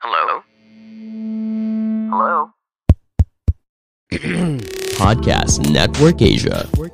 [0.00, 0.42] Hello?
[2.10, 2.50] Hello?
[5.00, 6.68] Podcast Network Asia.
[6.74, 6.90] One,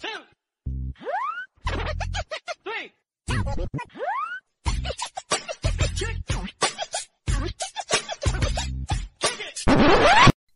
[0.00, 0.08] two,
[2.64, 2.92] three.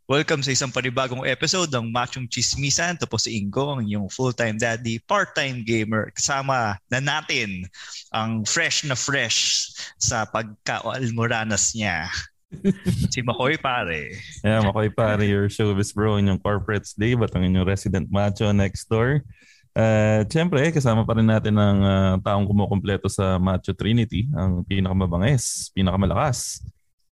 [0.07, 2.95] Welcome sa isang panibagong episode ng Machong Chismisan.
[2.95, 6.15] Ito po si Ingo, ang inyong full-time daddy, part-time gamer.
[6.15, 7.67] Kasama na natin
[8.15, 9.67] ang fresh na fresh
[9.99, 12.07] sa pagka-almoranas niya.
[13.11, 14.15] si Makoy pare.
[14.47, 18.87] Yeah, Makoy pare, your showbiz bro, inyong corporate slave at ang inyong resident macho next
[18.87, 19.27] door.
[19.75, 25.75] Uh, Siyempre, kasama pa rin natin ang uh, taong kumukompleto sa Macho Trinity, ang pinakamabangis,
[25.75, 26.63] pinakamalakas,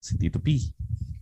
[0.02, 0.74] si Tito P.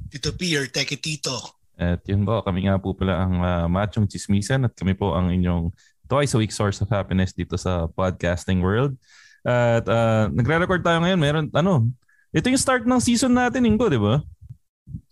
[0.08, 1.57] Tito P, your teke tito.
[1.78, 5.30] At yun po, kami nga po pala ang uh, Machong Chismisan at kami po ang
[5.30, 5.70] inyong
[6.10, 8.98] twice a week source of happiness dito sa podcasting world.
[9.46, 11.20] At uh, nagre-record tayo ngayon.
[11.22, 11.86] Meron, ano,
[12.34, 14.20] ito yung start ng season natin, Ingo, di ba?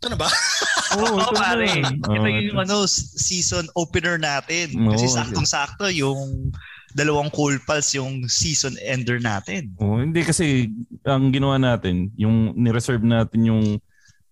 [0.01, 0.29] Ito na ba?
[0.97, 1.85] Oo, oh, pare.
[2.09, 4.73] Oh, ito yung ano, season opener natin.
[4.73, 5.15] Kasi okay.
[5.21, 6.49] saktong-sakto yung
[6.95, 9.75] dalawang cool pals yung season ender natin.
[9.77, 10.71] Oh, hindi kasi
[11.03, 13.63] ang ginawa natin, yung ni-reserve natin yung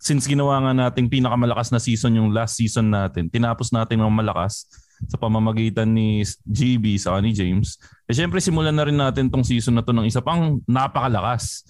[0.04, 4.68] since ginawa nga nating pinakamalakas na season yung last season natin, tinapos natin ng malakas
[5.08, 7.80] sa pamamagitan ni GB sa ni James.
[8.04, 11.64] Eh syempre simulan na rin natin tong season na to ng isa pang napakalakas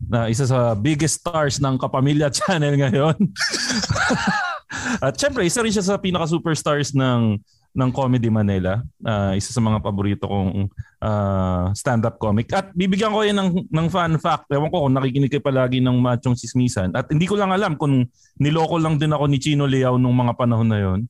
[0.00, 3.16] na isa sa biggest stars ng Kapamilya Channel ngayon.
[5.04, 7.38] At syempre, isa rin siya sa pinaka-superstars ng
[7.74, 8.78] ng Comedy Manila.
[9.02, 10.70] Ah, isa sa mga paborito kong
[11.02, 12.54] ah, stand-up comic.
[12.54, 14.46] At bibigyan ko yan ng, ng fun fact.
[14.54, 16.94] Ewan ko kung nakikinig kayo palagi ng Machong Sismisan.
[16.94, 18.06] At hindi ko lang alam kung
[18.38, 21.00] niloko lang din ako ni Chino Leao nung mga panahon na yon.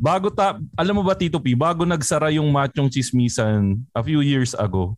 [0.00, 4.56] Bago ta, alam mo ba Tito P, bago nagsara yung Machong Chismisan a few years
[4.56, 4.96] ago,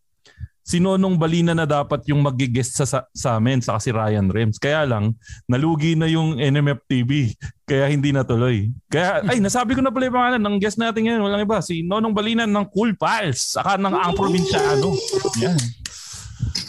[0.62, 4.62] si Nonong Balina na dapat yung magigest sa, sa, sa amin, sa si Ryan Rems.
[4.62, 5.18] Kaya lang,
[5.50, 7.34] nalugi na yung NMF TV.
[7.66, 8.70] Kaya hindi natuloy.
[8.86, 11.22] Kaya, ay, nasabi ko na pala yung pangalan ng guest natin ngayon.
[11.26, 11.58] Walang iba.
[11.60, 13.58] Si Nonong Balina ng Cool Pals.
[13.58, 14.94] Saka ng Ang Probinsyano.
[15.42, 15.58] Yan.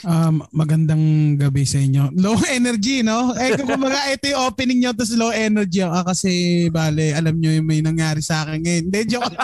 [0.04, 2.12] Um, magandang gabi sa inyo.
[2.20, 3.32] Low energy, no?
[3.40, 5.80] Eh, kung kumbaga, ito yung opening nyo, tapos low energy.
[5.80, 8.84] Ah, kasi, bale, alam nyo yung may nangyari sa akin ngayon.
[8.90, 9.36] Hindi, joke.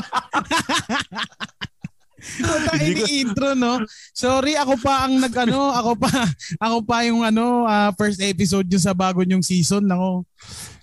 [2.37, 3.81] Hindi ko- ini-intro, no?
[4.13, 6.09] Sorry, ako pa ang nag-ano, ako pa,
[6.65, 9.83] ako pa yung ano, ah, first episode nyo sa bago nyong season.
[9.83, 10.23] Nako,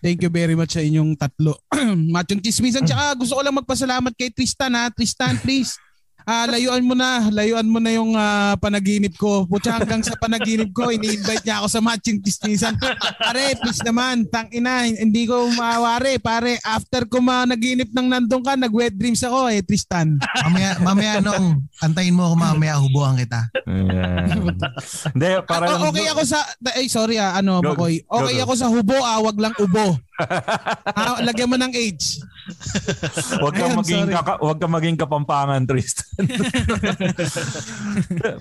[0.03, 1.55] thank you very much sa inyong tatlo.
[2.15, 2.85] Machong chismisan.
[2.85, 4.91] Tsaka gusto ko lang magpasalamat kay Tristan, ha?
[4.91, 5.79] Tristan, please.
[6.27, 9.47] Ah, layuan mo na, layuan mo na yung ah, panaginip ko.
[9.47, 12.75] Putya hanggang sa panaginip ko, ini-invite niya ako sa matching chismisan.
[13.17, 16.19] Pare, please naman, tang ina, hindi ko maawari.
[16.19, 20.19] Pare, after ko managinip ng nandun ka, nag-wet dreams ako eh, Tristan.
[20.43, 23.47] Mamaya, mamaya nung antayin mo ako mamaya hubuhan kita.
[25.07, 26.43] Hindi, para O- okay ako sa
[26.73, 28.03] ay sorry ah ano Go, Makoy.
[28.03, 28.43] go, Okay go.
[28.45, 29.95] ako sa hubo ah, wag lang ubo.
[30.19, 32.25] Ah, lagyan mo ng age.
[33.43, 34.17] Huwag kang maging sorry.
[34.17, 36.25] kaka, huwag kang maging kapampangan, Tristan.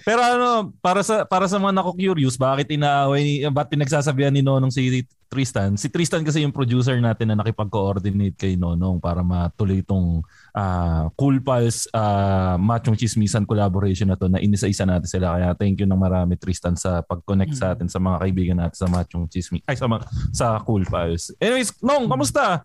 [0.07, 4.69] Pero ano, para sa para sa mga nako-curious, bakit inaaway ni bakit pinagsasabihan ni Nonong
[4.69, 5.75] si Tristan?
[5.75, 10.21] Si Tristan kasi yung producer natin na nakipag-coordinate kay Nonong para matuloy itong
[10.51, 15.35] ah, Cool Pals ah, Machong Chismisan collaboration na to na inisa-isa natin sila.
[15.35, 18.87] Kaya thank you ng marami Tristan sa pag-connect sa atin sa mga kaibigan natin sa
[18.87, 21.33] Machong Chismi ay sa mga- sa Cool Pals.
[21.37, 22.63] Anyways, Nong, kamusta?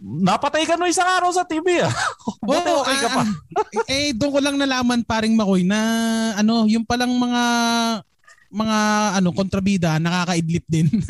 [0.00, 1.92] Napatay ka no isang araw sa TV ah.
[2.46, 3.22] Buti Oo, okay ka pa.
[3.22, 5.80] ah, eh doon ko lang nalaman paring Makoy na
[6.34, 7.42] ano, yung palang mga
[8.50, 8.78] mga
[9.16, 10.86] ano kontrabida nakakaidlip din.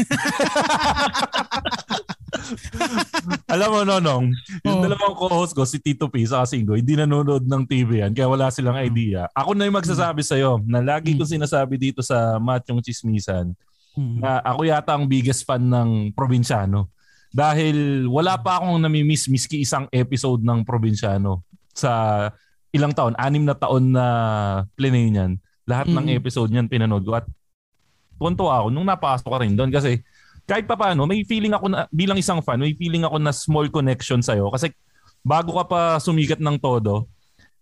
[3.50, 4.24] Alam mo, Nonong,
[4.62, 4.84] yung Oo.
[4.86, 8.50] dalawang co-host ko, si Tito P sa Singo, hindi nanonood ng TV yan, kaya wala
[8.50, 9.26] silang idea.
[9.34, 13.52] Ako na yung magsasabi sa'yo na lagi ko sinasabi dito sa Machong Chismisan
[13.90, 14.22] Hmm.
[14.22, 16.86] na ako yata ang biggest fan ng Probinsyano.
[17.34, 21.42] Dahil wala pa akong namimiss miski isang episode ng Probinsyano
[21.74, 22.30] sa
[22.70, 24.06] ilang taon, anim na taon na
[24.78, 25.10] plinay
[25.68, 26.18] Lahat ng Mm.
[26.20, 27.26] episode niyan pinanood ko at
[28.16, 30.00] tuwan-tuwa ako nung napasok ka rin doon kasi
[30.44, 33.70] kahit pa paano, may feeling ako na, bilang isang fan, may feeling ako na small
[33.70, 34.74] connection sa'yo kasi
[35.22, 37.06] bago ka pa sumikat ng todo,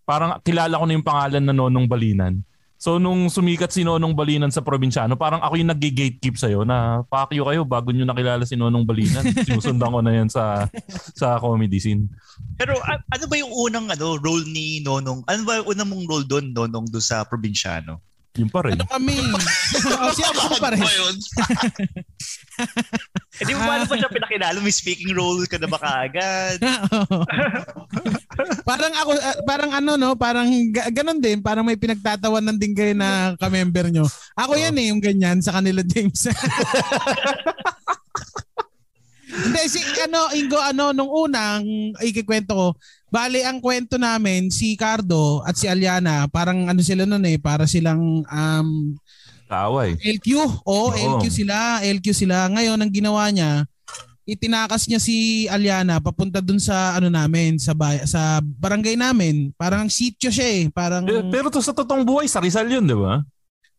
[0.08, 2.40] parang kilala ko na yung pangalan na Nonong Balinan.
[2.78, 7.42] So nung sumikat si Nonong Balinan sa probinsyano, parang ako yung nag-gatekeep sa'yo na pakyo
[7.42, 9.26] kayo bago nyo nakilala si Nonong Balinan.
[9.50, 10.70] Sinusundan ko na yan sa
[11.18, 12.06] sa comedy scene.
[12.54, 15.26] Pero a- ano ba yung unang ano role ni Nonong?
[15.26, 17.98] Ano ba yung unang mong role doon, Nonong, doon sa probinsyano?
[18.38, 18.78] Yun pa rin.
[18.78, 19.18] Ano kami?
[19.18, 20.78] o siya ako pa rin.
[20.78, 21.16] Ba yun?
[23.38, 24.58] Eh di mo ba ano ba siya pinakilala?
[24.58, 26.58] May speaking role ka na ba kaagad?
[28.68, 32.92] parang ako ah, parang ano no, parang ga- ganun din, parang may pinagtatawanan din kayo
[32.94, 34.04] na ka-member nyo.
[34.38, 36.28] Ako yan eh, yung ganyan sa kanila James.
[39.28, 41.62] Hindi si ano Ingo ano nung unang
[42.00, 42.66] ikikwento ko
[43.12, 47.68] Bali ang kwento namin si Cardo at si Aliana parang ano sila noon eh para
[47.68, 48.68] silang um
[49.48, 49.96] Kaaway.
[49.96, 50.28] LQ.
[50.68, 51.16] Oo, Oo.
[51.16, 51.80] LQ sila.
[51.80, 52.44] LQ sila.
[52.52, 53.64] Ngayon, ang ginawa niya,
[54.28, 59.56] itinakas niya si Aliana papunta dun sa ano namin, sa bay- sa barangay namin.
[59.56, 60.62] Parang sitio siya eh.
[60.68, 63.24] Parang Eh, Pero to sa totoong buhay, sa Rizal yun, di ba?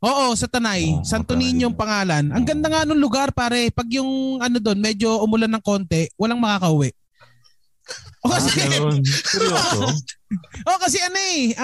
[0.02, 0.98] Oo, sa Tanay.
[0.98, 1.38] Oo, Santo.
[1.38, 2.34] Niño ang pangalan.
[2.34, 3.70] Ang ganda nga nung lugar pare.
[3.70, 6.90] Pag yung ano doon, medyo umulan ng konti, walang makakauwi.
[8.20, 8.92] O kasi, Ah.
[9.06, 9.80] Seryoso?
[10.68, 11.56] oh, kasi ano eh,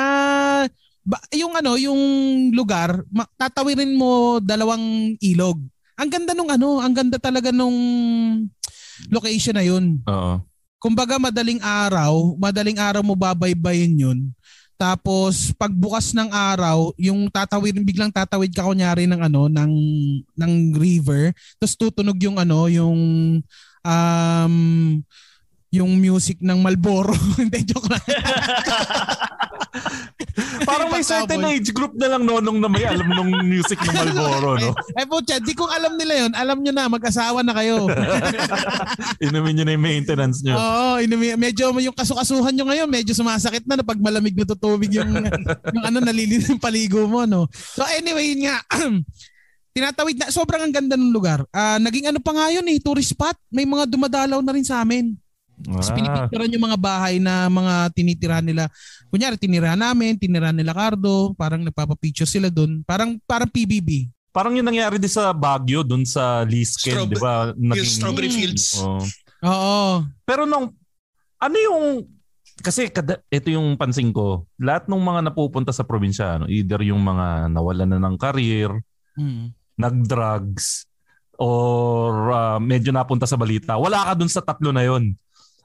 [1.06, 2.00] ba, yung ano, yung
[2.56, 5.60] lugar, ma- tatawirin mo dalawang ilog.
[5.96, 7.76] Ang ganda nung ano, ang ganda talaga nung
[9.10, 10.00] location na yun.
[10.06, 10.42] Oo.
[10.80, 14.20] Kumbaga madaling araw, madaling araw mo babaybayin yun.
[14.76, 19.74] Tapos pagbukas ng araw, yung tatawid biglang tatawid ka kunyari ng ano ng
[20.36, 23.00] ng river, tapos tutunog yung ano, yung
[23.86, 24.56] um
[25.82, 27.16] yung music ng Malboro.
[27.42, 28.04] Hindi joke lang.
[30.66, 34.58] Parang may certain age group na lang nonong na may alam nung music ng Malboro,
[34.60, 34.72] no?
[35.00, 36.32] Eh putya, di kong alam nila yun.
[36.34, 37.88] Alam nyo na, mag-asawa na kayo.
[39.20, 40.56] Inumin nyo na yung maintenance nyo.
[40.56, 44.92] Oo, inumi- medyo yung kasukasuhan nyo ngayon, medyo sumasakit na na pag malamig na tutubig
[44.96, 45.12] yung,
[45.72, 47.48] yung ano, nalilin yung paligo mo, no?
[47.52, 48.60] So anyway, yun nga,
[49.76, 51.44] tinatawid na, sobrang ang ganda ng lugar.
[51.52, 53.36] Ah, naging ano pa nga yun eh, tourist spot.
[53.52, 55.20] May mga dumadalaw na rin sa amin.
[55.58, 58.68] Tapos Ah, pinipicturean yung mga bahay na mga tinitirahan nila.
[59.08, 62.84] Kunyari, tinirahan namin, tinirahan nila Cardo, parang nagpapapicture sila doon.
[62.84, 64.12] Parang parang PBB.
[64.30, 67.36] parang yung nangyari din sa Baguio, dun sa Lisken, Strawberry- di ba?
[67.56, 68.76] Yung strawberry fields.
[68.78, 69.00] Oo.
[69.42, 69.88] Oo.
[70.22, 70.76] Pero nung,
[71.38, 72.04] ano yung,
[72.58, 77.00] kasi kada, ito yung pansin ko, lahat ng mga napupunta sa probinsya, ano, either yung
[77.00, 78.76] mga nawalan na ng career,
[79.16, 79.56] Mm.
[79.80, 80.84] nag-drugs,
[81.36, 85.16] or ah, medyo napunta sa balita, wala ka dun sa tatlo na yon.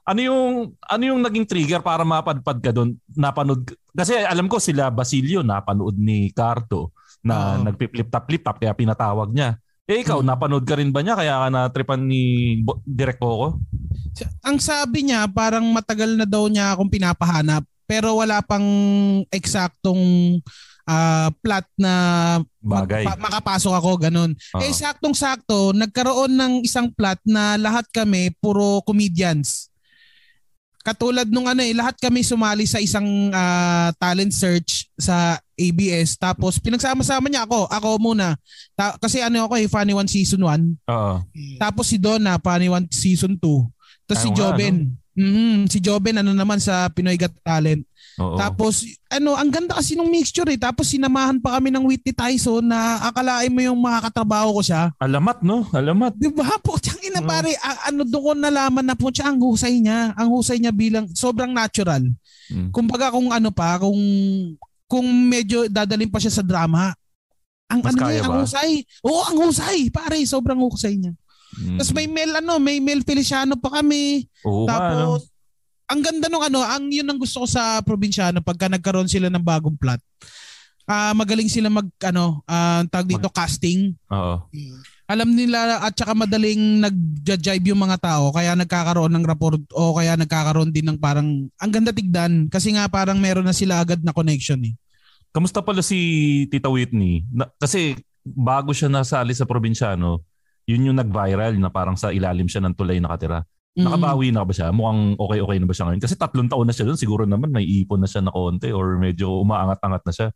[0.03, 0.43] Ano yung
[0.81, 2.97] ano yung naging trigger para mapadpad ka doon?
[3.07, 6.89] Napanood kasi alam ko sila Basilio napanood ni Carto
[7.21, 7.63] na Oo.
[7.63, 9.61] nagpi-flip top flip top kaya pinatawag niya.
[9.85, 10.27] Eh ikaw, Hmm.
[10.27, 12.21] napanood ka rin ba niya kaya ka na-tripan ni
[12.57, 13.59] Bo- Direk Coco?
[14.41, 18.63] Ang sabi niya, parang matagal na daw niya akong pinapahanap pero wala pang
[19.29, 20.39] eksaktong
[20.83, 21.93] ah, plot na
[22.57, 23.03] mag- Bagay.
[23.05, 24.31] pa- makapasok ako ganun.
[24.55, 24.61] Oo.
[24.61, 29.70] Eh saktong-sakto, nagkaroon ng isang plot na lahat kami puro comedians.
[30.81, 36.17] Katulad nung ano eh, lahat kami sumali sa isang ah, talent search sa ABS.
[36.17, 37.69] Tapos pinagsama-sama niya ako.
[37.69, 38.33] Ako muna.
[38.73, 40.89] Ta- kasi ano ako eh, Funny One Season 1.
[40.89, 41.15] Oo.
[41.61, 43.39] Tapos si Donna, Funny One Season 2.
[44.09, 44.75] Tapos Ayaw si nga, Joben.
[45.11, 47.85] Mhm, si Joben ano naman sa Pinoy Got Talent.
[48.21, 48.37] Oo.
[48.37, 50.55] Tapos ano, ang ganda kasi nung mixture eh.
[50.55, 54.93] Tapos sinamahan pa kami ng Whitney Tyson na akalain mo yung makakatrabaho ko siya.
[54.95, 55.65] Alamat no?
[55.73, 56.13] Alamat.
[56.15, 56.55] Di ba?
[56.61, 57.27] Po, tiyang ina Mm.
[57.27, 60.13] pare, a- ano doon ko nalaman na po siya ang husay niya.
[60.13, 62.05] Ang husay niya bilang sobrang natural.
[62.47, 62.69] Mm.
[62.69, 63.97] Kumbaga kung ano pa, kung
[64.85, 66.91] kung medyo dadalhin pa siya sa drama.
[67.71, 68.41] Ang Mas ano niya, ang ba?
[68.43, 68.71] husay.
[69.01, 69.87] Oo, ang husay.
[69.87, 71.15] Pare, sobrang husay niya.
[71.51, 71.79] Mm.
[71.79, 74.27] Tapos may Mel ano, may Mel Feliciano pa kami.
[74.43, 74.67] Oo?
[74.67, 75.30] Tapos
[75.91, 79.43] ang ganda nung ano, ang yun ang gusto ko sa probinsyano pagka nagkaroon sila ng
[79.43, 79.99] bagong plot.
[80.87, 83.91] Ah, magaling sila mag ano, ah, tag dito casting.
[84.07, 84.47] Oo.
[85.11, 90.15] Alam nila at saka madaling nag-jive yung mga tao kaya nagkakaroon ng rapport o kaya
[90.15, 94.15] nagkakaroon din ng parang ang ganda tigdan kasi nga parang meron na sila agad na
[94.15, 94.71] connection eh.
[95.35, 95.99] Kamusta pala si
[96.47, 97.27] Tita Whitney?
[97.27, 100.23] Na, kasi bago siya nasali sa probinsyano,
[100.63, 103.43] yun yung nag-viral na parang sa ilalim siya ng tulay nakatira.
[103.71, 103.87] Mm.
[103.87, 104.67] Nakabawi na ba siya?
[104.75, 106.03] Mukhang okay-okay na ba siya ngayon?
[106.03, 106.99] Kasi tatlong taon na siya doon.
[106.99, 110.27] Siguro naman may ipon na siya na konti or medyo umaangat-angat na siya.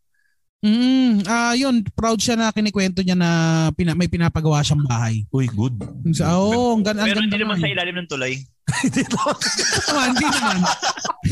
[0.65, 3.30] Mm, ah yun, proud siya na kinikwento niya na
[3.77, 5.22] pina, may pinapagawa siyang bahay.
[5.30, 5.77] Uy, good.
[6.15, 8.39] Sa oh, ang ganda Pero hindi naman sa ilalim ng tulay.
[8.65, 10.60] naman, hindi naman.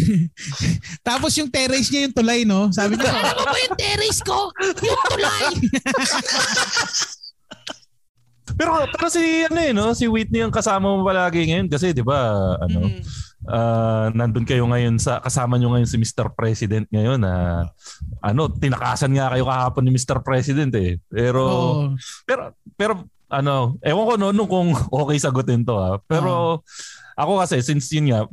[1.07, 2.69] Tapos yung terrace niya yung tulay, no?
[2.69, 4.53] Sabi niya, ano ba yung terrace ko?
[4.61, 5.45] Yung tulay!
[8.53, 9.95] Pero pero si ano eh, no?
[9.95, 12.91] Si Whitney ang kasama mo palagi ngayon kasi 'di ba ano?
[12.91, 13.01] Mm.
[13.47, 16.31] ah, nandun kayo ngayon sa kasama nyo ngayon si Mr.
[16.35, 17.65] President ngayon na
[18.19, 20.19] ano tinakasan nga kayo kahapon ni Mr.
[20.21, 20.99] President eh.
[21.07, 21.83] Pero Oo.
[22.27, 22.93] pero pero
[23.33, 25.97] ano, ewan ko no, no kung okay sagutin to ha.
[26.05, 26.61] Pero
[27.17, 28.27] ako kasi since yun nga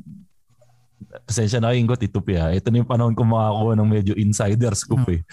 [1.26, 2.54] Pasensya na kayo, Ingot, itupi ha.
[2.54, 5.26] Ito na yung panahon ko makakuha ng medyo insider scoop eh.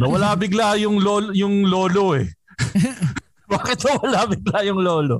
[0.00, 2.32] Nawala bigla yung lolo, yung lolo eh.
[3.52, 5.16] Bakit nawala bigla yung lolo?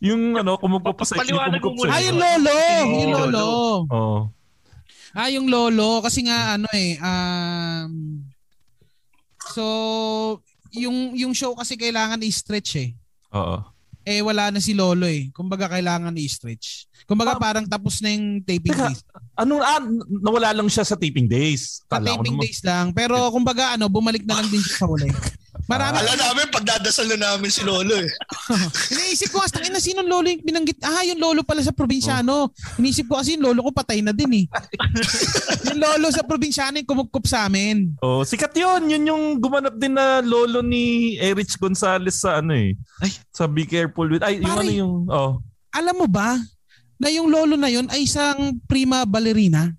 [0.00, 1.90] Yung ano, kumugkop sa Paliwanag mo kumugkop muna.
[1.90, 2.56] sa- Ah, yung lolo!
[2.94, 3.46] Yung lolo!
[3.86, 4.18] Oo.
[5.12, 6.00] Ah, yung lolo.
[6.00, 7.92] Kasi nga, ano eh, um,
[9.52, 9.64] so,
[10.72, 12.90] yung, yung show kasi kailangan i-stretch eh.
[13.30, 13.60] Oo.
[14.04, 15.32] Eh, wala na si lolo eh.
[15.32, 16.88] Kumbaga, kailangan i-stretch.
[17.04, 19.00] Kumbaga, parang tapos na yung taping Teka, days.
[19.32, 19.80] Ano, ah,
[20.20, 21.80] nawala lang siya sa taping days.
[21.82, 22.92] Sa taping naman- days lang.
[22.92, 25.08] Pero, kumbaga, ano, bumalik na lang din siya sa huli.
[25.64, 25.96] Marami.
[25.96, 28.10] Alam namin, pagdadasal na namin si Lolo eh.
[28.92, 30.76] Iniisip ko, hasta ina, sinong lolo yung binanggit?
[30.84, 32.52] Ah, yung lolo pala sa probinsyano.
[32.76, 34.46] Iniisip ko kasi yung lolo ko patay na din eh.
[35.72, 37.96] yung lolo sa probinsyano yung kumugkop sa amin.
[38.04, 38.92] Oh, sikat 'yun.
[38.92, 42.76] Yun yung gumanap din na lolo ni Erich Gonzalez sa ano eh.
[43.00, 43.16] Ay.
[43.32, 44.20] Sa Be Careful with.
[44.20, 44.68] Ay, yung Pare.
[44.68, 45.32] ano yung oh.
[45.72, 46.36] Alam mo ba
[47.00, 49.72] na yung lolo na yun ay isang prima ballerina?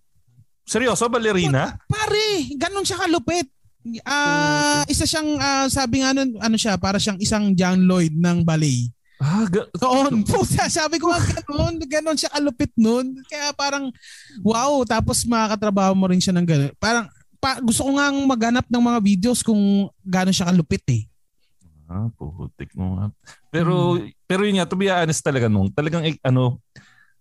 [0.65, 1.77] Seryoso, ballerina?
[1.85, 3.54] Pare, ganun siya kalupit.
[4.01, 8.41] Ah, isa siyang ah, sabi nga nun, ano siya, para siyang isang John Lloyd ng
[8.41, 8.89] ballet.
[9.21, 13.21] Ah, ga- Doon, puta, sabi ko nga ganun, ganun siya kalupit nun.
[13.29, 13.93] Kaya parang,
[14.41, 16.73] wow, tapos makakatrabaho mo rin siya ng ganun.
[16.81, 17.05] Parang,
[17.37, 21.05] pa, gusto ko nga maghanap ng mga videos kung gano'n siya kalupit eh.
[21.85, 23.05] Ah, putik mo nga.
[23.53, 26.57] Pero, pero yun nga, to be honest talaga nung, talagang eh, ano,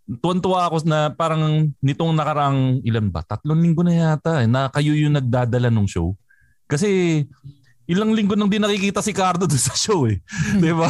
[0.08, 3.20] tuwan-tuwa ako na parang nitong nakarang ilan ba?
[3.20, 6.16] Tatlong linggo na yata eh, na kayo yung nagdadala ng show.
[6.64, 7.22] Kasi
[7.84, 10.20] ilang linggo nang di nakikita si Cardo doon sa show eh.
[10.56, 10.88] Di ba?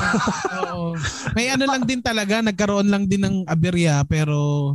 [0.71, 0.95] Oo.
[1.35, 4.75] May ano lang din talaga, nagkaroon lang din ng aberya, pero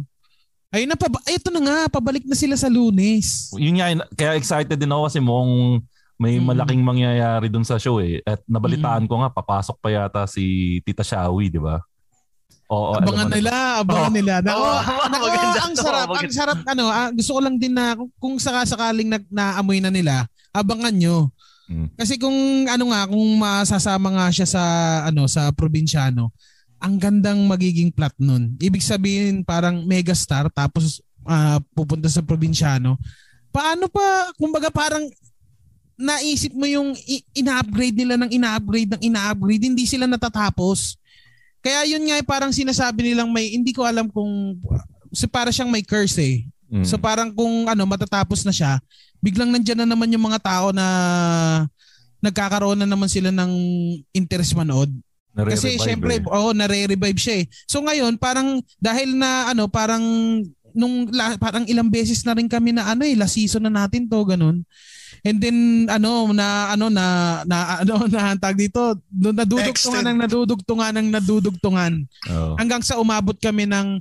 [0.70, 3.50] ayun na, ay, ito na nga, pabalik na sila sa lunes.
[3.56, 5.82] yun nga, kaya excited din ako kasi mukhang
[6.20, 6.46] may Mm.
[6.46, 8.20] malaking mangyayari doon sa show eh.
[8.27, 11.79] At nabalitaan ko nga, papasok pa yata si Tita Shawi, di ba?
[12.70, 14.18] Oo, Abangan nila, abangan Oo.
[14.20, 14.34] nila.
[14.44, 15.25] Nako, Oo, nako,
[15.58, 19.18] ang sarap, ang sarap ano, ah, gusto ko lang din na kung- kung sakasakaling na,
[19.25, 21.18] naamoy na nila, abangan nyo.
[21.70, 21.94] Mm.
[21.94, 24.63] Kasi kung ano nga, kung masasama nga siya sa
[25.06, 26.34] ano sa probinsyano,
[26.79, 28.56] ang gandang magiging plot nun.
[28.58, 32.98] Ibig sabihin parang megastar tapos ah, pupunta sa probinsyano.
[33.53, 35.03] Paano pa, kumbaga parang
[36.00, 36.96] naisip mo yung
[37.36, 40.96] ina-upgrade nila ng ina-upgrade ng ina-upgrade, hindi sila natatapos.
[41.60, 44.56] Kaya yun nga eh, parang sinasabi nilang may, hindi ko alam kung,
[45.12, 46.48] so para siyang may curse eh.
[46.72, 46.88] Mm.
[46.88, 48.79] So parang kung ano matatapos na siya,
[49.19, 50.85] biglang nandiyan na naman yung mga tao na
[52.19, 53.51] nagkakaroon na naman sila ng
[54.11, 54.91] interest manood.
[55.35, 56.25] Kasi Nare-revive syempre, eh.
[56.27, 57.45] oh, nare-revive siya eh.
[57.63, 60.03] So ngayon, parang dahil na ano, parang
[60.75, 64.09] nung la, parang ilang beses na rin kami na ano eh, last season na natin
[64.09, 64.67] to, ganun.
[65.23, 67.05] And then ano na ano na
[67.43, 71.93] na ano na tag dito, doon nadudugtungan ng nadudugtungan ng nadudugtungan
[72.31, 72.55] Oo.
[72.55, 73.99] hanggang sa umabot kami ng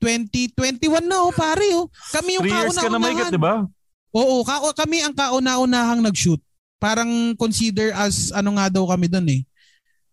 [0.00, 1.88] 2021 na oh pare oh.
[2.12, 3.68] Kami yung Three years ka na may kauna-unahan.
[4.14, 6.38] Oo, ka- kami ang kauna-unahang nag-shoot.
[6.78, 9.42] Parang consider as ano nga daw kami doon eh.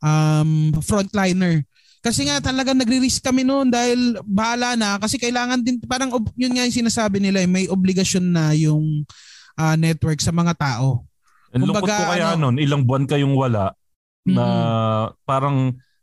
[0.01, 1.61] Um, frontliner.
[2.01, 6.65] Kasi nga talaga nagre-risk kami noon dahil bahala na kasi kailangan din parang yun nga
[6.65, 9.05] yung sinasabi nila eh, may obligasyon na yung
[9.53, 11.05] ah, network sa mga tao.
[11.53, 13.77] Ang lungkot ko kaya ano- nun, ilang buwan kayong wala
[14.25, 15.05] na Mm.
[15.21, 15.57] parang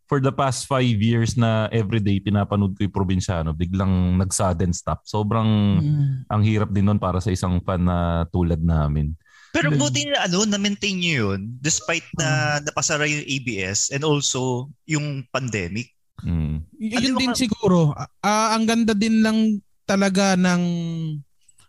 [0.09, 5.05] for the past five years na everyday pinapanood ko yung probinsyano, biglang nag-sudden stop.
[5.05, 6.25] Sobrang Mm.
[6.27, 9.13] ang hirap din nun para sa isang fan na tulad namin.
[9.49, 9.81] Pero Hmm.
[9.81, 15.93] buti na ano, na-maintain nyo yun despite na napasara yung ABS and also yung pandemic.
[16.21, 16.65] Mm.
[16.77, 17.93] Y- Ano yun din mga- siguro.
[18.21, 20.63] Ah, ang ganda din lang talaga ng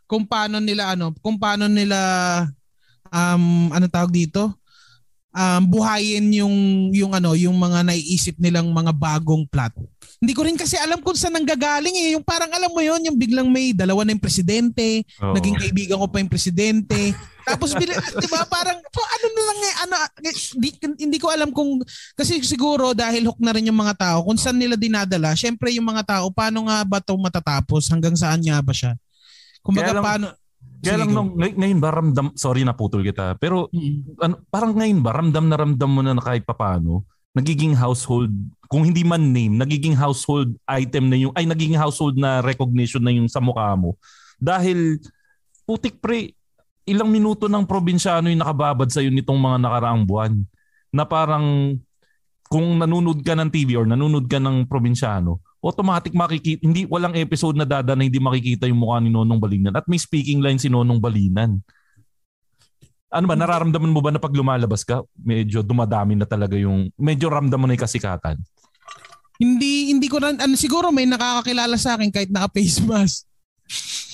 [0.04, 2.00] kung paano nila ano, kung paano nila
[3.10, 4.59] um ano tawag dito?
[5.30, 6.56] Um buhayin yung
[6.90, 9.78] yung ano, yung mga naiisip nilang mga bagong plot.
[10.20, 12.10] Hindi ko rin kasi alam kung saan nanggagaling eh.
[12.18, 15.38] Yung parang alam mo yon yung biglang may dalawa na yung presidente, Oo.
[15.38, 17.14] naging kaibigan ko pa yung presidente.
[17.46, 19.94] Tapos bila, 'di ba, parang po, ano na lang eh, ano
[20.26, 20.70] eh, di,
[21.08, 21.80] hindi ko alam kung
[22.18, 25.38] kasi siguro dahil hook na rin yung mga tao kung saan nila dinadala.
[25.38, 27.88] Syempre yung mga tao paano nga ba 'to matatapos?
[27.88, 28.98] Hanggang saan nga ba siya?
[29.62, 30.28] Kumbaga Kaya paano
[30.80, 34.16] Kaya lang nung, ngay- ngayon ba ramdam, sorry na putol kita, pero Mm.
[34.20, 37.04] ano, parang ngayon ba ramdam na ramdam mo na na kahit papano,
[37.36, 38.32] nagiging household,
[38.72, 43.12] kung hindi man name, nagiging household item na yung, ay nagiging household na recognition na
[43.12, 44.00] yung sa mukha mo.
[44.40, 44.98] Dahil,
[45.68, 46.34] putik pre,
[46.88, 50.34] ilang minuto ng probinsyano yung nakababad sa'yo nitong mga nakaraang buwan.
[50.90, 51.78] Na parang,
[52.50, 57.54] kung nanonood ka ng TV or nanonood ka ng probinsyano, automatic makikita, hindi, walang episode
[57.54, 59.78] na dada na hindi makikita yung mukha ni Nonong Balinan.
[59.78, 61.62] At may speaking line si Nonong Balinan.
[63.14, 67.30] Ano ba, nararamdaman mo ba na pag lumalabas ka, medyo dumadami na talaga yung, medyo
[67.30, 68.42] ramdam mo na yung kasikatan?
[69.40, 73.29] Hindi hindi ko rin ano siguro may nakakakilala sa akin kahit naka-face mask.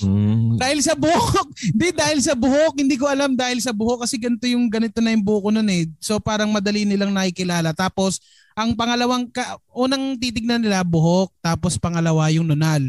[0.04, 0.60] Mm.
[0.60, 1.48] Dahil sa buhok.
[1.72, 5.14] Hindi dahil sa buhok, hindi ko alam dahil sa buhok kasi ganito yung ganito na
[5.14, 5.84] yung buhok ko noon eh.
[6.02, 7.72] So parang madali nilang nakikilala.
[7.72, 8.20] Tapos
[8.52, 12.82] ang pangalawang ka, unang titignan nila buhok, tapos pangalawa yung nunal.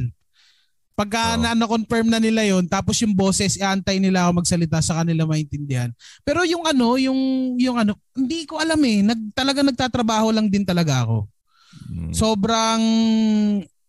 [0.97, 1.53] Pagka Oo.
[1.53, 5.93] na confirm na nila yon tapos yung boses iantay nila ako magsalita sa kanila maintindihan.
[6.25, 7.19] Pero yung ano, yung
[7.61, 9.05] yung ano, hindi ko alam eh.
[9.05, 11.29] Nag talaga nagtatrabaho lang din talaga ako.
[11.93, 12.11] Mm.
[12.17, 12.81] Sobrang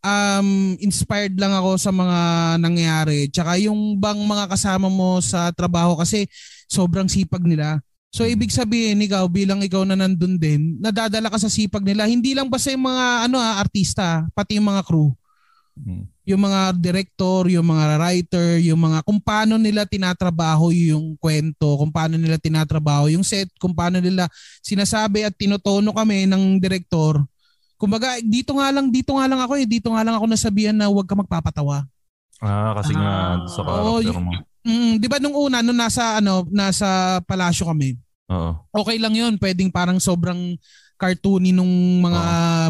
[0.02, 2.18] um, inspired lang ako sa mga
[2.62, 3.30] nangyayari.
[3.30, 6.26] Tsaka yung bang mga kasama mo sa trabaho kasi
[6.68, 7.80] sobrang sipag nila.
[8.08, 12.08] So ibig sabihin ikaw bilang ikaw na nandun din, nadadala ka sa sipag nila.
[12.08, 15.12] Hindi lang basta yung mga ano ah, artista, pati yung mga crew.
[15.78, 16.04] Mm.
[16.28, 21.88] Yung mga director, yung mga writer, yung mga kung paano nila tinatrabaho yung kwento, kung
[21.88, 24.28] paano nila tinatrabaho yung set, kung paano nila
[24.60, 27.22] sinasabi at tinotono kami ng director.
[27.78, 30.90] Kumbaga, dito nga lang, dito nga lang ako eh, dito nga lang ako nasabihan na
[30.90, 31.86] huwag ka magpapatawa.
[32.38, 34.32] Ah, kasi nga Ah, sa oo, character mo.
[34.66, 37.94] Mm, 'di ba nung una nung nasa ano, nasa palasyo kami,
[38.28, 38.58] Oo.
[38.74, 40.58] okay lang 'yun, pwedeng parang sobrang
[40.98, 41.70] cartoony nung
[42.02, 42.22] mga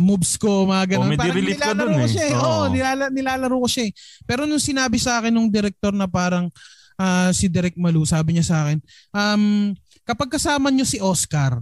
[0.04, 1.08] moves ko, mga ganun.
[1.08, 2.12] Oh, parang nilalaro ko eh.
[2.12, 2.24] siya.
[2.28, 2.34] eh.
[2.36, 2.44] Oo.
[2.44, 3.88] Oo, nilala, nilalaro ko siya.
[3.88, 3.92] eh.
[4.28, 6.52] Pero nung sinabi sa akin nung director na parang
[7.00, 8.78] ah, si Direk Malu, sabi niya sa akin,
[9.16, 9.72] um,
[10.04, 11.56] kapag kasama niyo si Oscar,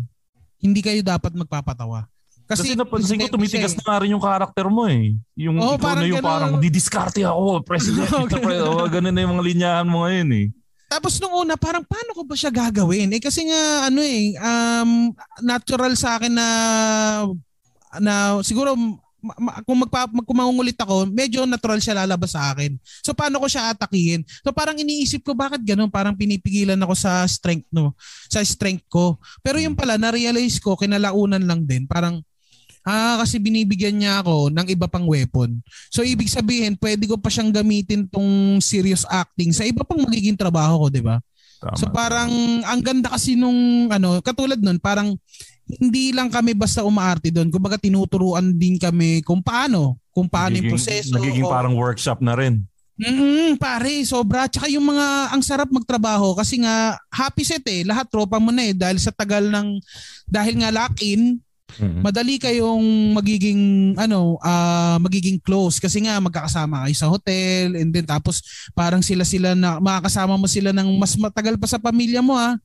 [0.59, 2.11] hindi kayo dapat magpapatawa.
[2.47, 5.19] Kasi, napansin ko tumitigas na nga rin yung karakter mo eh.
[5.35, 6.31] Yung Oo, ikaw na yung ganun.
[6.31, 8.07] parang didiskarte ako, president.
[8.67, 10.47] Oh, ganun na yung mga linyahan mo ngayon eh.
[10.87, 13.11] Tapos nung una, parang paano ko ba siya gagawin?
[13.11, 15.11] Eh kasi nga ano eh, um,
[15.43, 16.49] natural sa akin na
[17.99, 18.79] na siguro
[19.19, 22.79] ma- kung magpa mag- kung mangungulit ako, medyo natural siya lalabas sa akin.
[23.03, 24.23] So paano ko siya atakihin?
[24.47, 25.91] So parang iniisip ko bakit ganun?
[25.91, 27.99] Parang pinipigilan ako sa strength no,
[28.31, 29.19] sa strength ko.
[29.43, 32.23] Pero yung pala na-realize ko kinalaunan lang din, parang
[32.87, 35.59] Ah, kasi binibigyan niya ako ng iba pang weapon.
[35.91, 40.39] So ibig sabihin, pwede ko pa siyang gamitin tong serious acting sa iba pang magiging
[40.39, 41.19] trabaho ko, 'di ba?
[41.75, 42.31] So parang
[42.63, 45.19] ang ganda kasi nung ano, katulad nun, parang
[45.67, 47.51] hindi lang kami basta umaarte doon.
[47.51, 51.13] Kumbaga tinuturuan din kami kung paano, kung paano yung Nagiging- proseso.
[51.19, 52.63] Nagiging o- parang workshop na rin.
[52.97, 54.49] Mm, pare, sobra.
[54.49, 57.85] Tsaka yung mga, ang sarap magtrabaho kasi nga happy set eh.
[57.85, 59.77] Lahat tropa mo na eh dahil sa tagal ng,
[60.25, 61.37] dahil nga lock-in,
[61.77, 62.01] Mhm.
[62.01, 63.61] madali kayong magiging
[63.97, 65.77] ano ah magiging close.
[65.77, 68.41] Kasi nga magkakasama kayo sa hotel and then tapos
[68.73, 72.57] parang sila sila na makakasama mo sila ng mas matagal pa sa pamilya mo ah.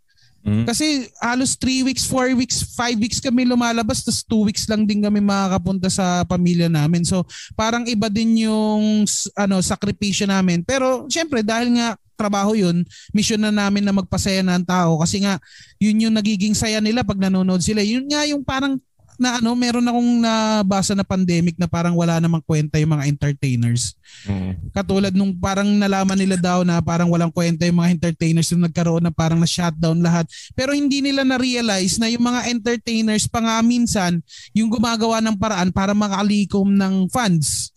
[0.42, 0.66] Mhm.
[0.66, 4.98] kasi halos 3 weeks 4 weeks 5 weeks kami lumalabas tapos 2 weeks lang din
[4.98, 7.06] kami makakapunta sa pamilya namin.
[7.06, 9.06] So parang iba din yung
[9.38, 10.66] ano sakripisyo namin.
[10.66, 12.82] Pero syempre dahil nga trabaho yun
[13.14, 14.98] mission na namin na magpasaya ng tao.
[14.98, 15.38] Kasi nga
[15.78, 17.86] yun yung nagiging saya nila pag nanonood sila.
[17.86, 18.82] Yun nga yung parang
[19.22, 23.94] na ano, meron akong nabasa na pandemic na parang wala namang kwenta yung mga entertainers.
[24.26, 24.74] Mhm.
[24.74, 29.06] Katulad nung parang nalaman nila daw na parang walang kwenta yung mga entertainers nung nagkaroon
[29.06, 30.26] na parang na-shutdown lahat.
[30.58, 34.18] Pero hindi nila na-realize na yung mga entertainers pa nga minsan
[34.58, 37.70] yung gumagawa ng paraan para makalikom ng funds.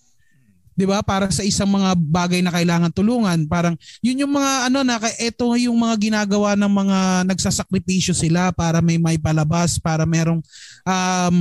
[0.74, 1.00] 'Di ba?
[1.00, 3.46] Para sa isang mga bagay na kailangan tulungan.
[3.46, 6.98] Parang yun yung mga ano na ito yung mga ginagawa ng mga
[7.30, 10.42] nagsasakripisyo sila para may may palabas, para merong
[10.82, 11.36] um,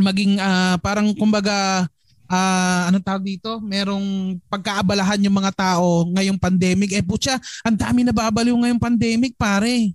[0.00, 1.86] maging ah, parang kumbaga
[2.28, 3.60] ah anong tawag dito?
[3.60, 6.92] Merong pagkaabalahan yung mga tao ngayong pandemic.
[6.92, 9.92] Eh putya, ang dami na babaliw ngayong pandemic, pare.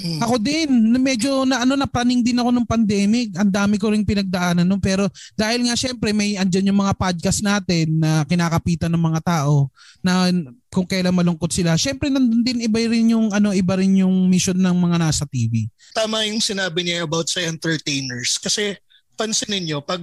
[0.00, 3.36] Ako din, medyo na ano na praning din ako nung pandemic.
[3.36, 7.44] Ang dami ko ring pinagdaanan nung pero dahil nga syempre may andyan yung mga podcast
[7.44, 9.68] natin na kinakapitan ng mga tao
[10.00, 10.32] na
[10.72, 11.76] kung kailan malungkot sila.
[11.76, 15.68] Syempre nandun din iba rin yung ano iba rin yung mission ng mga nasa TV.
[15.92, 18.40] Tama yung sinabi niya about sa entertainers.
[18.40, 18.78] Kasi
[19.20, 20.00] pansinin nyo, pag,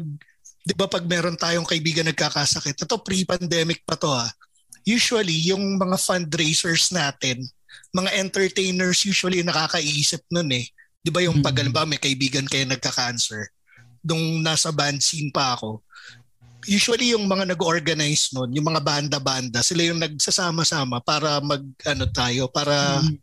[0.61, 4.29] di ba pag meron tayong kaibigan nagkakasakit, ito pre-pandemic pa to ha,
[4.85, 7.41] usually yung mga fundraisers natin,
[7.93, 10.65] mga entertainers usually nakakaisip nun eh.
[10.99, 11.71] Di ba yung pag Mm.
[11.71, 13.47] ba may kaibigan kayo nagka-cancer,
[14.03, 15.83] nung nasa band scene pa ako,
[16.67, 22.51] usually yung mga nag-organize nun, yung mga banda-banda, sila yung nagsasama-sama para mag ano tayo,
[22.51, 23.15] para Mm.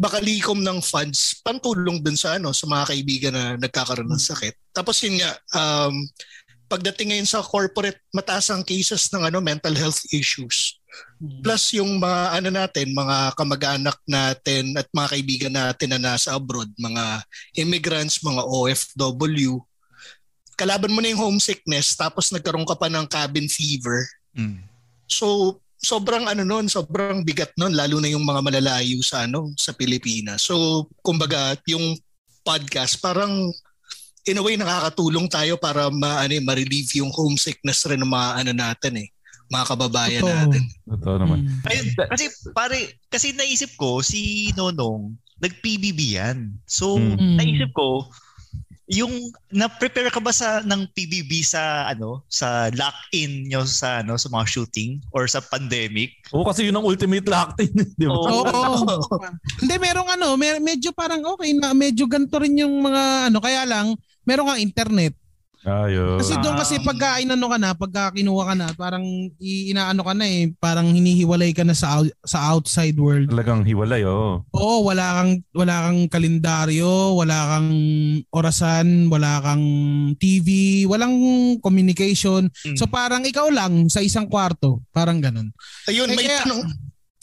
[0.00, 4.56] bakalikom ng funds pantulong dun sa ano sa mga kaibigan na nagkakaroon ng sakit.
[4.72, 5.92] Tapos yun nga um
[6.72, 10.79] pagdating ngayon sa corporate mataas ang cases ng ano mental health issues.
[11.20, 16.72] Plus yung mga ano natin, mga kamag-anak natin at mga kaibigan natin na nasa abroad,
[16.80, 17.20] mga
[17.60, 19.60] immigrants, mga OFW,
[20.56, 24.08] kalaban mo na yung homesickness tapos nagkaroon ka pa ng cabin fever.
[24.32, 24.64] Mm.
[25.04, 29.76] So sobrang ano noon, sobrang bigat noon lalo na yung mga malalayo sa ano sa
[29.76, 30.44] Pilipinas.
[30.44, 31.96] So kumbaga yung
[32.44, 33.52] podcast parang
[34.28, 38.28] in a way nakakatulong tayo para ma ano, eh, ma-relieve yung homesickness rin ng mga
[38.44, 39.08] ano natin eh,
[39.50, 40.38] mga kababayan Totoo.
[40.38, 40.62] natin.
[40.86, 41.38] Totoo naman.
[41.42, 41.66] Mm.
[41.66, 42.78] Ayun, kasi pare,
[43.10, 46.54] kasi naisip ko si Nonong nag-PBB yan.
[46.64, 47.36] So Mm.
[47.36, 48.06] naisip ko
[48.90, 54.26] yung na-prepare ka ba sa ng PBB sa ano sa lock-in nyo sa ano sa
[54.26, 56.10] mga shooting or sa pandemic?
[56.34, 57.70] Oo, kasi yun ang ultimate locked-in.
[57.98, 58.18] Di ba?
[58.18, 58.42] Oo.
[58.42, 59.16] Oo.
[59.62, 63.62] Hindi, merong ano, mer- medyo parang okay na, medyo ganito rin yung mga ano, kaya
[63.62, 63.94] lang,
[64.26, 65.14] meron kang internet.
[65.60, 66.16] Ayun.
[66.16, 69.04] Kasi doon kasi Um, pagka inano ka na, pagka kinuha ka na, parang
[69.36, 73.28] inaano ka na eh, parang hinihiwalay ka na sa out- sa outside world.
[73.28, 74.40] Talagang hiwalay, oo.
[74.46, 77.68] Oo, wala kang wala kang kalendaryo, wala kang
[78.30, 79.64] orasan, wala kang
[80.16, 80.48] TV,
[80.84, 81.12] walang
[81.60, 82.48] communication.
[82.64, 82.76] Mm.
[82.76, 85.52] So parang ikaw lang sa isang kwarto, parang ganun.
[85.84, 86.64] Ayun, Eh, may kaya- tanong.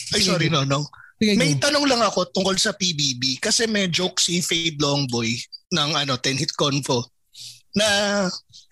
[0.08, 0.86] Ay, sorry, no, no.
[1.18, 1.66] Sige, May go.
[1.66, 5.34] tanong lang ako tungkol sa PBB kasi may joke si Fade Longboy
[5.74, 7.02] ng ano 10 Hit Convo
[7.74, 7.88] na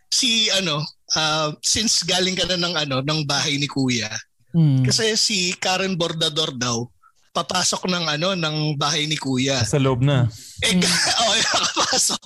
[0.07, 0.79] si ano
[1.13, 4.07] ah, since galing ka na ng ano ng bahay ni Kuya
[4.55, 4.87] Mm.
[4.87, 6.87] kasi si Karen Bordador daw
[7.35, 9.59] papasok ng ano ng bahay ni Kuya.
[9.67, 10.31] Sa loob na.
[10.63, 10.87] Eh, ga-
[11.19, 12.23] oh, nakapasok.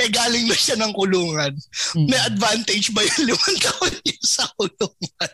[0.00, 1.52] Eh, galing na siya ng kulungan.
[1.92, 2.08] Mm.
[2.08, 5.32] May advantage ba yung limang taon niya sa kulungan?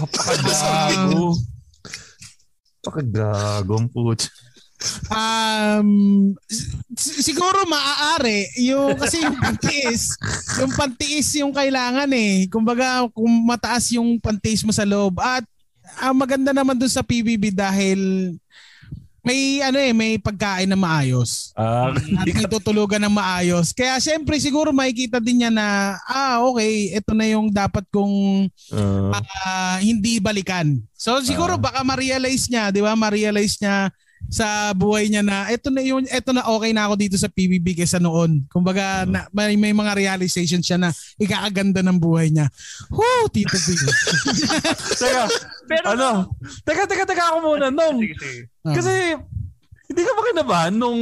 [0.00, 1.36] Napakagago.
[2.80, 4.32] Napakagago ang putya.
[5.08, 6.32] Um,
[6.96, 10.16] siguro maaari yung kasi yung pantiis,
[10.58, 12.46] yung pantiis yung kailangan eh.
[12.48, 15.44] Kumbaga kung mataas yung pantiis mo sa loob at
[16.00, 18.32] ang maganda naman dun sa PBB dahil
[19.22, 21.54] may ano eh, may pagkain na maayos.
[21.54, 23.70] Ah, At may tutulugan ng maayos.
[23.70, 29.22] Kaya syempre siguro makikita din niya na ah okay, ito na yung dapat kong ah,
[29.46, 30.74] ah, hindi balikan.
[30.98, 31.62] So siguro Ah.
[31.70, 32.98] baka ma-realize niya, 'di ba?
[32.98, 33.94] Ma-realize niya
[34.28, 37.76] sa buhay niya na ito na yung ito na okay na ako dito sa PBB
[37.76, 38.44] kaysa noon.
[38.48, 40.88] Kumbaga na, may, may mga realization siya na
[41.20, 42.48] ikakaganda ng buhay niya.
[42.88, 43.66] Woo, Tito B.
[45.02, 45.24] teka,
[45.68, 46.32] Pero ano?
[46.64, 47.68] Teka, teka, teka ako muna.
[47.68, 48.40] Nung, Sige, sige.
[48.64, 48.74] Ah.
[48.76, 48.92] kasi,
[49.90, 51.00] hindi ka ba kinabahan nung,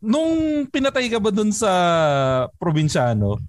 [0.00, 0.32] nung
[0.68, 1.72] pinatay ka ba dun sa
[2.60, 3.40] probinsyano?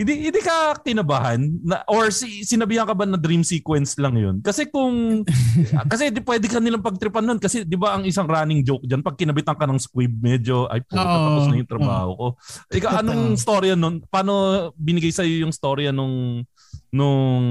[0.00, 1.60] Hindi, hindi ka kinabahan?
[1.60, 4.40] Na, or si, sinabihan ka ba na dream sequence lang yun?
[4.40, 5.20] Kasi kung,
[5.92, 7.36] kasi di pwede ka nilang pagtripan nun.
[7.36, 10.80] Kasi di ba ang isang running joke dyan, pag kinabitan ka ng squib, medyo, ay
[10.80, 12.26] puta, tapos na yung trabaho ko.
[12.72, 14.00] Ikaw, anong storya nun?
[14.08, 16.48] Paano binigay sa'yo yung storya nung,
[16.88, 17.44] nung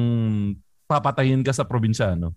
[0.90, 2.34] papatayin ka sa probinsyano?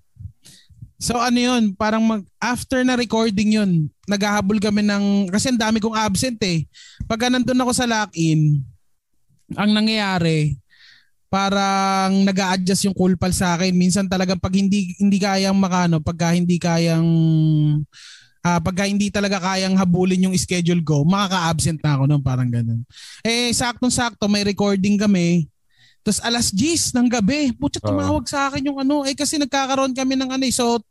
[1.01, 5.81] So ano yun, parang mag, after na recording yun, naghahabol kami ng, kasi ang dami
[5.81, 6.69] kong absent eh.
[7.09, 8.61] Pagka nandun ako sa lock-in,
[9.57, 10.57] ang nangyayari,
[11.33, 13.73] parang nag adjust yung cool pal sa akin.
[13.73, 17.09] Minsan talagang pag hindi hindi kayang makano, pagka hindi kayang
[18.43, 22.83] ah pagka hindi talaga kayang habulin yung schedule ko, makaka-absent na ako noon, parang ganun.
[23.23, 25.47] Eh, saktong-sakto, may recording kami.
[26.03, 30.19] Tapos alas 10 ng gabi, putya tumawag sa akin yung ano, eh kasi nagkakaroon kami
[30.19, 30.83] ng ano eh, so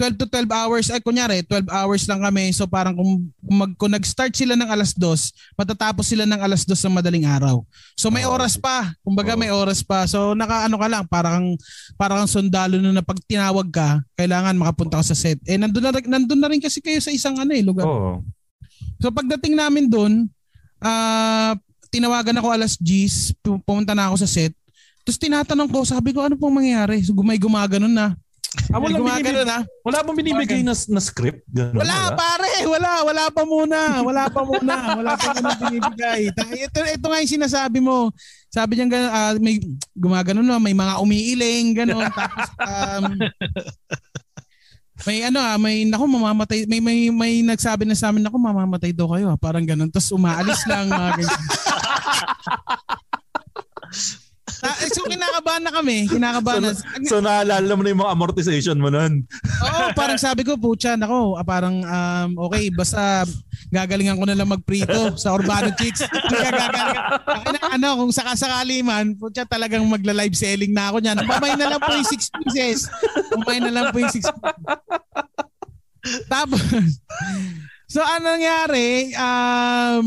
[0.00, 3.72] 12 to 12 hours, ay kunyari 12 hours lang kami, so parang kung, kung, mag,
[3.78, 7.62] kung nag-start sila ng alas 2, matatapos sila ng alas 2 ng madaling araw.
[7.94, 10.08] So may oras pa, kumbaga may oras pa.
[10.10, 11.54] So nakaano ka lang, parang
[11.94, 15.38] parang sundalo na na pag tinawag ka, kailangan makapunta ka sa set.
[15.46, 17.86] Eh nandun na, nandun na rin kasi kayo sa isang ano eh, lugar.
[17.86, 18.24] Oo.
[18.98, 20.26] So pagdating namin doon,
[20.82, 21.54] ah
[21.92, 24.56] tinawagan ako alas 10, pu- pumunta na ako sa set.
[25.04, 27.04] Tapos tinatanong ko, sabi ko, ano pong mangyayari?
[27.04, 28.16] So, gumay gumagano na.
[28.68, 29.58] Ah, wala gumagano binibig- na.
[29.80, 31.40] Wala bang binibigay na, na script?
[31.48, 34.04] Ganun, Wala, pare, wala, wala pa muna.
[34.04, 34.76] Wala pa muna.
[35.00, 36.28] Wala pa muna binibigay.
[36.68, 38.12] Ito, ito nga yung sinasabi mo.
[38.52, 39.56] Sabi niya gano'n, ah, may
[39.96, 42.12] gumagano na, may mga umiiling, gano'n.
[42.20, 43.04] Tapos, um,
[45.02, 48.92] may ano ah, may naku mamamatay, may may may nagsabi na sa amin naku mamamatay
[48.94, 49.90] daw kayo ah, parang gano'n.
[49.90, 51.40] Tapos umaalis lang mga ganyan.
[54.62, 56.70] Ah, eh, so kinakabahan na kami, kinakabahan na.
[57.10, 59.26] So naalala mo na yung mga amortization mo nun.
[59.58, 63.26] Oo, parang sabi ko, pucha, nako, ah, parang um, okay, basta
[63.74, 66.06] gagalingan ko na lang magprito sa Urbano Chicks.
[66.30, 66.94] Gagalingan.
[67.26, 71.18] Na, ano, kung sakasakali man, pucha, talagang magla-live selling na ako niyan.
[71.26, 72.86] Mamay na lang po yung 6 pieces.
[73.34, 74.22] Mamay na lang po yung 6
[76.30, 76.62] Tapos,
[77.90, 80.06] so ano nangyari, um,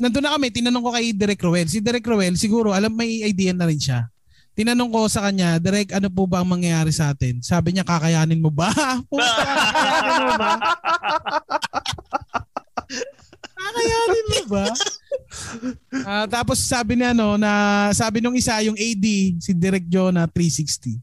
[0.00, 1.68] nandun na kami, tinanong ko kay Direk Roel.
[1.68, 4.08] Si Direk Roel, siguro, alam, may idea na rin siya.
[4.56, 7.44] Tinanong ko sa kanya, Direk, ano po ba ang mangyayari sa atin?
[7.44, 8.72] Sabi niya, kakayanin mo ba?
[9.12, 10.52] Puta, kakayanin mo ba?
[13.60, 14.66] kakayanin mo ba?
[16.02, 19.06] Ah, tapos sabi niya no na sabi nung isa yung AD
[19.38, 20.98] si Direk Joe na 360.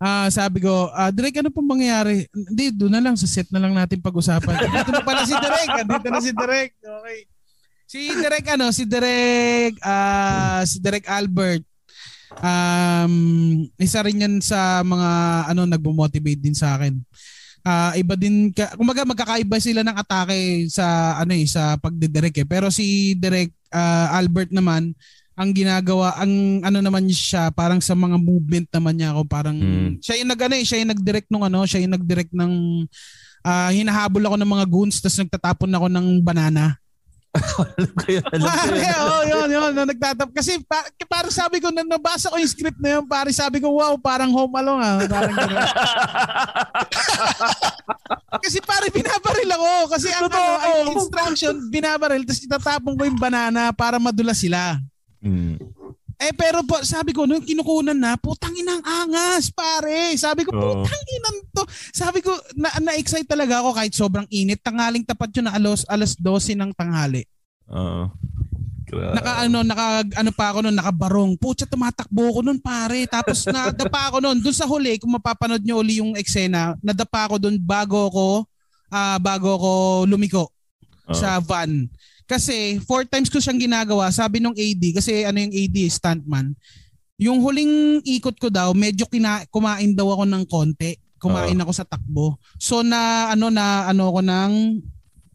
[0.00, 2.24] Ah, sabi ko, ah, Direk, ano pong mangyayari?
[2.32, 4.56] Hindi, doon na lang sa set na lang natin pag-usapan.
[4.72, 5.68] Dito na pala si Direk.
[5.84, 6.70] Dito na si Direk.
[6.80, 7.18] Okay.
[7.84, 11.68] Si Direk ano, si Direk ah si Direk Albert.
[12.38, 15.10] Um, isa rin yan sa mga
[15.52, 16.96] ano nagbo-motivate din sa akin.
[17.60, 22.48] Ah, iba din ka, kumaga magkakaiba sila ng atake sa ano eh sa pagdidirek eh.
[22.48, 24.96] Pero si Direk ah, Albert naman
[25.40, 29.96] ang ginagawa ang ano naman siya parang sa mga movement naman niya ako parang Mm.
[30.04, 32.52] siya yung nag ano eh, siya yung nag-direct nung ano, siya yung nag-direct ng
[33.40, 36.76] ah, hinahabol ako ng mga goons tapos nagtatapon ako ng banana.
[37.30, 38.04] Alam ko
[39.06, 39.70] oh, yun, yun.
[39.70, 40.34] No, nagtatap.
[40.34, 43.70] Kasi pa, parang sabi ko, na nabasa ko yung script na yun, pare sabi ko,
[43.70, 44.98] wow, parang home alone ah.
[45.06, 45.30] Parang
[48.42, 49.70] kasi pare, binabaril ako.
[49.94, 54.82] Kasi ang, ano, ang instruction, binabaril, tapos itatapon ko yung banana para madula sila.
[55.20, 55.56] Mm.
[56.20, 60.12] Eh pero po, sabi ko, nung kinukunan na, putang inang angas, pare.
[60.20, 60.84] Sabi ko, Oo.
[60.84, 61.64] putang inang to.
[61.96, 64.60] Sabi ko, na, na-excite talaga ako kahit sobrang init.
[64.60, 67.24] Tanghaling tapat yun na alas, alas 12 ng tanghali.
[67.72, 68.12] Oo.
[68.84, 69.86] Gra- Naka ano, naka
[70.18, 71.32] ano pa ako noon, nakabarong.
[71.40, 73.08] Putya tumatakbo ako noon, pare.
[73.08, 74.44] Tapos nadapa ako noon.
[74.44, 78.26] Doon sa huli, kung mapapanood niyo uli yung eksena, nadapa ako doon bago ako
[78.90, 79.72] ah bago ako
[80.04, 80.50] lumiko
[81.06, 81.14] Oo.
[81.14, 81.86] sa van.
[82.30, 84.06] Kasi four times ko siyang ginagawa.
[84.14, 86.54] Sabi nung AD, kasi ano yung AD, stuntman.
[87.18, 90.94] Yung huling ikot ko daw, medyo kina, kumain daw ako ng konti.
[91.18, 92.38] Kumain ako sa takbo.
[92.56, 94.52] So na ano na ano ko ng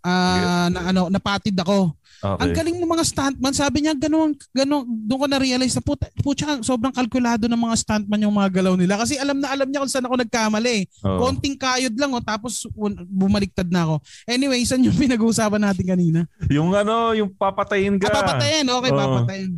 [0.01, 1.93] ah, na ano napatid ako.
[2.33, 2.41] Okay.
[2.41, 3.53] Ang galing ng mga stuntman.
[3.53, 8.25] Sabi niya, gano'n, gano'n, doon ko na-realize na puta, putya, sobrang kalkulado ng mga stuntman
[8.25, 8.97] yung mga galaw nila.
[8.97, 10.89] Kasi alam na alam niya kung saan ako nagkamali.
[11.05, 11.19] Oo.
[11.21, 12.65] Konting kayod lang, oh, tapos
[13.05, 13.95] bumaliktad na ako.
[14.25, 16.19] Anyway, saan yung pinag-uusapan natin kanina?
[16.49, 18.09] Yung ano, yung papatayin ka.
[18.09, 18.65] Ah, papatayin.
[18.65, 18.97] Okay, Oo.
[18.97, 19.53] papatayin.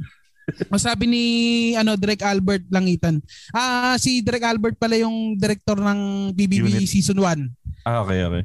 [0.72, 1.24] O sabi ni
[1.76, 3.20] ano Direk Albert Langitan.
[3.52, 6.88] Ah, si Direk Albert pala yung director ng BBB Unit.
[6.88, 7.84] season 1.
[7.84, 8.44] Ah, okay, okay.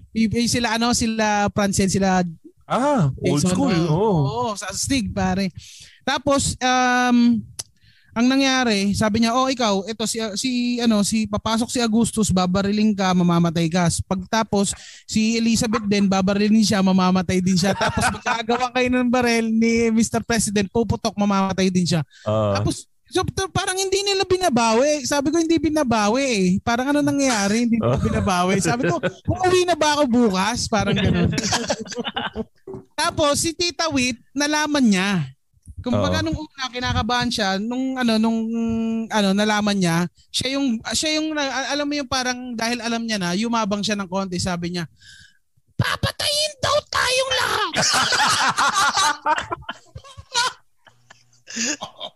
[0.50, 2.22] Sila ano, sila Francen, sila
[2.72, 3.68] Ah, old Jason, school.
[3.70, 4.16] ah, Oo.
[4.24, 5.52] Oo, sa Stig pare.
[6.02, 7.37] Tapos um
[8.12, 12.92] ang nangyari, sabi niya, "Oh, ikaw, ito si si ano, si papasok si Augustus, babariling
[12.92, 13.88] ka, mamamatay ka.
[14.04, 17.72] Pagtapos si Elizabeth din, babarilin siya, mamamatay din siya.
[17.72, 20.20] Tapos magkagawa kayo ng barel ni Mr.
[20.20, 22.04] President, puputok, mamamatay din siya.
[22.24, 23.20] Ah, Tapos So,
[23.52, 25.04] parang hindi nila binabawi.
[25.04, 26.44] Sabi ko hindi binabawi eh.
[26.64, 28.00] Parang ano nangyayari, hindi nila Oh.
[28.00, 28.56] binabawi.
[28.56, 28.96] Sabi ko,
[29.28, 30.64] umuwi na ba ako bukas?
[30.64, 31.28] Parang gano'n.
[32.96, 35.11] Tapos si Tita Wit, nalaman niya.
[35.83, 36.31] Kung baga Oo.
[36.31, 38.46] nung una kinakabahan siya, nung ano nung
[39.11, 43.35] ano nalaman niya, siya yung siya yung alam mo yung parang dahil alam niya na,
[43.35, 44.87] yumabang siya ng konti, sabi niya,
[45.74, 47.72] papatayin daw tayong lahat.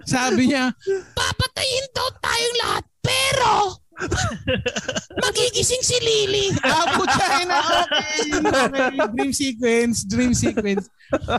[0.15, 0.71] sabi niya,
[1.19, 3.83] papatayin daw tayong lahat, pero
[5.23, 6.47] magigising si Lily.
[6.63, 8.19] Ah, putya na, okay.
[8.39, 9.09] okay.
[9.17, 10.89] Dream sequence, dream sequence.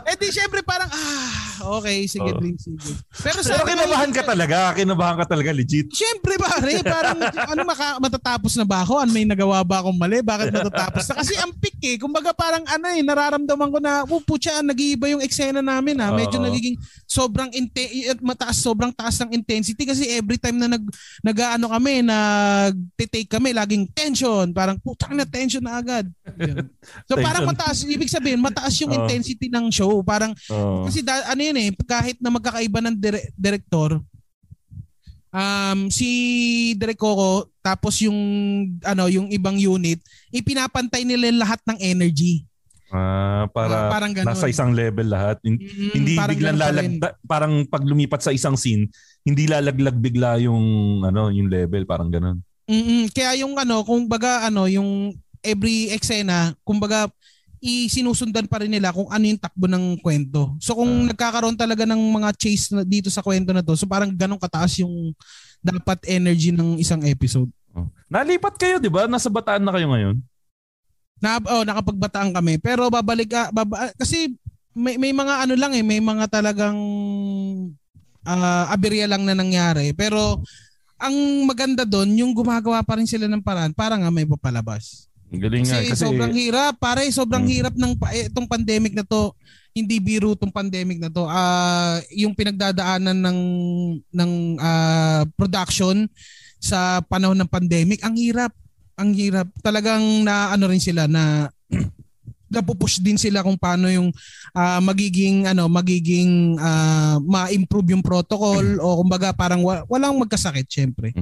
[0.08, 2.38] Eh di syempre parang, ah, okay, sige, Oo.
[2.38, 3.02] dream sequence.
[3.22, 4.58] Pero Pero sabi kinabahan ka talaga.
[4.74, 5.88] Kinabahan ka talaga, legit.
[5.94, 8.98] Siyempre pare, parang ano maka, matatapos na ba ako?
[9.02, 10.20] Ano may nagawa ba akong mali?
[10.20, 11.14] Bakit matatapos na?
[11.22, 15.22] Kasi ang pick eh, kumbaga parang ano eh, nararamdaman ko na, oh putya, nag-iiba yung
[15.22, 16.10] eksena namin ha.
[16.10, 16.46] Medyo Oo.
[16.50, 16.74] nagiging
[17.06, 20.84] sobrang inte- at mataas, sobrang taas ng intensity kasi every time na nag,
[21.22, 24.50] nag-ano kami, nag-take kami, laging tension.
[24.52, 26.06] Parang putang na tension na agad.
[26.36, 26.68] Ganun.
[27.06, 27.52] So parang Tension.
[27.54, 28.98] mataas, ibig sabihin, mataas yung Oo.
[29.04, 30.00] intensity ng show.
[30.02, 30.88] Parang Oo.
[30.88, 33.98] kasi da, ano yun eh, kahit na magkakaiba ng dire- director,
[35.32, 36.08] um, si
[36.74, 38.16] Direk Coco, tapos yung,
[38.82, 42.44] ano, yung ibang unit, ipinapantay nila lahat ng energy.
[42.88, 44.32] Ah, para Parang ganun.
[44.32, 45.36] nasa isang level lahat.
[45.44, 48.88] Hin- Mm, hindi parang biglang lalagda, parang pag lumipat sa isang scene,
[49.28, 50.60] hindi lalaglag bigla yung
[51.04, 52.40] ano, yung level, parang ganun.
[52.64, 53.12] Mm-mm.
[53.12, 55.12] Kaya yung ano, kung baga ano, yung
[55.44, 57.12] every eksena, kung baga
[57.58, 60.54] isinusundan pa rin nila kung ano yung takbo ng kwento.
[60.62, 64.14] So kung nagkakaroon talaga ng mga chase na dito sa kwento na to, so parang
[64.14, 65.10] ganun kataas yung
[65.58, 67.50] dapat energy ng isang episode.
[67.74, 67.90] Oh.
[68.06, 69.10] Nalipat kayo, 'di ba?
[69.10, 70.16] Nasa Bataan na kayo ngayon.
[71.18, 72.62] Na oh, nakapagbataan kami.
[72.62, 74.38] Pero babalik ah, baba, kasi
[74.70, 76.78] may may mga ano lang eh, may mga talagang
[78.22, 79.90] ah aberya lang na nangyari.
[79.98, 80.46] Pero
[80.98, 81.14] ang
[81.46, 85.07] maganda doon, yung gumagawa pa rin sila ng paraan para nga may papalabas.
[85.28, 87.52] Ang Galing nga Kasi, kasi sobrang hirap, pare, sobrang Mm.
[87.52, 89.36] hirap ng eh, itong pandemic na to.
[89.76, 91.28] Hindi biro itong pandemic na to.
[91.28, 93.40] Ah, yung pinagdadaanan ng
[94.08, 96.08] ng ah, production
[96.58, 98.50] sa panahon ng pandemic, ang hirap.
[98.98, 99.46] Ang hirap.
[99.60, 101.46] Talagang na ano rin sila na
[102.48, 104.08] napupush din sila kung paano yung
[104.56, 111.12] ah, magiging ano magiging ah, ma-improve yung protocol o kumbaga parang wa- walang magkasakit syempre.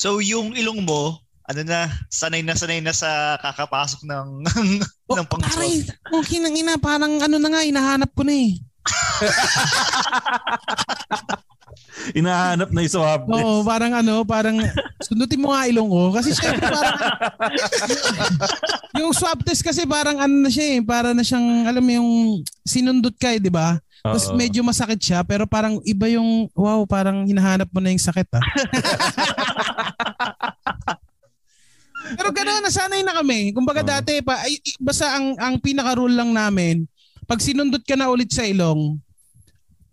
[0.00, 4.28] So yung ilong mo, ano na, sanay na sanay na sa kakapasok ng
[5.04, 8.56] Oh, ng pang pare, ang kinang ina parang ano na nga hinahanap ko na eh.
[12.16, 13.36] Inahanap na yung swab test.
[13.36, 14.56] Oo, parang ano, parang
[15.04, 16.96] sundutin mo nga ilong ko kasi syempre parang
[19.04, 22.40] yung swab test kasi parang ano na siya eh, para na siyang alam mo yung
[22.64, 23.76] sinundot ka eh, di ba?
[24.04, 28.28] Tapos medyo masakit siya pero parang iba yung wow, parang hinahanap mo na yung sakit
[28.36, 28.44] ah.
[32.24, 33.52] Pero gano'n, nasanay na kami.
[33.52, 33.90] Kumbaga Oo.
[33.92, 36.88] dati pa, ay, basta ang, ang pinaka-rule lang namin,
[37.28, 38.96] pag sinundot ka na ulit sa ilong,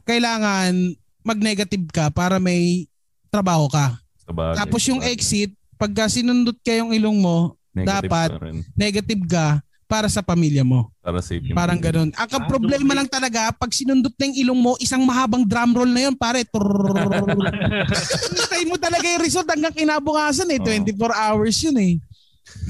[0.08, 0.96] kailangan
[1.28, 2.88] mag-negative ka para may
[3.28, 4.00] trabaho ka.
[4.24, 5.16] Sabagay, Tapos yung sabagay.
[5.20, 8.30] exit, pagka sinundot ka yung ilong mo, Negative dapat
[8.76, 10.88] negative ka para sa pamilya mo.
[11.04, 12.16] Para safe yung Parang ganun.
[12.16, 15.92] Ang ka- problema lang talaga, pag sinundot na yung ilong mo, isang mahabang drum roll
[15.92, 16.48] na yun, pare.
[18.32, 20.60] Hintayin mo talaga yung result hanggang kinabukasan eh.
[20.64, 20.68] Oo.
[20.96, 21.94] 24 hours yun eh.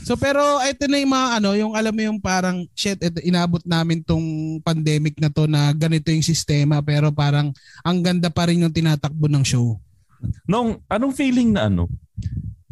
[0.01, 3.61] So pero ito na yung mga ano, yung alam mo yung parang shit, ito, inabot
[3.63, 7.53] namin tong pandemic na to na ganito yung sistema pero parang
[7.85, 9.77] ang ganda pa rin yung tinatakbo ng show.
[10.45, 11.89] Nung, anong feeling na ano?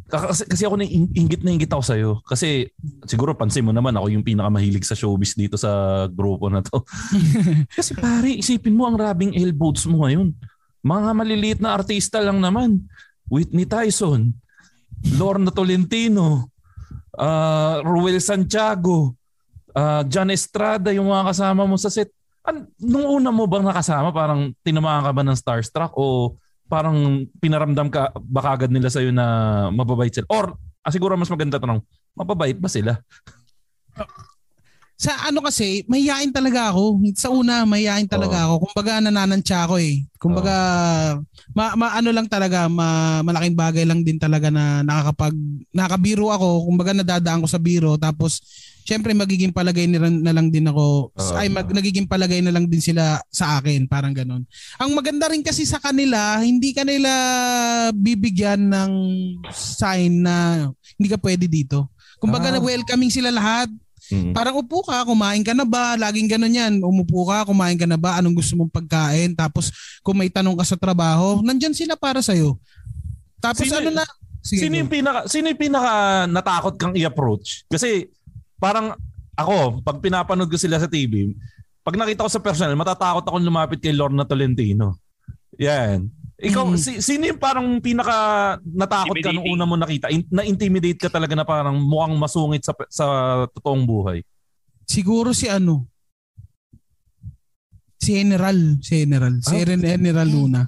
[0.09, 2.11] Kasi, kasi ako na ingit na ingit ako sa'yo.
[2.25, 2.65] Kasi
[3.05, 6.81] siguro pansin mo naman ako yung pinakamahilig sa showbiz dito sa grupo na to.
[7.77, 10.33] kasi pare, isipin mo ang rabing elbows mo ngayon.
[10.81, 12.89] Mga maliliit na artista lang naman.
[13.29, 14.33] Whitney Tyson,
[15.13, 16.49] Lorna Tolentino,
[17.19, 19.13] uh, Ruel Santiago,
[19.75, 22.09] uh, John Estrada, yung mga kasama mo sa set.
[22.47, 26.39] An- nung una mo bang nakasama, parang tinamaan ka ba ng starstruck o
[26.71, 30.29] parang pinaramdam ka baka agad nila sa'yo na mababait sila?
[30.31, 30.55] Or
[30.85, 31.83] ah, siguro mas maganda tanong,
[32.15, 33.03] mababait ba sila?
[34.99, 36.99] Sa ano kasi, mahihain talaga ako.
[37.15, 38.67] Sa una, mahihain talaga ako.
[38.67, 40.03] Kumbaga nananansya ako eh.
[40.19, 40.55] Kumbaga
[41.55, 45.31] ma, ma- ano lang talaga, ma, malaking bagay lang din talaga na nakakapag
[45.71, 46.67] nakabiro ako.
[46.67, 48.43] Kumbaga nadadaan ko sa biro tapos
[48.83, 51.15] syempre magiging palagay na, na lang din ako.
[51.15, 51.33] Oo.
[51.39, 54.43] ay mag, nagiging palagay na lang din sila sa akin, parang ganun.
[54.83, 57.07] Ang maganda rin kasi sa kanila, hindi kanila
[57.95, 58.91] bibigyan ng
[59.47, 60.67] sign na
[60.99, 61.87] hindi ka pwede dito.
[62.19, 62.59] Kumbaga Ah.
[62.59, 63.71] welcoming sila lahat.
[64.09, 64.33] Mm.
[64.33, 65.93] Parang upo ka, kumain ka na ba?
[65.93, 66.73] Laging ganun yan.
[66.81, 68.17] Umupo ka, kumain ka na ba?
[68.17, 69.37] Anong gusto mong pagkain?
[69.37, 69.69] Tapos
[70.01, 72.57] kung may tanong ka sa trabaho, nandyan sila para sa'yo.
[73.37, 74.05] Tapos Sino- ano na?
[74.39, 77.67] Sige, sino yung pinaka sino yung pinaka natakot kang i-approach?
[77.67, 78.07] Kasi
[78.55, 78.95] parang
[79.35, 81.35] ako, pag pinapanood ko sila sa TV,
[81.83, 84.99] pag nakita ko sa personal, matatakot akong lumapit kay Lorna Tolentino.
[85.59, 86.07] Yan.
[86.39, 86.79] Ikaw, Mhm.
[86.79, 88.15] si, sino yung parang pinaka
[88.63, 90.07] natakot ka nung una mo nakita?
[90.07, 93.05] In, na-intimidate ka talaga na parang mukhang masungit sa, sa
[93.51, 94.23] totoong buhay?
[94.87, 95.83] Siguro si ano?
[97.99, 98.79] Si General.
[98.79, 99.35] Si General.
[99.43, 99.67] Si Ah.
[99.67, 100.61] General Luna.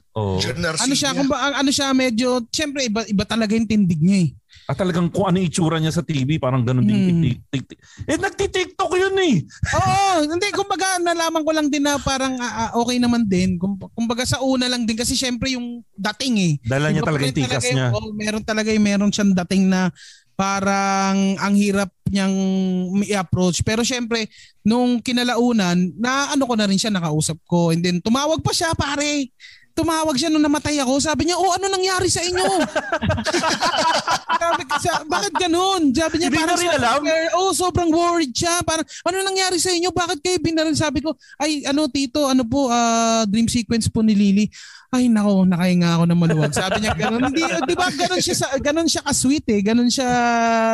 [0.43, 0.83] John Narcilla.
[0.83, 1.09] Ano siya?
[1.15, 4.29] Kung ba, ano siya medyo, siyempre iba, iba talaga yung tindig niya eh.
[4.65, 6.97] At talagang kung ano itsura niya sa TV, parang ganun din.
[6.97, 7.21] Hmm.
[7.21, 9.35] tik- tik- Eh, nagtitiktok yun eh.
[9.73, 13.55] Oo, hindi kumbaga nalaman ko lang din na parang ah, ah, okay naman din.
[13.55, 16.53] Kum- Kumbaga sa una lang din kasi syempre yung dating eh.
[16.63, 17.87] Dala niya talaga yung tikas yung- niya.
[17.91, 19.89] oh, meron talaga yung meron siyang dating na
[20.33, 22.33] parang ang hirap niyang
[23.05, 23.61] i-approach.
[23.61, 24.25] Pero syempre,
[24.61, 27.69] nung kinalaunan, na ano ko na rin siya, nakausap ko.
[27.69, 29.29] And then tumawag pa siya, pare.
[29.71, 30.99] Tumawag siya nung namatay ako.
[30.99, 32.43] Sabi niya, oh ano nangyari sa inyo?
[35.47, 35.81] ganun?
[35.89, 37.01] Sabi niya, parang rin alam?
[37.37, 38.61] Oh, sobrang worried siya.
[38.61, 39.89] Parang, ano nangyari sa inyo?
[39.89, 40.77] Bakit kayo binaril?
[40.77, 44.45] Sabi ko, ay, ano, tito, ano po, ah, dream sequence po ni Lily.
[44.91, 46.53] Ay, nako, nakahinga ako ng maluwag.
[46.53, 47.31] Sabi niya, ganun.
[47.31, 49.61] Hindi, di ba, ganun siya, sa, ganun siya ka-sweet eh.
[49.65, 50.09] Ganun siya,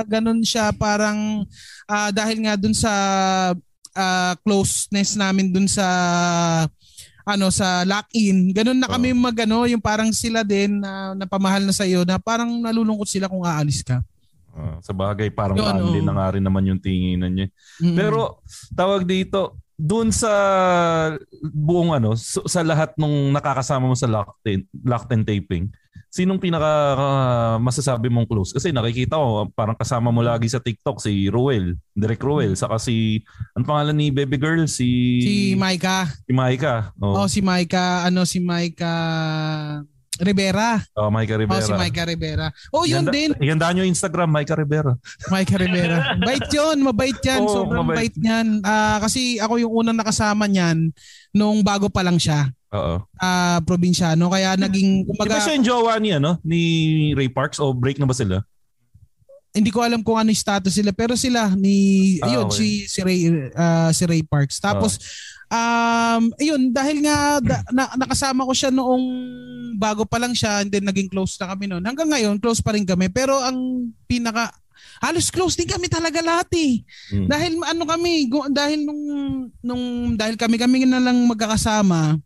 [0.03, 1.45] ganun siya parang,
[1.87, 2.93] ah, dahil nga dun sa
[3.95, 5.85] ah, closeness namin dun sa
[7.27, 8.55] ano sa lock-in.
[8.55, 12.47] Ganun na kami magano, yung parang sila din na napamahal na sa iyo na parang
[12.63, 13.99] nalulungkot sila kung aalis ka.
[14.57, 16.01] Ah, sa bagay, parang Yun, oo.
[16.01, 17.47] na nga rin naman yung tinginan niya.
[17.77, 17.93] Mm.
[17.93, 18.41] Pero
[18.73, 20.33] tawag dito, doon sa
[21.45, 25.69] buong ano, so- sa lahat nung nakakasama mo sa locked-in, locked-in taping,
[26.09, 28.49] sinong pinaka ah, masasabi mong close?
[28.49, 33.21] Kasi nakikita ko, parang kasama mo lagi sa TikTok si Ruel, Direk Ruel, saka si,
[33.53, 34.65] ano pangalan ni baby girl?
[34.65, 34.89] Si,
[35.21, 36.09] si Maika.
[36.25, 36.89] si Maika.
[36.97, 38.93] Oh, Oh, si Maika, ano si Maika
[40.19, 40.81] Rivera.
[40.97, 41.57] oh, Maika Rivera.
[41.57, 42.47] Oh, si Maika Rivera.
[42.69, 43.31] Oh, yun Ihanda- din.
[43.37, 44.93] Ihanda nyo yung Instagram, Maika Rivera.
[45.31, 46.17] Maika Rivera.
[46.19, 47.41] Bait yun, mabait yan.
[47.41, 48.09] Oo, Sobrang mabait.
[48.09, 48.47] bait niyan.
[48.61, 50.89] Ah, kasi ako yung unang nakasama niyan
[51.31, 52.49] nung bago pa lang siya.
[52.73, 52.99] Oo.
[53.15, 54.27] Ah, probinsyano.
[54.27, 56.61] Kaya naging, Di ba kumbaga, siya yung jowa ni, ano, ni
[57.13, 58.41] Ray Parks o break na ba sila?
[59.47, 62.61] hindi ko alam kung ano yung status sila pero sila ni Ah, ayun okay.
[62.61, 63.25] si si Ray
[63.57, 64.61] ah, si Ray Parks.
[64.61, 65.01] Tapos
[65.47, 69.05] um ayun dahil nga da- na, nakasama ko siya noong
[69.79, 71.83] bago pa lang siya and then naging close na kami noon.
[71.83, 74.51] Hanggang ngayon close pa rin kami pero ang pinaka
[75.01, 76.81] halos close din kami talaga lahat eh.
[77.13, 77.27] Mm.
[77.29, 78.11] Dahil ano kami,
[78.49, 79.03] dahil nung
[79.61, 79.83] nung
[80.17, 82.17] dahil kami kami na lang magkakasama,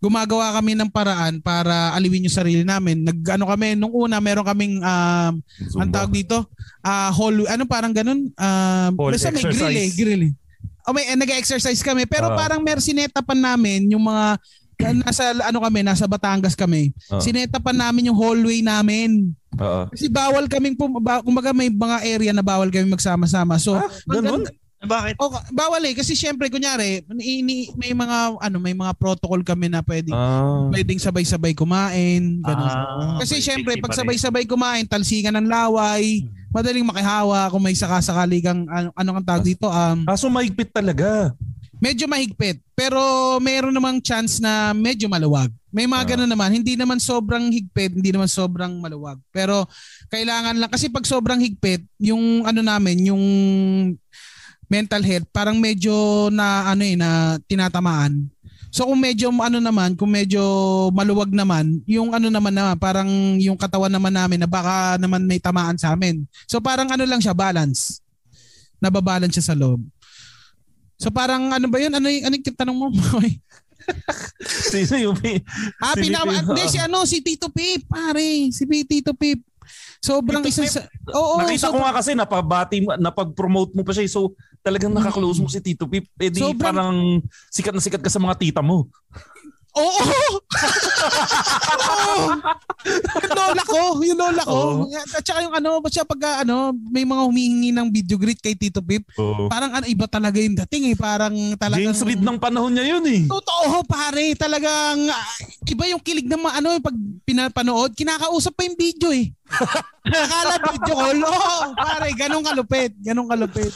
[0.00, 3.04] gumagawa kami ng paraan para aliwin yung sarili namin.
[3.04, 5.34] Nag ano kami nung una meron kaming um
[5.76, 6.48] ang tawag dito,
[6.80, 10.32] ah hall ano parang ganun, um Hall basta may grill eh, grill eh.
[10.90, 12.36] O may eh, nag-exercise kami pero Ah.
[12.36, 14.42] parang mer sineta pa namin yung mga
[14.98, 16.90] nasa ano kami, nasa Batangas kami.
[17.06, 17.22] Ah.
[17.22, 19.30] Sineta pa namin yung hallway namin.
[19.54, 19.86] Oo.
[19.86, 23.54] Kasi bawal kaming pum- ba- kumbaga may mga area na bawal kami magsama-sama.
[23.54, 24.50] So, Ah, ganun?
[24.80, 25.20] Bakit?
[25.20, 29.84] O, bawal eh kasi syempre kunyari ini, may mga ano may mga protocol kami na
[29.84, 30.72] pwedeng Ah.
[30.72, 32.64] pwedeng sabay-sabay kumain, ganun.
[32.66, 38.66] Ah, kasi syempre pag sabay-sabay kumain, talsingan ng laway, madaling makihawa kung may sakasakali kang
[38.66, 41.30] ano, ano kang tawag dito um Kaso mahigpit talaga.
[41.78, 43.00] medyo mahigpit pero
[43.38, 45.48] meron namang chance na medyo maluwag.
[45.70, 46.08] May mga Ah.
[46.12, 49.22] ganun naman, hindi naman sobrang higpit, hindi naman sobrang maluwag.
[49.30, 49.70] Pero
[50.08, 53.24] kailangan lang kasi pag sobrang higpit, yung ano namin, yung
[54.66, 55.92] mental health parang medyo
[56.28, 57.10] na ano eh na
[57.44, 58.26] tinatamaan.
[58.70, 60.40] So kung medyo ano naman, kung medyo
[60.94, 63.10] maluwag naman, yung ano naman naman, parang
[63.42, 66.22] yung katawan naman namin na baka naman may tamaan sa amin.
[66.46, 67.98] So parang ano lang siya, balance.
[68.78, 69.82] Nababalance siya sa loob.
[70.96, 71.90] So parang ano ba yun?
[71.90, 72.86] Ano yung, ano yung tanong mo?
[74.70, 75.42] Sino yung may...
[75.82, 78.54] ah, Si pinaka, hindi, si ano, si Tito Pip, pare.
[78.54, 79.42] Si P- Tito Pip.
[80.00, 80.88] Sobrang Tito isa sa...
[81.12, 84.08] Oo, Nakita ko sobrang- nga kasi napabati mo, napag-promote mo pa siya.
[84.08, 84.10] eh.
[84.10, 86.08] So talagang nakaklose mo si Tito Pip.
[86.16, 86.96] Eh di Sobrang- parang
[87.48, 88.88] sikat na sikat ka sa mga tita mo.
[89.76, 90.00] Oo!
[91.80, 92.16] Oo!
[92.90, 94.60] yung lola ko, yung lola ko.
[94.82, 94.90] Oo.
[94.90, 98.58] At saka yung ano, basta pag ah, ano, may mga humihingi ng video greet kay
[98.58, 99.46] Tito Pip, Oo.
[99.46, 100.96] parang ano, iba talaga yung dating eh.
[100.98, 101.94] Parang talagang...
[101.94, 103.22] James Reid ng panahon niya yun eh.
[103.30, 105.28] Totoo pare, talagang ah,
[105.66, 109.30] iba yung kilig ng mga ano, pag pinapanood, kinakausap pa yung video eh.
[110.10, 113.70] Akala video call, oo, pare, ganun kalupit, ganun kalupit.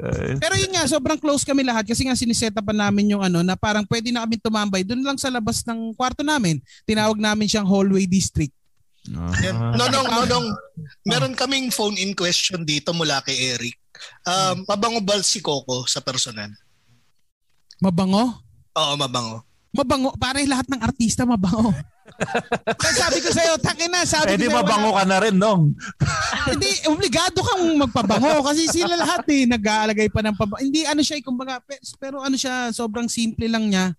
[0.00, 3.44] Eh, Pero yun nga, sobrang close kami lahat kasi nga siniseta pa namin yung ano
[3.44, 6.56] na parang pwede na kami tumambay doon lang sa labas ng kwarto namin.
[6.88, 8.56] Tinawag namin siyang hallway district.
[9.08, 9.76] Yan.
[9.76, 10.46] Nonong, nonong,
[11.04, 13.76] meron kaming phone-in question dito mula kay Eric.
[14.24, 16.48] Um, mabango ba si Coco sa personal?
[17.80, 18.40] Mabango?
[18.76, 19.44] Oo, mabango.
[19.72, 20.16] Mabango.
[20.16, 21.72] Pare, lahat ng artista mabango.
[22.80, 25.74] Sabi ko sa'yo, takin na, sabi eh di ko sa'yo, mabango ka na rin, Nong.
[26.50, 30.62] Hindi, obligado kang magpabango kasi sila lahat eh, nag-aalagay pa ng pabango.
[30.62, 33.94] Hindi, ano siya, eh, kumbaga, pe- pero ano siya, sobrang simple lang niya.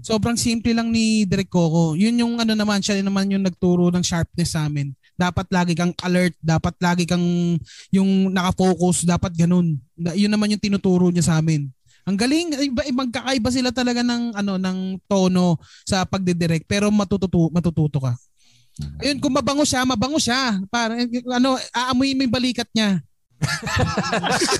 [0.00, 1.92] Sobrang simple lang ni Direk Coco.
[1.92, 4.96] Yun yung ano naman, siya naman yung nagturo ng sharpness sa amin.
[5.20, 7.60] Dapat lagi kang alert, dapat lagi kang
[7.92, 9.76] yung nakafocus, dapat ganun.
[10.00, 11.68] Yun naman yung tinuturo niya sa amin.
[12.10, 17.46] Ang galing, iba, ibang kakaiba sila talaga ng ano ng tono sa pagdidirect pero matututo
[17.54, 18.18] matututo ka.
[18.98, 20.58] Ayun, kung mabango siya, mabango siya.
[20.66, 20.98] Para
[21.30, 22.98] ano, aamuyin mo yung balikat niya.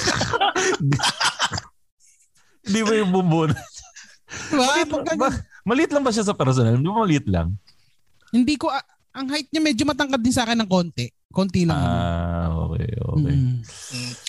[2.67, 3.51] Hindi mo yung bumbun.
[3.51, 4.63] Diba?
[4.63, 5.29] maliit, Pagka- ba,
[5.67, 6.79] maliit lang ba siya sa personal?
[6.79, 7.51] Hindi mo maliit lang.
[8.31, 11.11] hindi ko ah, ang height niya medyo matangkad din sa akin ng konti.
[11.35, 11.75] Konti lang.
[11.75, 13.35] Ah, okay, okay.
[13.35, 13.59] Mm.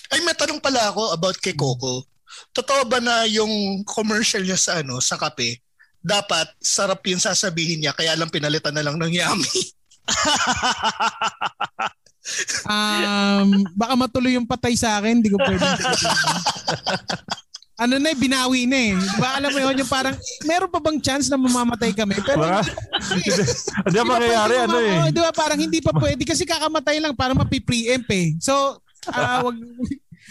[0.09, 2.01] Ay, may tanong pala ako about kay Coco.
[2.49, 5.61] Totoo ba na yung commercial niya sa ano, sa kape,
[6.01, 9.61] dapat sarap yung sasabihin niya kaya lang pinalitan na lang ng yummy.
[12.69, 15.65] Um, baka matuloy yung patay sa akin, hindi ko pwede.
[17.81, 18.93] ano na eh, binawi na eh.
[18.93, 20.13] Di ba alam mo yun, yung parang,
[20.45, 22.13] meron pa bang chance na mamamatay kami?
[22.21, 22.45] Pero
[23.09, 23.31] hindi,
[23.89, 24.93] hindi ba mangyayari pwede ano eh.
[25.01, 28.37] mama- Di ba parang hindi pa pwede kasi kakamatay lang para mapipreempt eh.
[28.37, 28.77] So,
[29.09, 29.57] ah, wag,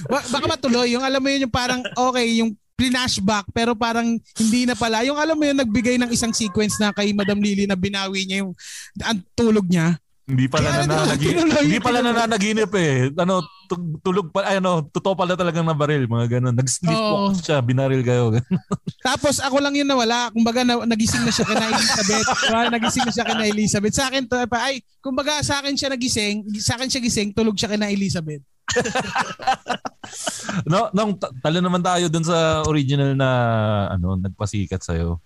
[0.08, 0.92] wa- baka matuloy.
[0.94, 5.04] Yung alam mo yun, yung parang okay, yung flashback pero parang hindi na pala.
[5.04, 8.40] Yung alam mo yun, nagbigay ng isang sequence na kay Madam Lily na binawi niya
[8.40, 8.56] yung
[9.04, 10.00] ang tulog niya.
[10.30, 11.58] Hindi pala nananaginip.
[11.66, 13.10] Hindi pala nananaginip eh.
[13.18, 16.54] Ano, tu- tulog pa, ay, ano, totoo pala talagang na baril, mga ganun.
[16.54, 17.42] Nag-sleepwalk Oo.
[17.42, 18.30] siya, binaril kayo.
[19.10, 20.30] Tapos ako lang yun nawala.
[20.30, 22.26] Kumbaga na, nagising na siya kina Elizabeth.
[22.30, 22.62] Diba?
[22.70, 23.94] nagising na siya kina Elizabeth.
[23.98, 27.58] Sa akin to pa ay kumbaga sa akin siya nagising, sa akin siya gising, tulog
[27.58, 28.46] siya kina Elizabeth.
[30.66, 33.30] No, nung ta- talo naman tayo dun sa original na
[33.94, 35.18] ano, nagpasikat sa'yo.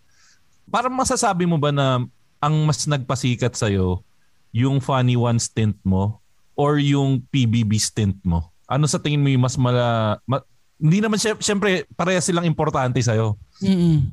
[0.69, 2.03] Parang masasabi mo ba na
[2.41, 4.05] ang mas nagpasikat sa'yo,
[4.55, 6.21] yung funny one stint mo
[6.55, 8.53] or yung PBB stint mo?
[8.69, 10.19] Ano sa tingin mo yung mas mala...
[10.25, 10.45] ma-
[10.81, 13.39] hindi naman siya, syempre, pareha silang importante sa'yo.
[13.63, 14.11] Mm.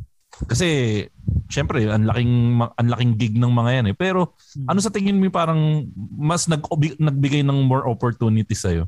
[0.47, 1.03] Kasi
[1.51, 3.95] syempre, ang laking, ang laking gig ng mga yan eh.
[3.97, 4.67] Pero Hmm.
[4.67, 6.59] ano sa tingin mo parang mas nag
[6.99, 8.83] nagbigay ng more opportunities sa'yo?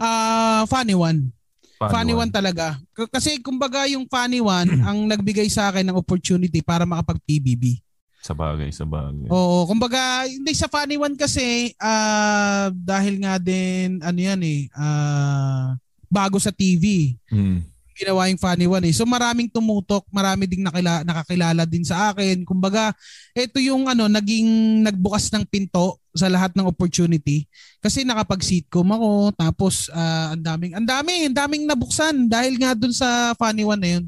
[0.00, 1.28] Ah, funny one.
[1.76, 2.28] Funny Funny, one.
[2.28, 2.32] one.
[2.32, 2.76] talaga.
[2.92, 7.80] K- Kasi kumbaga yung funny one ang nagbigay sa akin ng opportunity para makapag-PBB.
[8.20, 9.28] Sa bagay, sa bagay.
[9.28, 15.72] Oo, kumbaga hindi sa funny one kasi ah dahil nga din ano yan eh ah,
[16.04, 17.64] bago sa TV Mm.
[17.96, 18.96] ginawa yung funny one eh.
[18.96, 22.48] So maraming tumutok, marami ding nakila, nakakilala din sa akin.
[22.48, 22.96] Kumbaga,
[23.32, 24.48] ito yung ano naging
[24.80, 27.46] nagbukas ng pinto sa lahat ng opportunity
[27.78, 32.90] kasi nakapag-sitcom ako tapos ah, ang daming ang dami, ang daming nabuksan dahil nga dun
[32.90, 34.04] sa funny one na yun.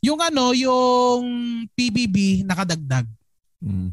[0.00, 1.22] Yung ano, yung
[1.74, 3.04] PBB nakadagdag.
[3.60, 3.92] Mm.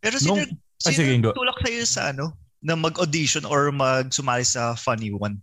[0.00, 1.32] Pero sino, Nung- sino sige, go.
[1.32, 2.32] tulak sa'yo sa ano?
[2.58, 5.36] Na mag-audition or mag-sumali sa Funny One?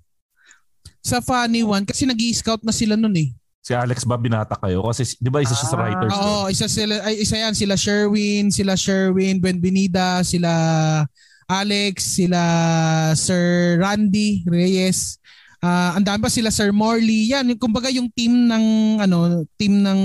[1.01, 3.33] Sa funny one kasi nag scout na sila nun eh.
[3.61, 4.81] Si Alex ba binata kayo?
[4.85, 6.13] Kasi di ba isa siya sa Ah, writers?
[6.13, 10.49] Oo, isa sila ay isa yan sila Sherwin, sila Sherwin Buenvenida, sila
[11.51, 12.41] Alex, sila
[13.19, 15.19] Sir Randy Reyes.
[15.59, 17.35] Ah, ang dami pa sila Sir Morley.
[17.35, 20.01] Yan, yung kumbaga yung team ng ano, team ng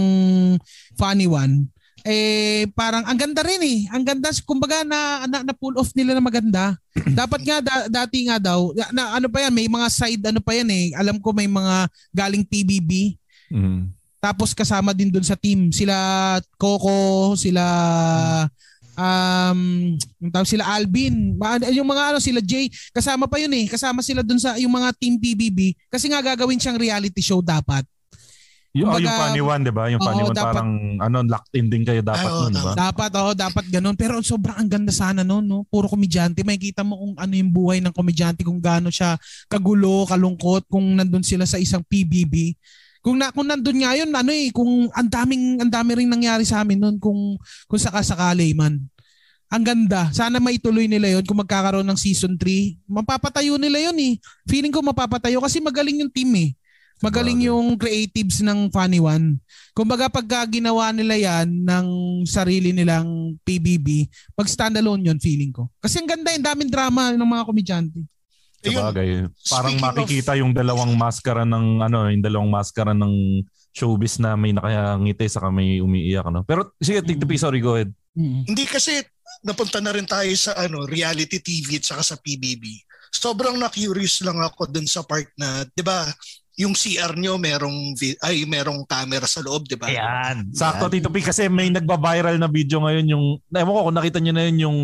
[0.98, 1.70] Funny One.
[2.06, 3.78] Eh parang ang ganda rin eh.
[3.90, 6.78] Ang ganda kumbaga na na, na pull off nila na maganda.
[6.94, 10.38] Dapat nga da- dati nga daw na, na ano pa yan, may mga side ano
[10.38, 10.94] pa yan eh.
[10.94, 13.18] Alam ko may mga galing PBB.
[13.50, 13.90] Mm.
[14.22, 17.64] Tapos kasama din dun sa team sila Coco, sila
[18.96, 19.60] um
[20.18, 21.36] yung tawag sila Alvin,
[21.70, 23.68] yung mga ano sila Jay, kasama pa yun eh.
[23.68, 27.84] Kasama sila dun sa yung mga team PBB kasi nga gagawin siyang reality show dapat.
[28.76, 29.84] Yung, oh, yung Kumbaga, funny one, di ba?
[29.88, 30.70] Yung oo, funny one dapat- parang
[31.00, 32.72] ano, locked in din kayo dapat oo, nun, di ba?
[32.76, 33.96] Dapat oh, dapat ganun.
[33.96, 35.64] Pero sobrang ang ganda sana no, no.
[35.64, 36.44] Puro komedyante.
[36.44, 39.16] Makikita mo kung ano yung buhay ng komedyante, kung gaano siya
[39.48, 42.52] kagulo, kalungkot, kung nandun sila sa isang PBB.
[43.06, 46.42] Kung na kung nandun nga yun, ano eh, kung ang daming ang dami ring nangyari
[46.42, 47.38] sa amin noon kung
[47.70, 48.82] kung sakasakali man.
[49.46, 50.10] Ang ganda.
[50.10, 52.82] Sana maituloy nila yon kung magkakaroon ng season 3.
[52.90, 54.18] Mapapatayo nila yon eh.
[54.50, 56.50] Feeling ko mapapatayo kasi magaling yung team eh.
[56.98, 59.38] Magaling yung creatives ng Funny One.
[59.70, 61.86] Kumbaga pagka ginawa nila yan ng
[62.26, 65.68] sarili nilang PBB, pag standalone yun feeling ko.
[65.78, 68.00] Kasi ang ganda, yung daming drama ng mga komedyante.
[68.62, 69.08] Sa Ayun, bagay.
[69.46, 73.44] Parang Speaking makikita yung dalawang maskara ng ano, yung dalawang maskara ng
[73.76, 76.40] showbiz na may nakangiti sa may umiiyak no.
[76.48, 77.92] Pero sige, Tito P, sorry, go ahead.
[78.16, 79.04] Hindi kasi
[79.44, 82.64] napunta na rin tayo sa ano reality TV at saka sa PBB.
[83.12, 86.08] Sobrang na-curious lang ako dun sa part na, 'di ba,
[86.56, 89.92] yung CR nyo merong vi- ay merong camera sa loob, 'di ba?
[89.92, 90.48] Ayan.
[90.56, 90.88] Sakto.
[90.88, 94.44] Tito P, kasi may nagba-viral na video ngayon yung, ewan ko kung nakita nyo na
[94.48, 94.78] yun yung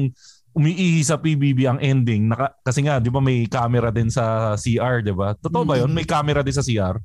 [0.52, 2.28] umiihi sa PBB ang ending.
[2.28, 5.32] Naka, kasi nga, di ba may camera din sa CR, di ba?
[5.36, 5.92] Totoo ba yun?
[5.92, 7.00] May camera din sa CR?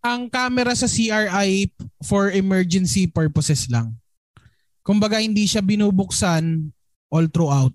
[0.00, 1.68] Ang camera sa CRI
[2.04, 3.96] for emergency purposes lang.
[4.80, 6.72] Kumbaga hindi siya binubuksan
[7.12, 7.72] all throughout.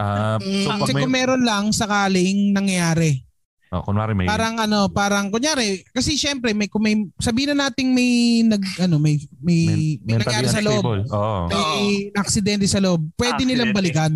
[0.00, 0.64] Mm.
[0.64, 3.22] so pag Kasi may, kung meron lang sakaling nangyayari.
[3.70, 7.90] Oh, kunwari may, Parang ano, parang kunyari kasi syempre may kung may sabihin na nating
[7.90, 10.84] may nag ano may may, may, nangyari sa loob.
[11.06, 11.46] Oo.
[11.48, 13.06] May aksidente sa loob.
[13.14, 13.78] Pwede nilang Aksidente.
[13.78, 14.12] balikan.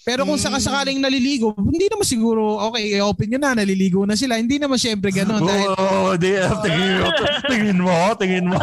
[0.00, 0.46] Pero kung Mm.
[0.48, 4.40] sakasakaling naliligo, hindi naman siguro, okay, i-open nyo na, naliligo na sila.
[4.40, 5.12] Hindi naman syempre
[5.44, 7.08] dahil, Oo, di, tingin mo,
[7.44, 8.60] tingin mo, tingin mo.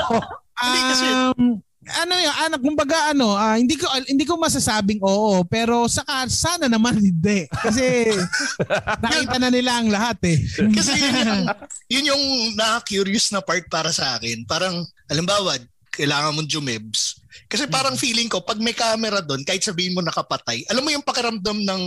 [0.57, 5.41] Hindi kasi- um, ano yun, ano, kumbaga ano, ah, hindi ko hindi ko masasabing oo,
[5.47, 7.47] pero saka sana naman hindi.
[7.49, 8.11] Kasi
[9.03, 10.37] nakita na nila ang lahat eh.
[10.75, 11.43] Kasi yun yung,
[11.87, 12.23] yun yung
[12.59, 14.43] na-curious na part para sa akin.
[14.43, 15.55] Parang, halimbawa,
[15.97, 17.17] kailangan mong jumebs.
[17.47, 21.01] Kasi parang feeling ko, pag may camera doon, kahit sabihin mo nakapatay, alam mo yung
[21.01, 21.81] pakiramdam ng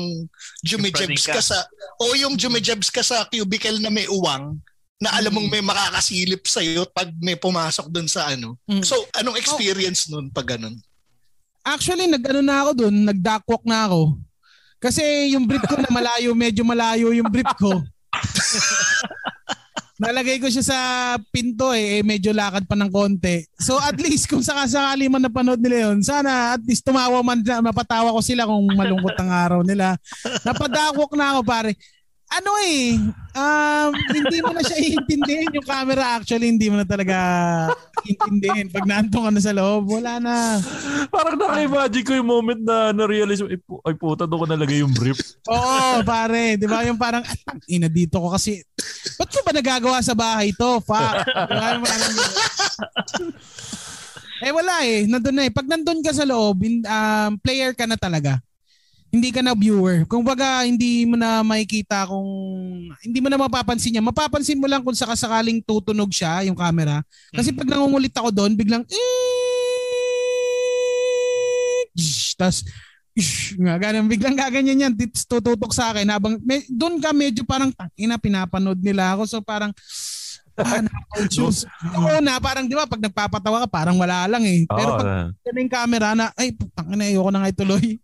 [0.65, 1.59] jumejebs Yung ka sa,
[2.01, 4.57] o yung jumejebs ka sa cubicle na may uwang,
[5.01, 8.61] na alam mong may makakasilip sa'yo pag may pumasok doon sa ano.
[8.69, 8.85] Mm.
[8.85, 10.77] So, anong experience nun pag ganun?
[11.65, 14.21] Actually, nag-ano na ako doon, nag-duckwalk na ako.
[14.77, 17.81] Kasi yung brief ko na malayo, medyo malayo yung brief ko.
[20.01, 20.79] Nalagay ko siya sa
[21.29, 23.45] pinto eh, eh, medyo lakad pa ng konti.
[23.61, 28.09] So at least kung sakasakali man napanood nila yun, sana at least tumawa man, mapatawa
[28.17, 30.01] ko sila kung malungkot ang araw nila.
[30.41, 31.77] Napadakwak na ako pare.
[32.31, 32.95] Ano eh,
[33.35, 37.17] um, hindi mo na siya iintindihin yung camera actually, hindi mo na talaga
[38.07, 38.71] iintindihin.
[38.71, 40.63] Pag naantong ka na sa loob, wala na.
[41.11, 44.95] Parang naka-imagine ko yung moment na na-realize, ay, pu- ay puta, doon ko nalagay yung
[44.95, 45.19] brief.
[45.51, 46.55] Oo, pare.
[46.55, 46.87] Di ba?
[46.87, 48.63] Yung parang, ah, ina dito ko kasi,
[49.19, 50.79] ba't ko ba nagagawa sa bahay to?
[50.87, 51.27] Fuck.
[51.27, 51.67] Di ba?
[51.75, 52.13] Yung parang,
[54.41, 55.03] eh wala eh.
[55.11, 55.53] Nandun na eh.
[55.53, 58.39] Pag nandun ka sa loob, in- um, player ka na talaga.
[59.11, 60.07] Hindi ka na viewer.
[60.07, 62.31] Kung baga, hindi mo na makikita kung,
[63.03, 64.07] hindi mo na mapapansin niya.
[64.07, 67.03] Mapapansin mo lang kung sakasakaling tutunog siya, yung camera.
[67.35, 68.87] Kasi pag nangungulit ako doon, biglang,
[72.41, 72.65] tas
[73.13, 77.45] ish, nga ganun biglang gaganyan yan tips tututok sa akin habang may, doon ka medyo
[77.45, 79.75] parang ina pinapanood nila ako so parang
[80.57, 81.65] ah, na-conscious.
[81.97, 84.69] Oo na, parang di ba, pag nagpapatawa ka, parang wala lang eh.
[84.69, 85.27] Pero Oo, pag ah.
[85.49, 87.97] yan yung camera na, ay, putang ina, ayoko na nga ituloy.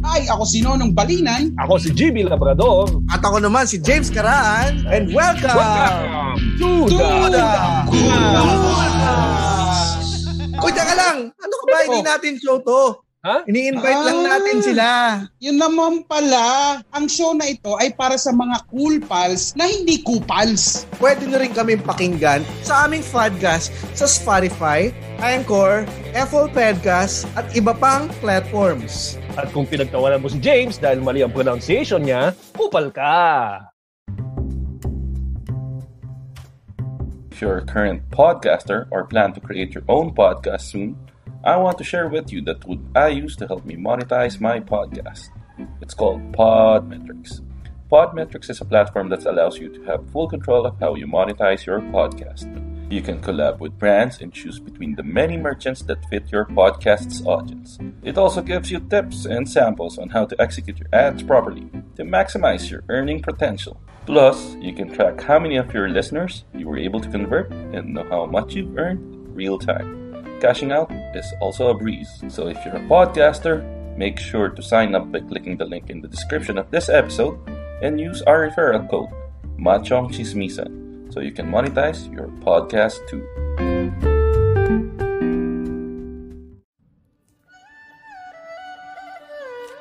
[0.00, 1.52] Ay, ako si Nonong Balinan.
[1.60, 2.88] Ako si GB Labrador.
[3.12, 4.88] At ako naman si James Karaan.
[4.88, 6.96] And welcome, Welcome to, to
[7.28, 7.44] the,
[7.92, 8.00] the
[10.60, 11.18] Uy, teka lang.
[11.32, 11.78] Ano ka ba?
[11.84, 13.09] Hindi natin show to.
[13.20, 13.44] Ha?
[13.44, 14.28] Ini-invite lang Ah.
[14.32, 14.88] natin sila.
[15.36, 20.00] Yun naman pala, ang show na ito ay para sa mga cool pals na hindi
[20.00, 20.88] kupals.
[20.96, 24.88] Pwede nyo rin kami pakinggan sa aming podcast sa Spotify,
[25.20, 25.84] Anchor,
[26.16, 29.20] Apple Podcast, at iba pang platforms.
[29.36, 33.68] At kung pinagtawanan mo si James dahil mali ang pronunciation niya, kupal ka.
[37.40, 40.94] If you're a current podcaster or plan to create your own podcast soon,
[41.42, 44.60] I want to share with you the tool I use to help me monetize my
[44.60, 45.30] podcast.
[45.80, 47.40] It's called Podmetrics.
[47.90, 51.64] Podmetrics is a platform that allows you to have full control of how you monetize
[51.64, 52.44] your podcast.
[52.92, 57.24] You can collab with brands and choose between the many merchants that fit your podcast's
[57.24, 57.78] audience.
[58.02, 62.04] It also gives you tips and samples on how to execute your ads properly to
[62.04, 63.80] maximize your earning potential.
[64.10, 67.94] Plus, you can track how many of your listeners you were able to convert and
[67.94, 68.98] know how much you've earned
[69.36, 70.26] real time.
[70.40, 72.10] Cashing out is also a breeze.
[72.26, 73.62] So if you're a podcaster,
[73.96, 77.38] make sure to sign up by clicking the link in the description of this episode
[77.82, 79.10] and use our referral code
[79.56, 83.22] Machong Chismisan so you can monetize your podcast too.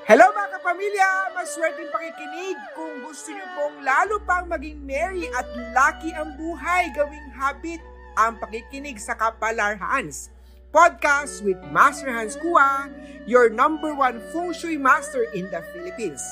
[0.05, 0.38] Hello
[0.79, 1.11] mga kapamilya!
[1.35, 7.29] Maswerteng pakikinig kung gusto niyo pong lalo pang maging merry at lucky ang buhay gawing
[7.35, 7.83] habit
[8.15, 10.31] ang pakikinig sa Kapalar Hans.
[10.71, 12.87] Podcast with Master Hans Kua,
[13.27, 16.23] your number one feng shui master in the Philippines.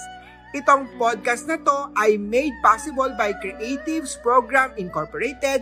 [0.55, 5.59] Itong podcast na to ay made possible by Creatives Program Incorporated,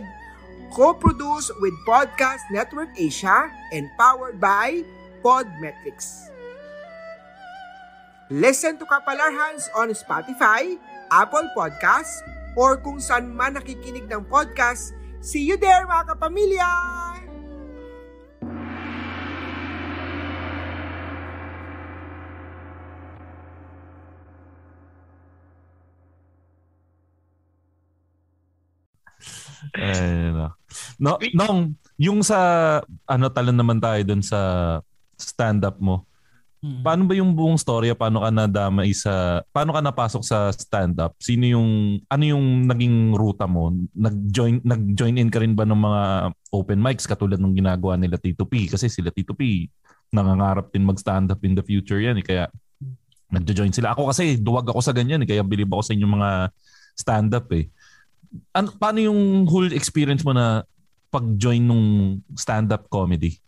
[0.70, 4.86] co-produced with Podcast Network Asia, and powered by
[5.26, 6.35] Podmetrics.
[8.26, 10.74] Listen to Kapalar Hands on Spotify,
[11.14, 12.26] Apple Podcasts,
[12.58, 14.90] or kung saan man nakikinig ng podcast.
[15.22, 16.66] See you there mga kapamilya!
[29.78, 30.48] Ayun na.
[30.98, 34.40] No, nung yung sa ano talon naman tayo dun sa
[35.14, 36.10] stand-up mo.
[36.60, 37.92] Paano ba yung buong storya?
[37.92, 41.12] Paano ka nadamay sa paano ka napasok sa stand-up?
[41.20, 43.70] Sino yung ano yung naging ruta mo?
[43.92, 46.02] Nag-join nag-join in ka rin ba ng mga
[46.56, 49.68] open mics katulad ng ginagawa nila Tito P kasi sila Tito P
[50.10, 52.24] nangangarap din mag-stand up in the future yan eh.
[52.24, 52.44] kaya
[53.30, 53.92] nagjo-join sila.
[53.92, 56.30] Ako kasi duwag ako sa ganyan eh, kaya bilib ako sa inyong mga
[56.94, 57.66] stand-up eh.
[58.54, 60.62] Ano, paano yung whole experience mo na
[61.10, 63.38] pag-join nung stand-up comedy?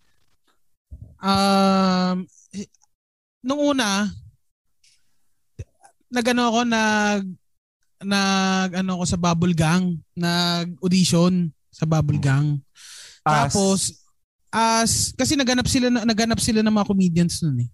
[1.18, 2.26] Um,
[3.41, 4.11] nung una,
[6.09, 7.22] nagano ako nag
[7.99, 12.62] nag ano ako sa Bubble Gang, nag-audition sa Bubble Gang.
[13.22, 13.53] As?
[13.53, 13.78] Tapos
[14.49, 17.70] as kasi naganap sila na- naganap sila ng mga comedians noon eh.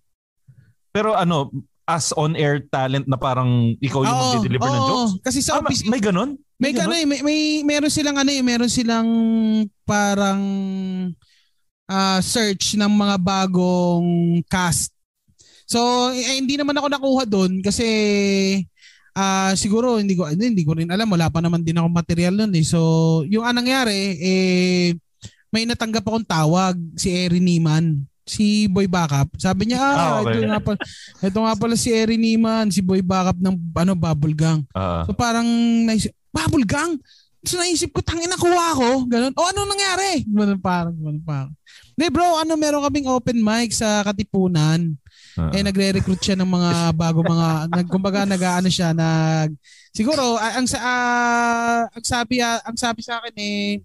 [0.91, 1.51] Pero ano,
[1.85, 5.12] as on-air talent na parang ikaw yung Oo, magde-deliver ng jokes?
[5.21, 6.39] Kasi sa Ah, office may ganun?
[6.57, 6.97] May May ano ganun?
[6.97, 9.09] eh, may, may meron silang ano eh, meron silang
[9.85, 10.41] parang
[11.85, 14.09] ah, search ng mga bagong
[14.49, 14.93] cast.
[15.65, 17.87] So, eh, hindi naman ako nakuha doon kasi
[19.15, 22.35] ah siguro hindi ko hindi, hindi ko rin alam wala pa naman din ako material
[22.35, 22.65] noon eh.
[22.67, 22.81] So,
[23.31, 24.97] yung anong nangyari eh
[25.49, 29.37] may natanggap akong tawag si Erin Niman si Boy Backup.
[29.37, 30.41] Sabi niya, ah, Ah, okay.
[30.41, 30.79] ito nga pala,
[31.21, 34.65] ito nga pala si Erin Niman, si Boy Backup ng ano Bubble Gang.
[34.73, 35.05] Ah.
[35.05, 35.45] So parang
[35.85, 36.97] naisip, Bubble Gang?
[37.45, 39.05] So naisip ko, tangin na kuha ko.
[39.05, 39.37] Ganun.
[39.37, 40.25] O ano nangyari?
[40.25, 41.53] Ganun parang, ganun parang.
[41.95, 44.97] Hindi bro, ano meron kaming open mic sa Katipunan.
[45.35, 45.51] Ah.
[45.51, 46.70] Eh nagre-recruit siya ng mga
[47.03, 49.51] bago mga nag kumbaga nag-aano siya nag
[49.91, 53.82] siguro ah, ang sa ah, ang sabi ah, ang sabi sa akin eh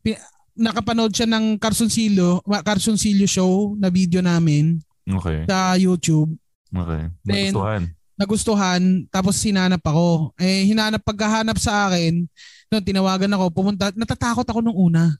[0.00, 0.20] pi-
[0.56, 5.44] nakapanood siya ng Carsoncillo, Carsoncillo show na video namin Okay.
[5.44, 6.32] sa YouTube
[6.72, 7.02] Okay.
[7.22, 7.82] Then, Nagustuhan.
[8.16, 10.34] nagustuhan tapos sinanap ako.
[10.36, 12.26] Eh hinanap pagkahanap sa akin,
[12.68, 15.14] no, tinawagan ako, pumunta, natatakot ako nung una.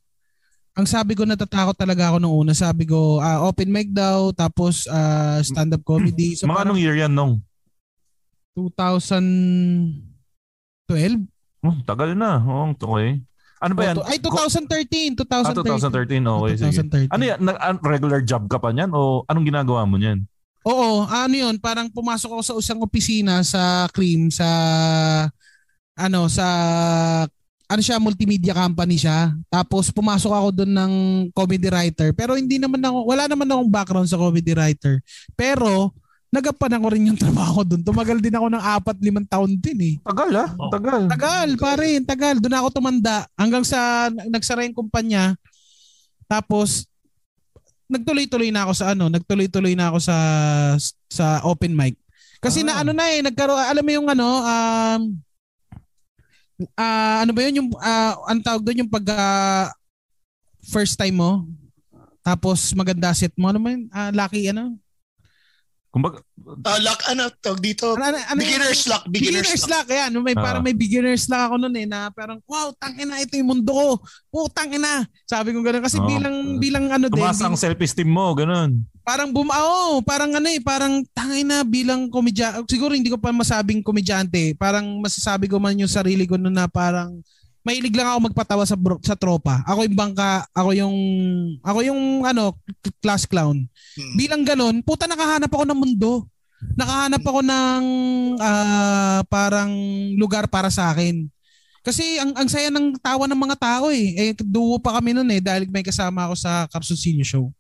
[0.77, 2.53] Ang sabi ko natatakot talaga ako nung una.
[2.53, 6.37] Sabi ko ah, open mic daw tapos ah, stand-up comedy.
[6.37, 7.41] So Mga anong year yan nung?
[8.53, 9.97] 2012.
[11.65, 12.45] Oh, tagal na.
[12.45, 13.25] Oh, okay.
[13.57, 13.97] Ano ba yan?
[14.05, 15.17] Ay, 2013.
[15.17, 15.49] 2013.
[15.49, 16.21] Ah, 2013.
[16.21, 17.09] Okay, sige.
[17.09, 17.17] 2013.
[17.17, 17.39] Ano yan?
[17.57, 20.29] An- regular job ka pa niyan o anong ginagawa mo niyan?
[20.67, 24.49] Oo, ano yun, parang pumasok ako sa isang opisina sa Cream sa
[25.95, 26.47] ano sa
[27.67, 29.35] ano siya multimedia company siya.
[29.51, 30.93] Tapos pumasok ako doon ng
[31.35, 32.15] comedy writer.
[32.15, 35.03] Pero hindi naman ako wala naman akong background sa comedy writer.
[35.35, 35.91] Pero
[36.31, 37.83] nagapan ako rin yung trabaho doon.
[37.83, 39.95] Tumagal din ako ng apat, limang taon din eh.
[40.07, 41.03] Tagal ah, tagal.
[41.11, 42.37] Tagal, pare, tagal.
[42.39, 45.35] Doon ako tumanda hanggang sa nagsara yung kumpanya.
[46.31, 46.87] Tapos
[47.87, 50.17] nagtuloy-tuloy na ako sa ano, nagtuloy-tuloy na ako sa
[51.11, 51.99] sa open mic.
[52.39, 55.26] Kasi na ano na eh, nagkaroon alam mo yung ano, um
[56.77, 57.65] ah, ano ba yun?
[57.65, 59.69] Yung ah, ang tawag doon yung pag ah,
[60.65, 61.33] first time mo?
[62.25, 63.51] Tapos maganda set mo?
[63.53, 64.79] Ano man ah, lucky ano
[65.97, 66.21] Kumbaga,
[66.61, 67.97] Ah, luck, ano, tawag dito?
[67.97, 69.89] ano, ano, beginner's luck, beginner's, beginner's luck.
[69.89, 69.97] luck.
[69.97, 70.45] Ayan, may, Ah.
[70.45, 73.89] parang may beginner's luck ako noon eh na parang wow, tangina ito yung mundo ko.
[74.29, 75.09] Putang ina.
[75.25, 76.05] Sabi ko ganoon kasi Oo.
[76.05, 78.85] bilang bilang ano din, tumaas ang self-esteem mo, ganun.
[79.01, 82.61] parang bumao, parang ano eh, parang tangay na bilang komedya.
[82.69, 84.53] Siguro hindi ko pa masabing komedyante.
[84.55, 87.25] Parang masasabi ko man yung sarili ko noon na parang
[87.67, 89.67] mahilig lang ako magpatawa sa bro- sa tropa.
[89.67, 90.97] Ako yung bangka, ako yung
[91.67, 92.55] ako yung ano,
[93.03, 93.67] class clown.
[94.15, 96.31] Bilang ganun, puta nakahanap ako ng mundo.
[96.79, 97.83] Nakahanap ako ng
[98.39, 99.75] ah, parang
[100.15, 101.27] lugar para sa akin.
[101.83, 104.15] Kasi ang ang saya ng tawa ng mga tao eh.
[104.15, 107.51] Eh duo pa kami noon eh dahil may kasama ako sa Carsoncino show.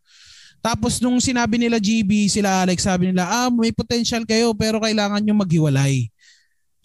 [0.63, 5.23] Tapos nung sinabi nila GB, sila Alex, sabi nila, ah, may potential kayo pero kailangan
[5.23, 6.11] nyo maghiwalay.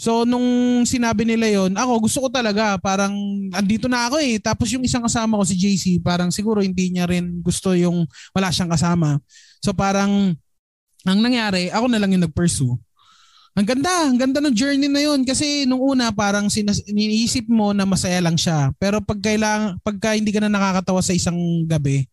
[0.02, 3.14] So nung sinabi nila yon, ako gusto ko talaga parang
[3.54, 4.42] andito na ako eh.
[4.42, 8.50] Tapos yung isang kasama ko si JC, parang siguro hindi niya rin gusto yung wala
[8.50, 9.22] siyang kasama.
[9.62, 10.34] So parang
[11.06, 12.74] ang nangyari, ako na lang yung nag-pursue.
[13.54, 17.70] Ang ganda, ang ganda ng journey na yun kasi nung una parang sinas- iniisip mo
[17.70, 18.74] na masaya lang siya.
[18.82, 21.38] Pero pag kailang, pagka hindi ka na nakakatawa sa isang
[21.70, 22.10] gabi,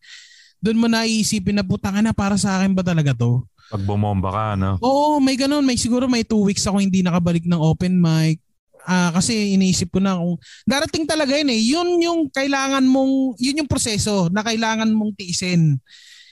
[0.61, 3.41] doon mo naiisipin na putang na para sa akin ba talaga to?
[3.69, 4.81] Pag bumomba ka, no?
[4.81, 5.61] Oo, may ganun.
[5.61, 8.41] May siguro may two weeks ako hindi nakabalik ng open mic.
[8.89, 11.61] Ah, kasi iniisip ko na kung darating talaga yun eh.
[11.61, 15.77] Yun yung kailangan mong, yun yung proseso na kailangan mong tiisin.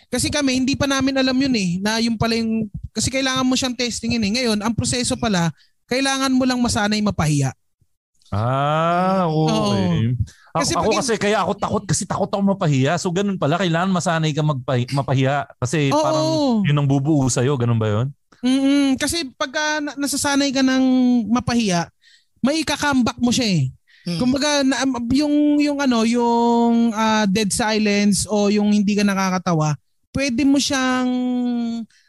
[0.07, 3.53] Kasi kami, hindi pa namin alam yun eh, na yung pala yung, kasi kailangan mo
[3.53, 4.31] siyang testingin eh.
[4.39, 5.51] Ngayon, ang proseso pala,
[5.85, 7.51] kailangan mo lang masanay mapahiya.
[8.31, 10.15] Ah, okay.
[10.15, 12.93] Ako, Kasi ako pag- kasi kaya ako takot kasi takot ako mapahiya.
[13.01, 16.01] So ganun pala, kailangan masanay ka magpahi- mapahiya kasi Oo.
[16.01, 16.27] parang
[16.65, 17.57] yun ang bubuo sa'yo.
[17.57, 18.07] Ganun ba yun?
[18.37, 20.83] mm kasi pagka na- nasasanay ka ng
[21.33, 21.89] mapahiya,
[22.41, 23.63] may kakambak mo siya eh.
[24.15, 29.75] Kumbaga na, yung yung ano, yung ah, dead silence o yung hindi ka nakakatawa,
[30.15, 31.11] pwede mo siyang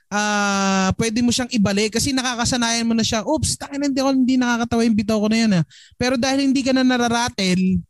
[0.08, 3.26] ah pwede mo siyang ibalik kasi nakakasanayan mo na siya.
[3.26, 5.64] Oops, tangin hindi ako hindi nakakatawa yung bitaw ko na yan ah.
[5.98, 7.82] Pero dahil hindi ka na nararatel,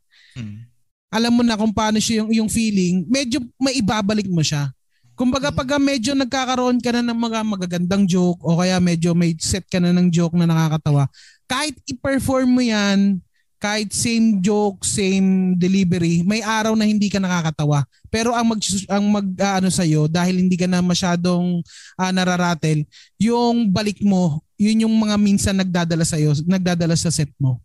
[1.09, 4.69] alam mo na kung paano siya yung, yung feeling, medyo maibabalik mo siya.
[5.17, 9.67] Kumbaga pag medyo nagkakaroon ka na ng mga magagandang joke o kaya medyo may set
[9.67, 11.11] ka na ng joke na nakakatawa,
[11.43, 13.19] kahit i-perform mo yan,
[13.59, 17.83] kahit same joke, same delivery, may araw na hindi ka nakakatawa.
[18.07, 21.59] Pero ang mag ang mag ah, ano sa dahil hindi ka na masyadong
[21.99, 22.87] ah, nararatel,
[23.19, 26.15] yung balik mo, yun yung mga minsan nagdadala sa
[26.47, 27.59] nagdadala sa set mo.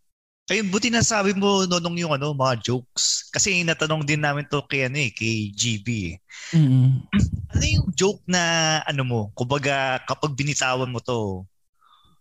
[0.44, 3.32] Ayun, buti na sabi mo nonong yung ano, mga jokes.
[3.32, 6.14] Kasi natanong din namin to kay ano eh, kay GB eh.
[7.54, 8.42] Ano yung joke na
[8.82, 11.46] ano mo, kumbaga kapag binitawan mo to,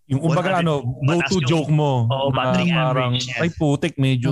[0.06, 2.06] Yung kumbaga 100 ano, go-to yung- joke mo.
[2.06, 3.42] Oo, na battery parang, average yan.
[3.42, 4.30] ay putik, medyo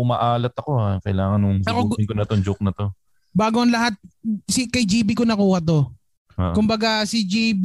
[0.00, 0.90] umaalat ako ha.
[1.02, 2.86] Kailangan nung sagutin ko na tong joke na to.
[3.34, 3.98] Bago ang lahat,
[4.46, 5.90] si kay GB ko nakuha to.
[6.34, 6.50] Ah.
[6.50, 7.64] Kumbaga si GB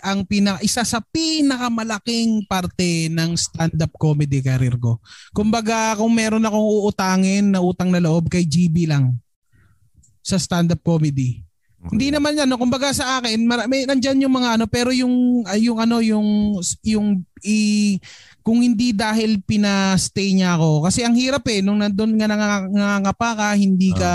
[0.00, 4.96] ang pina isa sa pinakamalaking parte ng stand-up comedy career ko.
[5.36, 9.12] Kumbaga kung meron akong uutangin na utang na loob kay GB lang
[10.24, 11.46] sa stand-up comedy.
[11.86, 12.58] Hindi naman yan, no?
[12.58, 17.22] kumbaga sa akin, mar- may nandiyan yung mga ano, pero yung yung ano yung yung
[17.46, 18.00] i
[18.42, 23.28] kung hindi dahil pina-stay niya ako kasi ang hirap eh nung nandoon nga nanganga- nangangapa
[23.38, 24.12] ka, hindi ka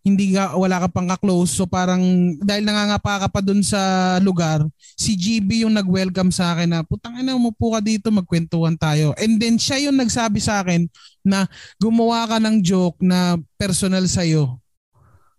[0.00, 1.52] hindi ka wala ka pang ka-close.
[1.52, 2.00] So parang
[2.40, 4.64] dahil nangangapa ka pa dun sa lugar
[4.96, 9.12] si GB yung nag-welcome sa akin na putang ina umupo ka dito magkwentuhan tayo.
[9.20, 10.88] And then siya yung nagsabi sa akin
[11.20, 11.44] na
[11.76, 14.60] gumawa ka ng joke na personal sa iyo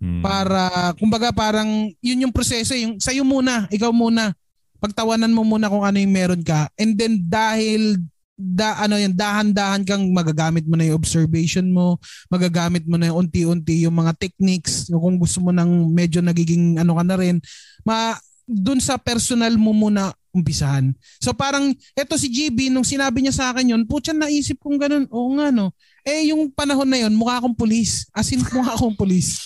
[0.02, 4.34] para kumbaga parang yun yung proseso yung sa'yo muna ikaw muna.
[4.82, 6.66] Pagtawanan mo muna kung ano yung meron ka.
[6.74, 8.02] And then dahil
[8.42, 12.02] da ano yan dahan-dahan kang magagamit mo na yung observation mo
[12.34, 16.82] magagamit mo na yung unti-unti yung mga techniques yung kung gusto mo ng medyo nagiging
[16.82, 17.38] ano ka na rin
[17.86, 18.18] ma
[18.50, 20.96] dun sa personal mo muna umpisahan.
[21.20, 25.06] So parang eto si GB nung sinabi niya sa akin yun, putya naisip kong ganun.
[25.12, 25.76] Oo nga no.
[26.08, 28.08] Eh yung panahon na yun, mukha akong pulis.
[28.16, 29.38] As in mukha akong pulis.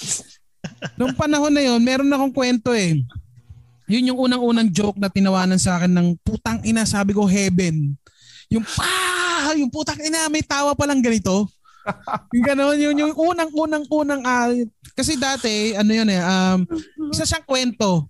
[0.97, 3.01] nung panahon na yun, meron akong kwento eh.
[3.85, 7.93] Yun yung unang-unang joke na tinawanan sa akin ng putang ina, sabi ko heaven.
[8.53, 11.47] Yung pa, yung putang ina, may tawa pa lang ganito.
[12.33, 14.49] yung gano'n, yun yung unang-unang-unang, uh,
[14.97, 16.59] kasi dati, ano yun eh, um,
[17.13, 18.09] isa siyang kwento.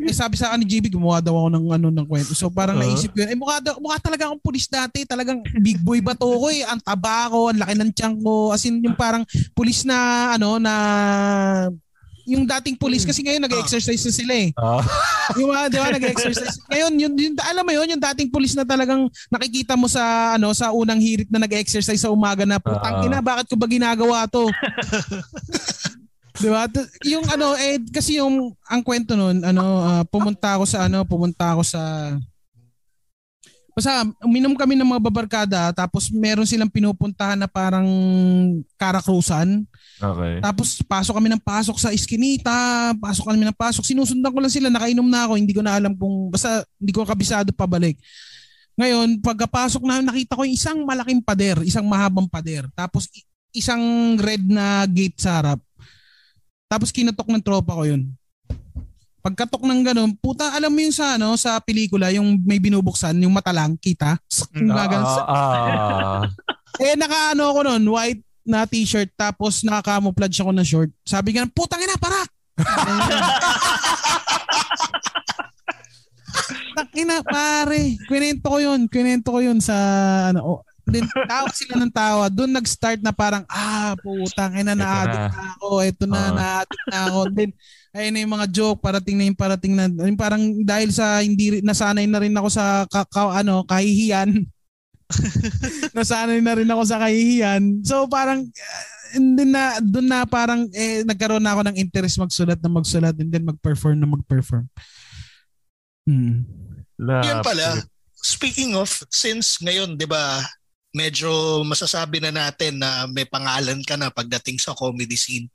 [0.00, 2.32] Eh, sabi sa akin ni GB, gumawa daw ako ng ano ng kwento.
[2.32, 2.88] So parang uh-huh.
[2.88, 5.04] naisip ko, eh mukha, daw, mukha talaga akong pulis dati.
[5.04, 6.64] Talagang big boy ba to ko eh.
[6.64, 8.48] Ang taba ko, ang laki ng tiyan ko.
[8.48, 10.72] As in yung parang pulis na ano na
[12.30, 14.48] yung dating police kasi ngayon nag-exercise na sila eh.
[14.54, 14.82] Uh.
[15.42, 16.56] yung mga, di ba, nag-exercise.
[16.70, 20.54] Ngayon, yun, yun, alam mo yun, yung dating police na talagang nakikita mo sa ano
[20.54, 23.06] sa unang hirit na nag-exercise sa umaga na putang uh.
[23.06, 24.46] ina, bakit ko ba ginagawa to?
[26.40, 26.64] Di ba?
[27.04, 31.52] Yung ano eh kasi yung ang kwento noon, ano uh, pumunta ako sa ano, pumunta
[31.52, 31.82] ako sa
[33.70, 37.86] Basta uminom kami ng mga babarkada tapos meron silang pinupuntahan na parang
[38.74, 39.64] karakrusan.
[40.00, 40.40] Okay.
[40.40, 43.84] Tapos pasok kami ng pasok sa iskinita, pasok kami ng pasok.
[43.84, 47.04] Sinusundan ko lang sila, nakainom na ako, hindi ko na alam kung basta hindi ko
[47.04, 48.00] kabisado pabalik.
[48.80, 52.64] Ngayon, pagkapasok na nakita ko yung isang malaking pader, isang mahabang pader.
[52.72, 53.12] Tapos
[53.52, 55.60] isang red na gate sa harap.
[56.64, 58.08] Tapos kinatok ng tropa ko yun.
[59.20, 63.36] Pagkatok ng ganun, puta, alam mo yung sa ano, sa pelikula, yung may binubuksan, yung
[63.36, 64.16] mata lang, kita.
[64.56, 64.80] Yung uh,
[65.28, 66.24] uh,
[66.80, 70.90] eh, naka-ano ako nun, white na t-shirt, tapos naka-camouflage ako na short.
[71.06, 72.26] Sabi nga, putang ina, para!
[76.80, 77.96] Takina, pare.
[78.08, 78.90] Kwento ko yun.
[78.90, 79.76] Kwento ko yun sa,
[80.34, 82.26] ano, oh, din tawa sila ng tawa.
[82.26, 85.68] Doon nag-start na parang, ah, putang ina, na-addict na ako.
[85.86, 86.34] Ito na, uh.
[86.34, 87.20] na-addict na ako.
[87.30, 87.50] Then,
[87.94, 91.62] ayun na yung mga joke, parating na yung parating na, yung parang dahil sa hindi,
[91.62, 94.46] nasanay na rin ako sa ka, ka, ano, kahihiyan.
[95.96, 97.82] nasanay na rin ako sa kahihiyan.
[97.84, 98.46] So parang,
[99.10, 103.16] hindi uh, na, doon na parang, eh, nagkaroon na ako ng interest magsulat na magsulat
[103.18, 104.66] and then mag-perform na mag-perform.
[106.06, 106.46] Hmm.
[107.00, 107.80] Yan pala,
[108.14, 110.42] speaking of, since ngayon, di ba,
[110.90, 115.46] medyo masasabi na natin na may pangalan ka na pagdating sa comedy scene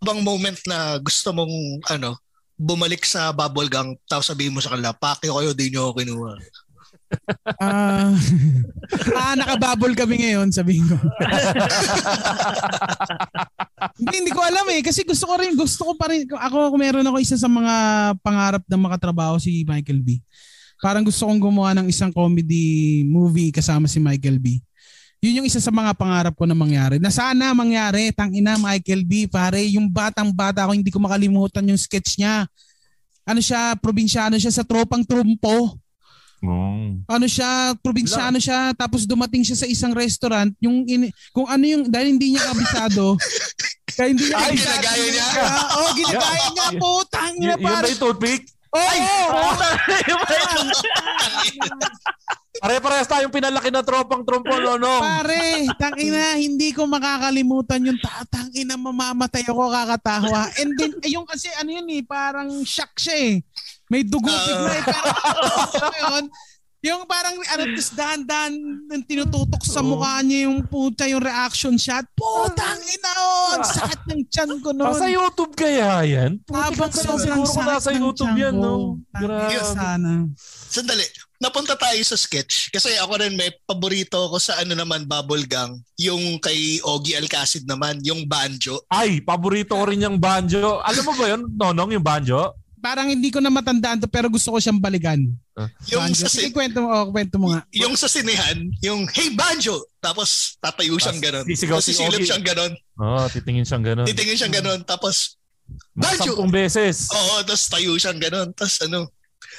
[0.00, 2.16] bang moment na gusto mong ano
[2.56, 6.00] bumalik sa bubble gang tapos sabihin mo sa kanila, pake ko kayo, di nyo ako
[6.00, 6.32] kinuha.
[7.56, 8.14] Ah, uh,
[9.14, 10.98] ah, nakabubble kami ngayon, sabihin ko.
[14.02, 14.82] hindi, hindi ko alam eh.
[14.82, 17.74] Kasi gusto ko rin, gusto ko pa rin, ako meron ako isa sa mga
[18.20, 20.18] pangarap na makatrabaho si Michael B.
[20.82, 24.60] Parang gusto kong gumawa ng isang comedy movie kasama si Michael B.
[25.24, 27.00] Yun yung isa sa mga pangarap ko na mangyari.
[27.00, 32.20] Na sana mangyari, tangina Michael B, pare, yung batang-bata ako, hindi ko makalimutan yung sketch
[32.20, 32.44] niya.
[33.24, 35.80] Ano siya, probinsyano siya sa tropang trumpo.
[36.46, 36.94] Oh.
[37.10, 41.82] Ano siya, probinsyano siya, tapos dumating siya sa isang restaurant, yung in, kung ano yung,
[41.90, 43.18] dahil hindi niya kabisado,
[43.96, 45.26] kaya hindi niya Ay, ginagaya niya.
[45.34, 47.66] Oo, oh, ginagaya niya, putang niya, pare.
[47.66, 48.42] Yung ba yung toothpick?
[48.74, 48.98] Oh, Ay,
[50.16, 50.68] putang
[52.56, 55.04] Pare-parehas tayong pinalaki na tropang trompo, Lonong.
[55.04, 58.00] Pare, tangina, hindi ko makakalimutan yung
[58.32, 60.48] tangina mamamatay ako kakatawa.
[60.56, 63.34] And then, yung kasi ano yun eh, parang shock siya eh.
[63.92, 64.84] May dugo uh, bigla eh.
[64.88, 66.16] Pero,
[66.86, 68.52] yung parang ano, tapos dahan-dahan
[69.06, 69.88] tinututok sa oh.
[69.94, 72.06] mukha niya yung puta yung reaction shot.
[72.14, 73.58] Putang ina on!
[73.66, 74.94] Sakit ng chan ko noon.
[74.94, 76.38] Sa YouTube kaya yan?
[76.46, 79.02] Habang sobrang sakit sa YouTube yan, no?
[79.10, 79.58] Grabe.
[79.66, 80.30] Sana.
[80.70, 81.02] Sandali,
[81.42, 82.70] napunta tayo sa sketch.
[82.70, 85.82] Kasi ako rin may paborito ko sa ano naman, Bubble Gang.
[85.98, 88.78] Yung kay Ogie Alcacid naman, yung banjo.
[88.86, 90.78] Ay, paborito ko rin yung banjo.
[90.86, 92.54] Alam mo ba yun, Nonong, yung banjo?
[92.86, 95.18] parang hindi ko na matandaan to pero gusto ko siyang balikan.
[95.56, 96.20] Uh, yung Banjo.
[96.20, 97.64] sa sin- kwento mo, oh, kwento mo nga.
[97.72, 101.48] Yung sa sinehan, yung hey Banjo, tapos tatayo siyang ganun.
[101.48, 102.76] Sisigaw si Sisilip siyang ganun.
[103.00, 104.04] Oo, oh, titingin siyang ganun.
[104.04, 105.40] Titingin siyang ganun, tapos
[105.96, 106.36] Banjo!
[106.36, 107.08] Sampung beses.
[107.08, 108.48] Oo, tapos tayo siyang ganun.
[108.52, 109.08] Tapos ano,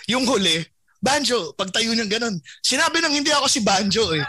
[0.06, 0.62] yung huli,
[0.98, 2.36] Banjo, pag tayo niyang ganun.
[2.62, 4.26] Sinabi nang hindi ako si Banjo eh.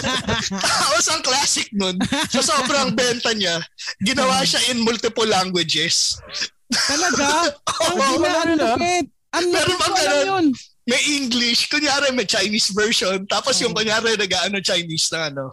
[0.80, 1.96] Tapos ang classic nun,
[2.28, 3.56] sa sobrang benta niya,
[4.04, 6.20] ginawa siya in multiple languages.
[6.68, 7.56] Talaga?
[7.90, 9.06] Ang oh, ginaan lupit.
[9.30, 10.46] Ang Pero pag ganun, yun.
[10.88, 15.52] May English, kunyari may Chinese version, tapos yung kunyari nag-ano Chinese na ano,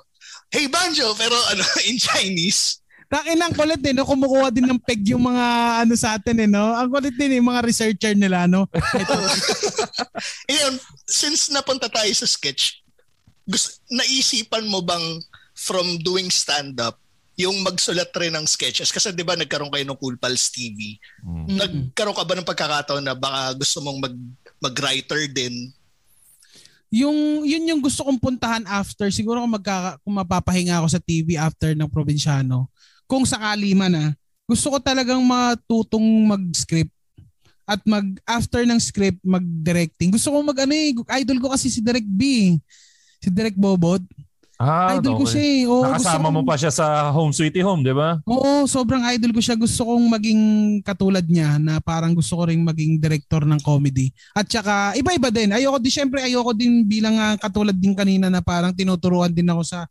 [0.51, 2.79] hey Banjo, pero ano, in Chinese.
[3.07, 4.03] Takin ang kulit eh, no?
[4.03, 5.45] kumukuha din ng peg yung mga
[5.87, 6.75] ano sa atin eh, no?
[6.75, 8.67] Ang kulit din yung mga researcher nila, no?
[10.51, 10.73] Ngayon,
[11.07, 12.83] since napunta tayo sa sketch,
[13.47, 15.23] gusto, naisipan mo bang
[15.55, 16.99] from doing stand-up
[17.37, 18.89] yung magsulat rin ng sketches.
[18.89, 20.97] Kasi di ba nagkaroon kayo ng Cool Pals TV?
[21.21, 21.45] Mm.
[21.53, 24.15] Nagkaroon ka ba ng pagkakataon na baka gusto mong mag,
[24.61, 25.71] mag-writer din?
[26.87, 31.35] Yung yun yung gusto kong puntahan after siguro kung magka kung mapapahinga ako sa TV
[31.35, 32.71] after ng probinsyano.
[33.03, 34.11] Kung sakali man ah,
[34.47, 36.93] gusto ko talagang matutong mag-script
[37.67, 40.07] at mag after ng script mag-directing.
[40.07, 42.55] Gusto ko mag ano eh, idol ko kasi si Direk B.
[43.19, 43.99] Si Direk Bobot.
[44.57, 45.37] Ah, idol ko okay.
[45.37, 45.69] siya eh.
[45.69, 48.17] Oo, Nakasama gusto mo kong- pa siya sa Home Sweetie Home, di ba?
[48.25, 49.53] Oo, sobrang idol ko siya.
[49.53, 50.41] Gusto kong maging
[50.81, 54.09] katulad niya na parang gusto ko ring maging director ng comedy.
[54.33, 55.53] At saka iba-iba din.
[55.53, 59.61] Ayoko din, syempre ayoko din bilang ah, katulad din kanina na parang tinuturuan din ako
[59.61, 59.85] sa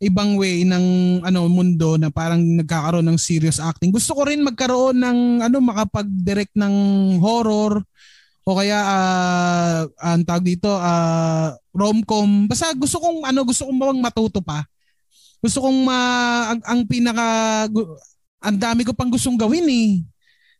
[0.00, 0.84] ibang way ng
[1.26, 3.92] ano mundo na parang nagkakaroon ng serious acting.
[3.92, 6.74] Gusto ko rin magkaroon ng ano makapag-direct ng
[7.20, 7.84] horror
[8.48, 12.48] o kaya ah ang tawag dito ah rom-com.
[12.48, 14.64] Basta gusto kong ano gusto kong bang matuto pa.
[15.44, 15.98] Gusto kong ma
[16.56, 17.26] ang, ang pinaka
[18.40, 19.90] ang dami ko pang gustong gawin eh.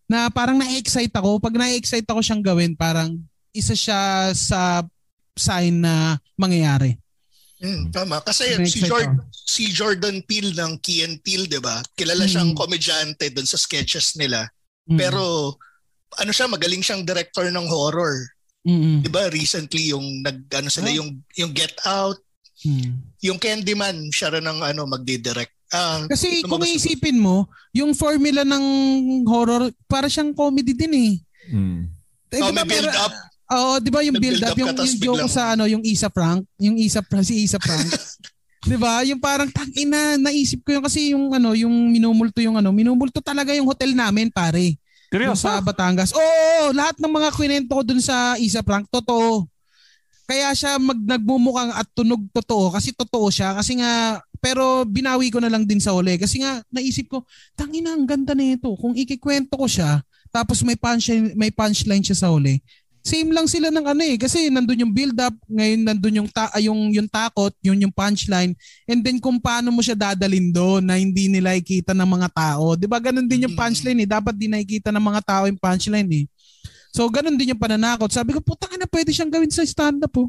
[0.05, 1.41] Na parang na-excite ako.
[1.41, 3.16] Pag na-excite ako siyang gawin, parang
[3.53, 4.84] isa siya sa
[5.36, 6.97] sign na mangyayari.
[7.59, 8.22] Mm, tama.
[8.22, 11.82] Kasi si, Jord- si Jordan Peele ng Key and Peele, di ba?
[11.93, 12.59] Kilala siyang Mm.
[12.59, 14.47] komedyante doon sa sketches nila.
[14.89, 14.97] Mm.
[14.97, 15.55] Pero
[16.19, 18.14] ano siya, magaling siyang director ng horror.
[18.62, 19.01] Mm-mm.
[19.01, 19.31] Di ba?
[19.31, 20.97] Recently yung nag ano sila Ah.
[20.99, 22.19] yung yung Get Out,
[22.59, 22.91] Mm.
[23.23, 25.55] yung Candyman, siya rin ang ano magdi-direct.
[25.71, 28.64] Ah, Kasi kung iisipin mo, yung formula ng
[29.23, 31.12] horror, para siyang comedy din eh.
[31.55, 31.87] Mm.
[32.29, 33.14] Eh, Oh, may build up.
[33.49, 36.45] Oo, di ba yung build up, up yung, yung joke sa ano, yung Isa Frank,
[36.59, 37.89] yung Isa Frank, si Isa Frank.
[38.61, 39.01] di ba?
[39.07, 43.23] Yung parang tang ina, naisip ko yung kasi yung ano, yung minumulto yung ano, minumulto
[43.23, 44.75] talaga yung hotel namin, pare.
[45.09, 45.48] Seryoso?
[45.48, 46.12] sa Batangas.
[46.12, 49.48] Oo, lahat ng mga kwento ko dun sa Isa Frank, totoo.
[50.28, 55.40] Kaya siya mag nagmumukhang at tunog totoo kasi totoo siya kasi nga pero binawi ko
[55.40, 57.24] na lang din sa uli kasi nga naisip ko
[57.56, 62.28] tangina ang ganda nito kung ikikwento ko siya tapos may punchline may punchline siya sa
[62.28, 62.61] uli
[63.05, 66.53] same lang sila ng ano eh kasi nandun yung build up ngayon nandun yung ta-
[66.53, 68.53] ah, yung yung takot yun yung punchline
[68.84, 72.76] and then kung paano mo siya dadalin doon na hindi nila ikita ng mga tao.
[72.76, 74.09] 'di ba ganun din yung punchline eh.
[74.09, 76.24] Dapat din nakikita ng mga tao yung punchline eh.
[76.92, 78.11] So ganun din yung pananakot.
[78.12, 80.28] Sabi ko putang ina pwede siyang gawin sa stand up oh.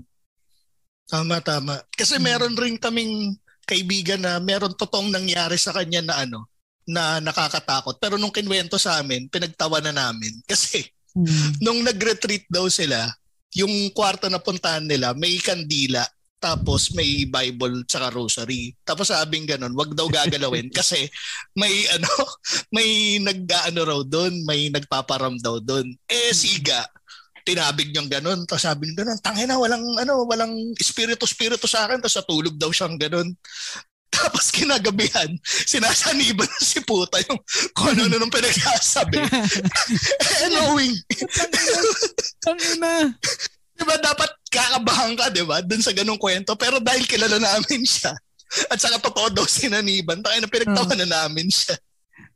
[1.10, 1.82] Tama, tama.
[1.90, 3.34] Kasi meron rin kaming
[3.66, 6.46] kaibigan na meron totoong nangyari sa kanya na ano,
[6.86, 7.98] na nakakatakot.
[7.98, 10.38] Pero nung kinwento sa amin, pinagtawa na namin.
[10.46, 10.86] Kasi
[11.64, 13.10] nung nag-retreat daw sila,
[13.58, 16.06] yung kwarto na puntahan nila, may kandila,
[16.40, 18.72] tapos may Bible tsaka rosary.
[18.88, 21.12] Tapos sabing ganun, wag daw gagalawin kasi
[21.54, 22.10] may ano,
[22.76, 25.92] may nag-ano raw doon, may nagpaparam daw doon.
[26.08, 26.88] Eh siga,
[27.44, 28.40] tinabig niyang ganun.
[28.48, 32.00] Tapos sabi niya ganun, tangina, walang, ano, walang espiritu-espiritu sa akin.
[32.00, 33.36] Tapos natulog daw siyang ganun.
[34.10, 37.40] Tapos kinagabihan, sinasaniban na si puta yung
[37.78, 39.22] kung ano nung pinagsasabi.
[40.54, 40.96] knowing.
[42.42, 43.14] Tangina.
[43.80, 45.64] diba dapat kakabahan ka, diba?
[45.64, 46.58] Dun sa ganung kwento.
[46.60, 48.12] Pero dahil kilala namin siya,
[48.68, 51.78] at saka totoo daw sinaniban, tayo na pinagtawa na namin siya.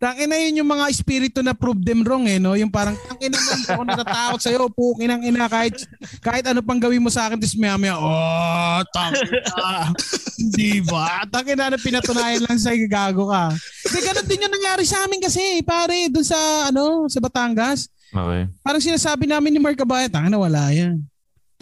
[0.03, 2.59] Tangina yun yung mga espiritu na prove them wrong eh, no?
[2.59, 5.79] Yung parang, tangina mo, hindi ako natatakot sa'yo, pukinang ina, kahit,
[6.19, 9.95] kahit ano pang gawin mo sa akin, tapos maya maya, oh, tangina.
[10.43, 11.23] Hindi ba?
[11.31, 13.55] Tangina na pinatunayan lang sa'yo, gago ka.
[13.55, 17.87] Hindi, ganun din yung nangyari sa amin kasi, pare, dun sa, ano, sa Batangas.
[18.11, 18.51] Okay.
[18.59, 20.99] Parang sinasabi namin ni Mark Abaya, tangina, wala yan.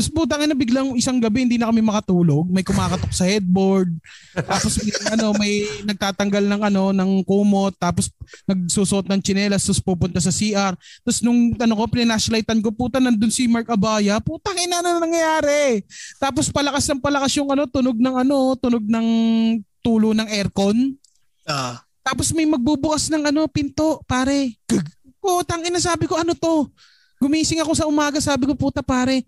[0.02, 2.49] Tapos putang ina biglang isang gabi hindi na kami makatulog.
[2.49, 3.93] May kumakatok sa headboard.
[4.34, 5.54] Tapos may, ano may
[5.86, 8.10] nagtatanggal ng ano ng kumot tapos
[8.49, 10.74] nagsusot ng tsinelas tapos pupunta sa CR.
[11.06, 14.18] Tapos nung ano ko pinashlightan ko puta nandun si Mark Abaya.
[14.18, 15.86] Putang ina na nangyayari.
[16.18, 19.08] Tapos palakas ng palakas yung ano tunog ng ano tunog ng
[19.86, 20.97] tulo ng aircon.
[21.45, 21.78] Ah.
[22.02, 24.58] Tapos may magbubukas ng ano pinto, pare.
[25.22, 26.66] Putang ina sabi ko ano to?
[27.22, 29.22] Gumising ako sa umaga, sabi ko puta pare,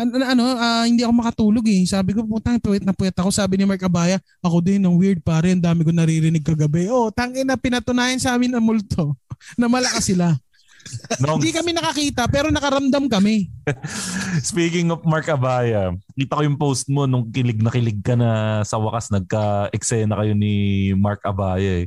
[0.00, 1.84] ano, ano ah, hindi ako makatulog eh.
[1.84, 3.28] Sabi ko putang puwet na puwet ako.
[3.28, 6.88] Sabi ni Mark Abaya, ako din ang weird pare, ang dami ko naririnig kagabi.
[6.88, 9.16] Oh, tangin na pinatunayan sa amin ang multo
[9.60, 10.32] na malakas sila.
[11.20, 13.52] Hindi kami nakakita pero nakaramdam kami.
[14.50, 18.62] Speaking of Mark Abaya, kita ko yung post mo nung kilig na kilig ka na
[18.64, 21.86] sa wakas nagka-eksena kayo ni Mark Abaya eh.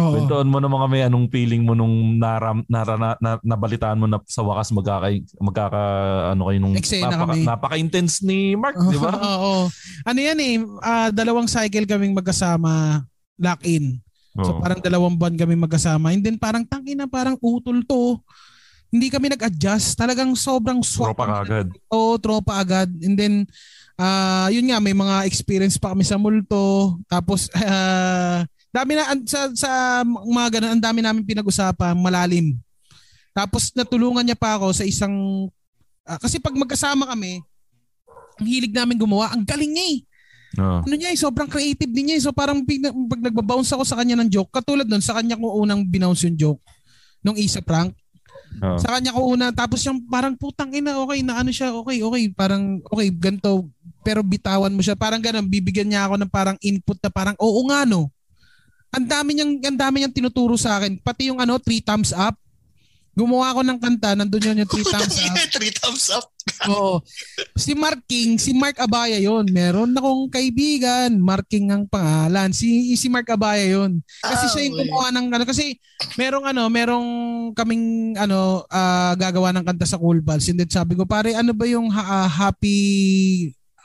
[0.00, 0.16] Oo.
[0.16, 4.24] Kwentuhan mo naman kami anong feeling mo nung naram, nara, na, na, nabalitaan mo na
[4.24, 5.82] sa wakas magkaka, magkaka
[6.32, 7.44] ano kayo nung Eksena napaka, kami.
[7.44, 9.12] napaka-intense ni Mark, di ba?
[9.36, 9.68] Oo.
[10.08, 13.04] Ano yan eh, ah, dalawang cycle kaming magkasama
[13.36, 14.00] lock-in.
[14.40, 14.60] So Oo.
[14.64, 16.16] parang dalawang buwan kami magkasama.
[16.16, 18.16] And then parang tangina, parang utol to.
[18.88, 19.96] Hindi kami nag-adjust.
[19.96, 21.12] Talagang sobrang swak.
[21.12, 21.66] Tropa agad.
[21.92, 22.88] Oo, tropa agad.
[23.04, 23.34] And then,
[24.00, 26.96] ah yun nga, may mga experience pa kami sa multo.
[27.08, 29.70] Tapos, ah, dami na sa sa
[30.04, 32.56] mga ganun, ang dami namin pinag-usapan, malalim.
[33.36, 35.12] Tapos natulungan niya pa ako sa isang
[36.08, 37.44] ah, kasi pag magkasama kami,
[38.40, 39.98] ang hilig namin gumawa, ang galing niya eh.
[40.60, 40.84] Oo.
[40.84, 42.24] Ano niya eh, sobrang creative din niya eh.
[42.24, 45.60] So parang pig- pag nagbabounce ako sa kanya ng joke, katulad nun, sa kanya ko
[45.60, 46.62] unang binounce yung joke
[47.24, 47.92] nung isa prank.
[48.60, 48.76] Oo.
[48.76, 52.28] Sa kanya ko una, tapos yung parang putang ina, okay na ano siya, okay, okay,
[52.36, 53.72] parang okay, ganito,
[54.04, 57.60] pero bitawan mo siya, parang ganun, bibigyan niya ako ng parang input na parang, oo
[57.72, 58.12] nga no.
[58.92, 62.36] Ang dami niyang, ang dami niyang tinuturo sa akin, pati yung ano, three thumbs up.
[63.12, 65.36] Gumawa ako ng kanta, nandun yun yung three thumbs up.
[65.52, 66.26] Three thumbs up.
[66.64, 67.04] Oo.
[67.54, 69.48] Si Mark King, si Mark Abaya yon.
[69.48, 72.52] Meron akong kaibigan, Mark King ang pangalan.
[72.52, 72.66] Si
[72.96, 74.00] si Mark Abaya yon.
[74.20, 75.76] Kasi siya yung Ah, gumawa ng ano kasi
[76.16, 77.08] merong ano, merong
[77.52, 80.48] kaming ano ah, gagawa ng kanta sa Cool Pals.
[80.48, 82.80] And then sabi ko, pare, ano ba yung ha- ah, happy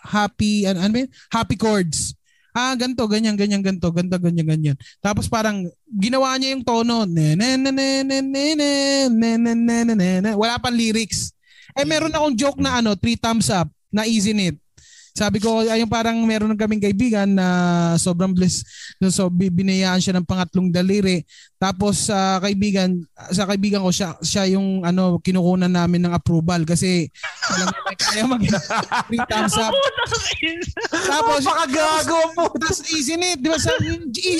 [0.08, 1.12] happy ano, ano ba yun?
[1.28, 2.16] Happy chords.
[2.58, 4.78] Ah, ganto, ganyan, ganyan, ganto, ganto, ganyan, ganyan.
[4.98, 7.06] Tapos parang ginawa niya yung tono.
[7.06, 8.50] Ne, ne, ne, ne, ne, ne,
[9.14, 10.32] ne, ne, ne, ne, ne.
[10.34, 11.38] Wala pang lyrics.
[11.78, 14.58] Eh meron akong joke na ano, three thumbs up na easy knit.
[15.18, 17.48] Sabi ko, ayun parang meron ng kaming kaibigan na
[17.98, 18.62] sobrang bliss.
[19.10, 21.26] So bi- binayaan siya ng pangatlong daliri.
[21.58, 23.02] Tapos sa kaibigan,
[23.34, 27.10] sa kaibigan ko siya siya yung ano kinukunan namin ng approval kasi
[27.50, 28.46] alam may kaya mag
[29.10, 29.74] three thumbs up.
[31.10, 32.46] Tapos Napakagago mo.
[32.62, 33.58] Tapos easy knit, di ba?
[33.58, 33.74] Sa,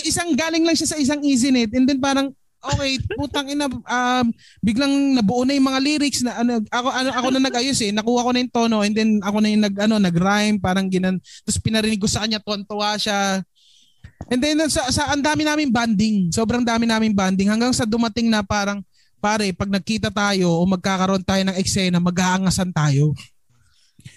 [0.06, 2.30] isang galing lang siya sa isang easy knit and then parang
[2.64, 4.26] okay, putang ina, um,
[4.62, 7.92] biglang nabuo na yung mga lyrics na ano, ako ano, ako na nag-ayos eh.
[7.94, 11.22] Nakuha ko na yung tono and then ako na yung nag ano, nag-rhyme, parang ginan.
[11.46, 13.42] Tapos pinarinig ko sa kanya, tuwan-tuwa siya.
[14.28, 16.34] And then sa, sa ang dami namin banding.
[16.34, 18.82] Sobrang dami namin banding hanggang sa dumating na parang
[19.18, 23.14] pare, pag nagkita tayo o magkakaroon tayo ng eksena, mag-aangasan tayo.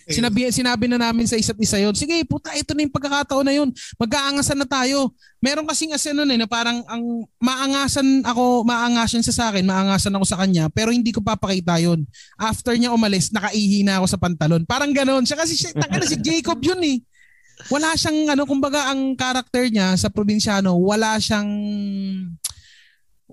[0.09, 1.95] Sinabi, sinabi na namin sa isa't isa yon.
[1.95, 3.68] Sige, puta, ito na yung pagkakataon na yun.
[3.97, 5.14] Mag-aangasan na tayo.
[5.41, 10.12] Meron kasing as ano eh, na parang ang maangasan ako, maangasan siya sa akin, maangasan
[10.12, 12.05] ako sa kanya, pero hindi ko papakita yon.
[12.36, 14.62] After niya umalis, nakaihi na ako sa pantalon.
[14.68, 15.24] Parang ganon.
[15.24, 16.99] Siya kasi, siya, taka na si Jacob yun eh.
[17.68, 21.49] Wala siyang, ano, kumbaga ang character niya sa probinsyano, wala siyang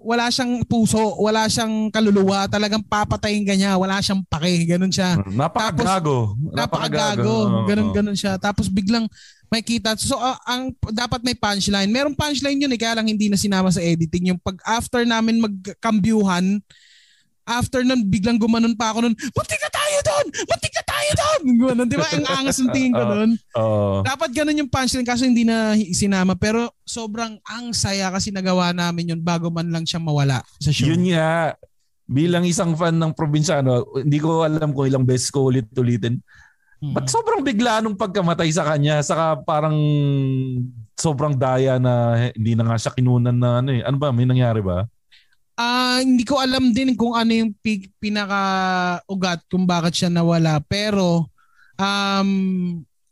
[0.08, 5.20] wala siyang puso, wala siyang kaluluwa, talagang papatayin ka niya, wala siyang pake, ganun siya.
[5.28, 6.40] Napakagago.
[6.56, 7.28] Napakagago.
[7.28, 7.96] Oo, Ganun oo.
[7.96, 8.40] ganun siya.
[8.40, 9.04] Tapos biglang
[9.52, 10.00] may kita.
[10.00, 11.92] So ah, ang dapat may punchline.
[11.92, 14.32] Merong punchline yun eh kaya lang hindi na sinama sa editing.
[14.32, 16.64] Yung pag after namin magkambyuhan,
[17.44, 20.26] after nun biglang gumanon pa ako nun, muntik na tayo doon!
[20.48, 21.42] Muntik na tayo doon!
[21.56, 22.10] Gumanon, di ba?
[22.10, 23.12] Ang angas ng tingin ko Oo.
[23.14, 23.30] doon.
[23.54, 23.94] Oo.
[24.02, 26.34] Dapat ganun yung punchline kaso hindi na sinama.
[26.34, 30.90] Pero sobrang ang saya kasi nagawa namin yun bago man lang siya mawala sa show.
[30.90, 31.54] Yun nga,
[32.04, 36.18] bilang isang fan ng probinsyano, hindi ko alam kung ilang beses ko ulit-ulitin.
[36.78, 36.94] Hmm.
[36.94, 39.02] Ba't sobrang bigla nung pagkamatay sa kanya?
[39.02, 39.78] Saka parang
[40.94, 43.82] sobrang daya na hindi na nga siya kinunan na ano eh.
[43.82, 44.10] Ano ba?
[44.10, 44.86] May nangyari ba?
[45.58, 50.62] Ah, hindi ko alam din kung ano yung pi- pinaka-ugat kung bakit siya nawala.
[50.62, 51.26] Pero
[51.82, 52.30] um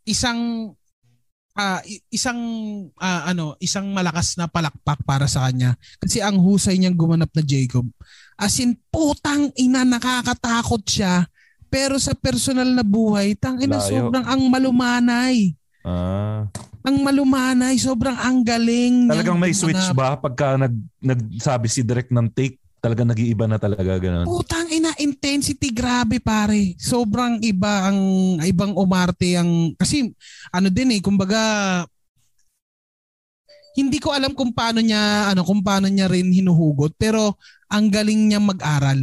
[0.06, 0.70] isang
[1.82, 2.38] i- isang
[3.02, 7.42] ah, ano, isang malakas na palakpak para sa kanya kasi ang husay niyang gumanap na
[7.42, 7.82] Jacob.
[8.38, 11.26] As in putang ina nakakatakot siya.
[11.66, 15.50] Pero sa personal na buhay, tang ina sobrang ang malumanay.
[15.82, 16.46] Ah.
[16.86, 19.10] Ang malumanay, sobrang ang galing.
[19.10, 20.70] Talagang may switch ba pagka nag,
[21.02, 22.62] nagsabi si direct ng take?
[22.78, 24.22] Talagang nag-iiba na talaga ganun.
[24.22, 26.78] Putang ina, intensity grabe pare.
[26.78, 27.98] Sobrang iba ang
[28.46, 30.14] ibang umarte ang kasi
[30.54, 31.42] ano din eh, kumbaga
[33.74, 38.30] hindi ko alam kung paano niya ano kung paano niya rin hinuhugot pero ang galing
[38.30, 39.02] niya mag-aral.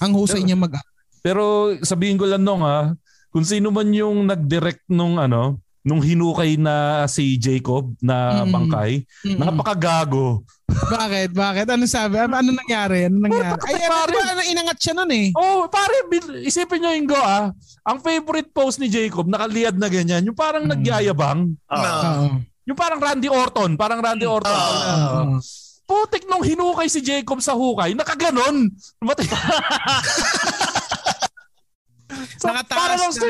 [0.00, 0.96] Ang husay niya mag-aral.
[1.22, 2.96] Pero sabihin ko lang nung ha,
[3.30, 6.74] kung sino man yung nag-direct nung ano, nung hinukay na
[7.04, 8.50] si Jacob na Mm.
[8.50, 8.92] bangkay,
[9.26, 9.36] Mm-mm.
[9.36, 10.46] napakagago.
[10.64, 11.30] Bakit?
[11.32, 11.66] Bakit?
[11.68, 12.16] Ano sabi?
[12.16, 13.04] Ano, ano nangyari?
[13.04, 13.60] Ano nangyari?
[13.66, 14.08] Ay, ano, pare.
[14.08, 15.26] diba, ano, inangat siya nun eh.
[15.32, 17.50] Oh, pare, bil- isipin nyo yung go ah.
[17.82, 21.50] Ang favorite post ni Jacob, nakaliyad na ganyan, yung parang nagyayabang.
[21.66, 22.24] Oo.
[22.62, 24.48] Yung parang Randy Orton, parang Randy Orton.
[24.48, 25.42] Oo.
[25.82, 28.70] Putik nung hinukay si Jacob sa hukay, nakaganon.
[32.38, 33.28] So, Nakataas para lang na si,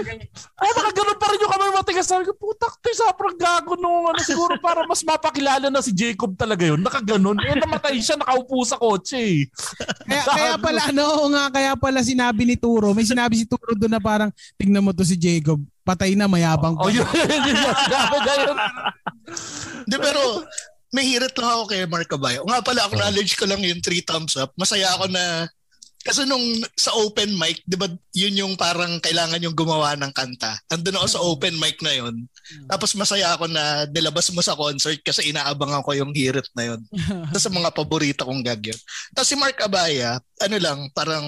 [0.59, 2.07] ay, nakaganon pa rin yung kamay matigas.
[2.09, 6.33] Sabi ko, putak, to, sobrang gago nung ano, siguro para mas mapakilala na si Jacob
[6.37, 6.81] talaga yun.
[6.81, 7.39] Nakaganon.
[7.43, 9.41] Eh, namatay siya, nakaupo sa kotse eh.
[10.07, 13.93] Kaya, kaya pala, ano, nga, kaya pala sinabi ni Turo, may sinabi si Turo doon
[13.93, 16.77] na parang, tignan mo to si Jacob, patay na, mayabang.
[16.79, 18.57] Oh, yun, yun, yun, yun, sinabi niya yun.
[19.89, 20.21] Di pero
[20.93, 22.45] may hirit lang ako kay Mark Cabayo.
[22.45, 24.53] Nga pala, acknowledge ko lang yung three thumbs up.
[24.61, 25.49] Masaya ako na
[26.03, 26.43] Kasi nung
[26.75, 30.59] sa open mic, di ba yun yung parang kailangan yung gumawa ng kanta.
[30.67, 32.27] Andun ako sa open mic na yun.
[32.67, 36.81] Tapos masaya ako na nilabas mo sa concert kasi inaabangan ko yung hirit na yun.
[37.31, 38.81] Tapos sa mga paborito kong gag yun.
[39.15, 41.25] Tapos si Mark Abaya, ano lang, parang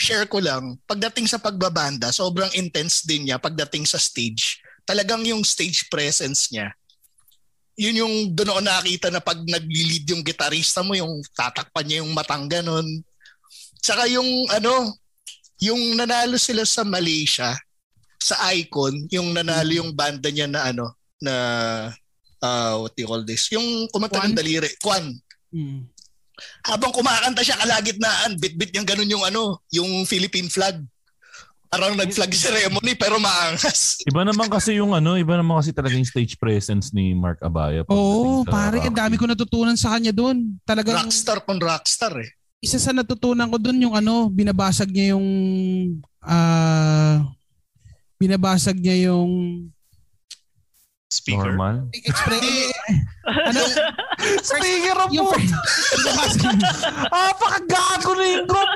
[0.00, 4.58] share ko lang, pagdating sa pagbabanda, sobrang intense din niya pagdating sa stage.
[4.82, 6.74] Talagang yung stage presence niya,
[7.78, 12.12] yun yung doon ako nakita na pag nagli-lead yung gitarista mo, yung tatakpan niya yung
[12.12, 12.84] matang ganun.
[13.82, 14.94] Tsaka yung ano,
[15.58, 17.50] yung nanalo sila sa Malaysia,
[18.22, 21.34] sa Icon, yung nanalo yung banda niya na ano, na
[22.42, 23.50] uh, what do you call this?
[23.50, 25.10] Yung kumanta ng daliri, Kwan.
[25.50, 25.90] Mm.
[26.66, 30.78] Habang kumakanta siya kalagitnaan, bit-bit niyang ganun yung ano, yung Philippine flag.
[31.72, 33.96] Parang nag-flag ceremony pero maangas.
[34.10, 37.80] Iba naman kasi yung ano, iba naman kasi talaga yung stage presence ni Mark Abaya.
[37.88, 40.60] Oo, sa pare, ang dami ko natutunan sa kanya doon.
[40.68, 42.28] Talagang Rockstar pang rockstar eh.
[42.62, 45.26] Isa sa natutunan ko doon yung ano, binabasag niya yung
[46.22, 47.26] ah
[48.22, 49.66] binabasag niya yung
[51.12, 51.52] Speaker.
[51.52, 51.92] Normal.
[51.92, 52.72] express
[53.28, 53.60] ano
[54.48, 55.28] Speaker of yung
[57.12, 58.70] Ah, pakagago na yung group.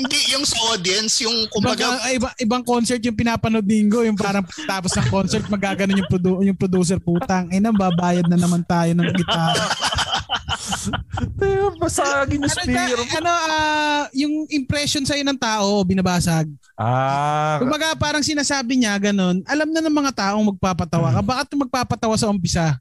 [0.00, 4.16] Hindi, yung sa audience, yung kumbaga, Kumbaga, iba, ibang concert yung pinapanood ni Ingo, yung
[4.16, 7.52] parang tapos ng concert magaganon yung, produ- yung producer putang.
[7.52, 9.64] Eh, nang babayad na naman tayo ng gitara.
[11.80, 12.98] Basagin yung ano, speaker.
[13.06, 16.46] ka- ano ah, yung impression sa'yo ng tao, binabasag.
[16.78, 21.20] Ah, Kumbaga parang sinasabi niya ganun, alam na ng mga taong magpapatawa ka.
[21.20, 22.78] Bakit magpapatawa sa umpisa?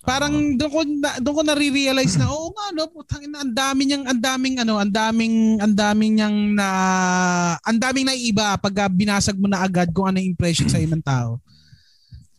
[0.00, 3.84] Parang doon ko na, doon ko nare-realize na oo nga no, putang ina, ang dami
[3.84, 6.68] niyang ang daming ano, ang daming ang daming niyang na
[7.60, 11.36] ang daming naiiba pag binasag mo na agad kung ano yung impression sa ng tao.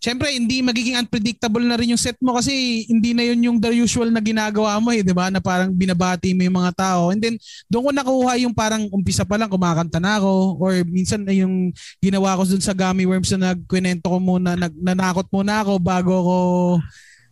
[0.02, 3.70] Siyempre, hindi magiging unpredictable na rin yung set mo kasi hindi na yun yung the
[3.70, 5.30] usual na ginagawa mo eh, di ba?
[5.30, 7.14] Na parang binabati mo yung mga tao.
[7.14, 7.38] And then,
[7.70, 11.70] doon ko nakuha yung parang umpisa pa lang kumakanta na ako or minsan na yung
[12.02, 16.14] ginawa ko dun sa Gummy Worms na nagkwento ko muna, nag, nanakot muna ako bago
[16.18, 16.38] ko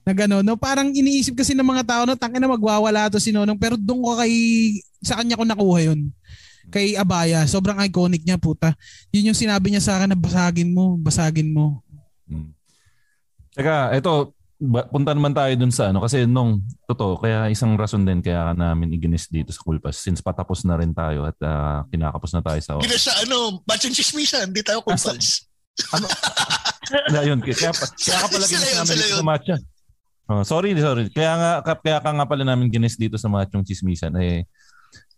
[0.06, 0.46] na gano'n.
[0.46, 0.54] No?
[0.54, 4.06] Parang iniisip kasi ng mga tao na tangin na magwawala to si Nonong pero doon
[4.06, 4.34] ko kay
[5.02, 6.14] sa kanya ko nakuha yun
[6.70, 7.50] kay Abaya.
[7.50, 8.78] Sobrang iconic niya, puta.
[9.10, 11.82] Yun yung sinabi niya sa akin na basagin mo, basagin mo.
[13.56, 14.34] Teka, ito,
[14.92, 16.04] punta naman tayo dun sa ano.
[16.04, 19.96] Kasi nung, totoo, kaya isang rason din kaya namin iginis dito sa Kulpas.
[19.96, 22.76] Since patapos na rin tayo at ah, kinakapos na tayo sa...
[22.76, 25.48] hindi na siya ano, batching chismisan, hindi tayo kumpals.
[27.10, 29.56] Na yun, kaya, pa- kaya ka pala ginis namin dito sa matcha.
[30.30, 31.10] Oh, sorry, sorry.
[31.10, 34.14] Kaya nga, ka- kaya ka nga pala namin ginis dito sa Machong Chismisan.
[34.22, 34.46] Eh,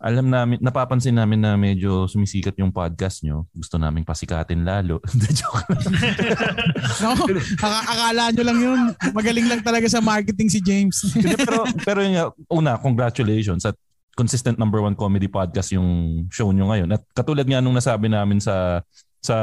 [0.01, 3.45] alam namin, napapansin namin na medyo sumisikat yung podcast nyo.
[3.53, 4.97] Gusto naming pasikatin lalo.
[5.37, 5.85] Joke lang.
[7.01, 7.13] No,
[7.61, 8.79] ak- akala nyo lang yun.
[9.13, 10.97] Magaling lang talaga sa marketing si James.
[11.41, 13.77] Pero, pero yun nga, una, congratulations at
[14.17, 16.89] consistent number one comedy podcast yung show nyo ngayon.
[16.97, 18.81] At katulad nga nung nasabi namin sa
[19.21, 19.37] sa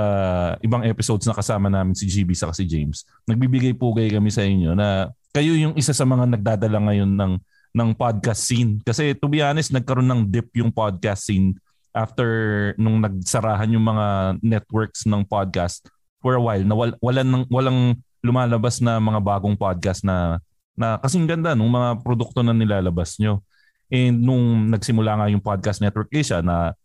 [0.59, 4.75] ibang episodes na kasama namin si GB sa si James, nagbibigay pugay kami sa inyo
[4.75, 7.33] na kayo yung isa sa mga nagdadala ngayon ng
[7.75, 8.81] ng podcast scene.
[8.83, 11.57] Kasi to be honest, nagkaroon ng dip yung podcast scene
[11.97, 12.29] after
[12.79, 14.07] nung nagsarahan yung mga
[14.45, 15.89] networks ng podcast
[16.23, 17.81] for a while na wal, walang walang
[18.23, 20.43] lumalabas na mga bagong podcast na
[20.79, 23.43] na kasing ganda nung mga produkto na nilalabas nyo.
[23.91, 26.77] And nung nagsimula nga yung Podcast Network Asia na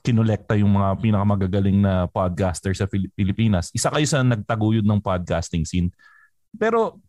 [0.00, 5.66] kinolekta yung mga pinakamagagaling na podcaster sa Pil- Pilipinas, isa kayo sa nagtaguyod ng podcasting
[5.66, 5.90] scene.
[6.54, 7.00] Pero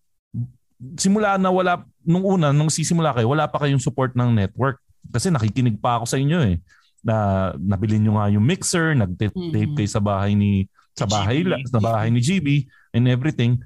[0.94, 4.78] simula na wala, nung una, nung sisimula kayo, wala pa kayong support ng network.
[5.10, 6.58] Kasi nakikinig pa ako sa inyo eh.
[7.02, 7.16] Na
[7.58, 9.78] nabili nyo nga yung mixer, nag-tape Mhm.
[9.78, 12.48] kayo sa bahay ni sa bahay la- sa bahay ni GB
[12.96, 13.60] and everything.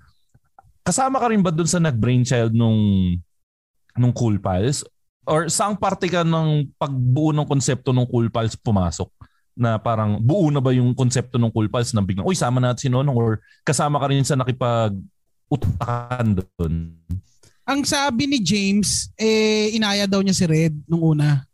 [0.81, 3.13] Kasama ka rin ba doon sa nag-brainchild nung
[3.93, 4.81] nung Cool Pals?
[5.29, 9.11] Or saang parte ka ng pagbuo ng konsepto ng Cool Pals pumasok?
[9.53, 12.81] Na parang buo na ba yung konsepto ng Cool Pals na biglang, uy, sama natin
[12.81, 14.95] si Nonong or kasama ka rin sa nakipag
[15.49, 16.95] utakan doon?
[17.69, 21.45] Ang sabi ni James, eh, inaya daw niya si Red nung una.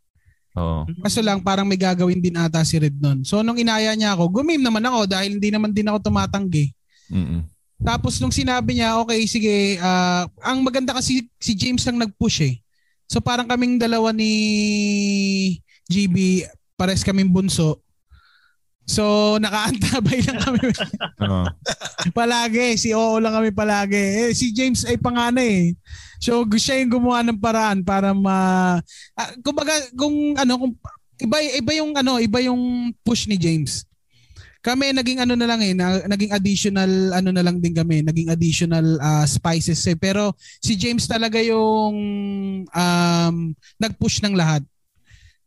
[0.56, 0.88] Oo.
[1.04, 3.20] Kaso lang parang may gagawin din ata si Red nun.
[3.28, 6.72] So nung inaya niya ako, gumim naman ako dahil hindi naman din ako tumatanggi.
[7.12, 7.44] Mm-mm.
[7.84, 12.56] Tapos nung sinabi niya, okay, sige, ah, ang maganda kasi si James lang nag-push eh.
[13.04, 14.32] So parang kaming dalawa ni
[15.86, 17.84] GB, pares kaming bunso.
[18.86, 20.70] So nakaantabay lang kami.
[21.26, 21.44] Oo.
[22.14, 24.30] palagi, si Oo lang kami palagi.
[24.30, 25.68] Eh, si James ay panganay eh.
[26.22, 28.78] So siya yung gumawa ng paraan para ma
[29.18, 30.72] ah, kumbaga kung ano kung
[31.18, 33.82] iba iba yung ano, iba yung push ni James.
[34.62, 38.30] Kami naging ano na lang eh, na, naging additional ano na lang din kami, naging
[38.30, 39.98] additional ah, spices eh.
[39.98, 40.30] Pero
[40.62, 41.94] si James talaga yung
[42.66, 43.36] um,
[43.82, 44.62] nag-push ng lahat.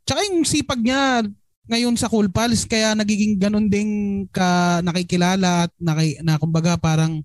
[0.07, 1.23] Tsaka yung sipag niya
[1.69, 7.21] ngayon sa Cool Pals kaya nagiging ganun ding ka nakikilala at naki, na kumbaga parang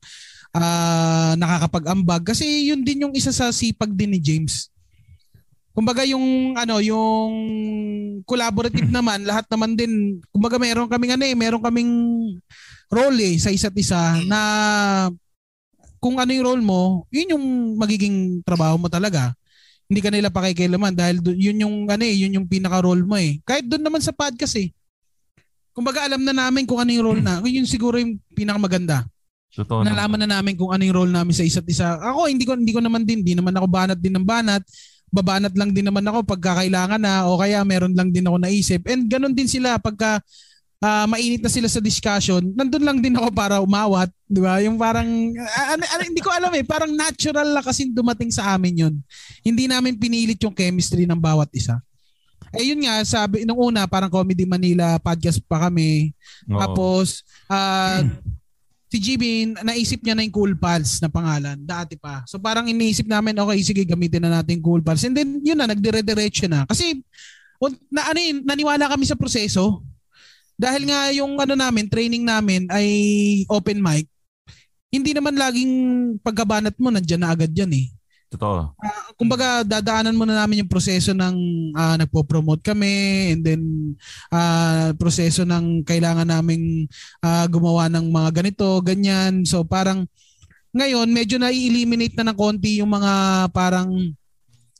[0.52, 4.68] uh, nakakapag-ambag kasi yun din yung isa sa sipag din ni James.
[5.74, 7.32] Kumbaga yung ano yung
[8.28, 11.92] collaborative naman lahat naman din kumbaga meron kaming ano eh meron kaming
[12.92, 14.40] role eh sa isa't isa na
[15.98, 17.44] kung ano yung role mo yun yung
[17.80, 19.34] magiging trabaho mo talaga
[19.84, 23.20] hindi ka nila pakikialaman dahil dun, yun yung ano eh, yun yung pinaka role mo
[23.20, 23.38] eh.
[23.44, 24.72] Kahit doon naman sa podcast eh.
[25.74, 27.42] Kumbaga alam na namin kung ano yung role na.
[27.50, 29.02] Yun siguro yung pinakamaganda.
[29.50, 31.98] Totoo Nalaman na namin kung ano yung role namin sa isa't isa.
[31.98, 34.62] Ako hindi ko hindi ko naman din, hindi naman ako banat din ng banat.
[35.10, 38.86] Babanat lang din naman ako pagka kailangan na o kaya meron lang din ako naisip.
[38.86, 40.22] And ganun din sila pagka
[40.84, 44.60] uh, mainit na sila sa discussion, nandun lang din ako para umawat, di ba?
[44.60, 45.08] Yung parang,
[45.72, 48.94] ano, ano, hindi ko alam eh, parang natural lang kasi dumating sa amin yun.
[49.40, 51.80] Hindi namin pinilit yung chemistry ng bawat isa.
[52.54, 56.14] Eh yun nga, sabi, nung una, parang Comedy Manila podcast pa kami.
[56.46, 56.60] Oo.
[56.60, 58.06] Tapos, uh,
[58.86, 62.22] si GB, naisip niya na yung Cool Pals na pangalan, dati pa.
[62.30, 65.02] So parang iniisip namin, okay, sige, gamitin na natin Cool Pals.
[65.02, 66.62] And then, yun na, nagdire-diretso na.
[66.68, 67.02] Kasi,
[67.90, 69.82] na, ano yun, naniwala kami sa proseso
[70.54, 72.88] dahil nga yung ano namin, training namin ay
[73.50, 74.06] open mic,
[74.94, 75.72] hindi naman laging
[76.22, 77.86] pagkabanat mo, nandiyan na agad yan eh.
[78.34, 78.74] Totoo.
[78.74, 81.36] Uh, kumbaga, dadaanan muna namin yung proseso ng
[81.74, 83.62] uh, nagpo-promote kami and then
[84.34, 86.90] uh, proseso ng kailangan naming
[87.22, 89.46] uh, gumawa ng mga ganito, ganyan.
[89.46, 90.06] So parang
[90.74, 93.90] ngayon, medyo na-eliminate na ng konti yung mga parang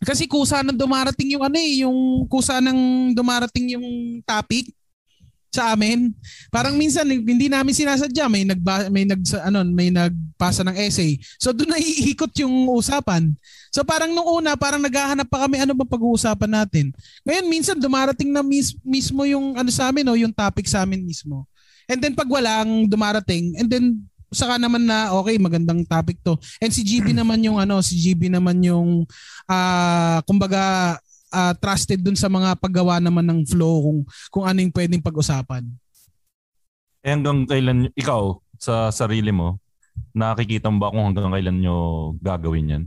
[0.03, 3.87] kasi kusa nang dumarating yung ano eh, yung kusa nang dumarating yung
[4.27, 4.75] topic
[5.55, 6.11] sa amin.
[6.51, 8.59] Parang minsan hindi namin sinasadya, may nag
[8.91, 11.23] may nag ano, may nagpasa ng essay.
[11.39, 13.31] So doon na iikot yung usapan.
[13.71, 16.91] So parang nung una, parang naghahanap pa kami ano ba pag-uusapan natin.
[17.23, 21.07] Ngayon minsan dumarating na mis- mismo yung ano sa amin, no, yung topic sa amin
[21.07, 21.47] mismo.
[21.87, 24.03] And then pag walang dumarating, and then
[24.35, 28.27] saka naman na okay magandang topic to and si GB naman yung ano si GB
[28.27, 29.07] naman yung
[29.47, 30.99] uh, kumbaga
[31.35, 33.99] uh, trusted dun sa mga paggawa naman ng flow kung
[34.31, 35.67] kung ano yung pwedeng pag-usapan.
[37.03, 39.59] Eh hanggang kailan ikaw sa sarili mo
[40.15, 41.77] nakikita mo ba kung hanggang kailan nyo
[42.23, 42.85] gagawin yan?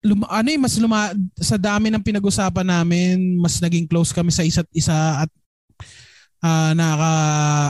[0.00, 4.40] Luma, ano eh, mas luma, sa dami ng pinag-usapan namin, mas naging close kami sa
[4.40, 5.30] isa't isa at
[6.40, 7.12] uh, naka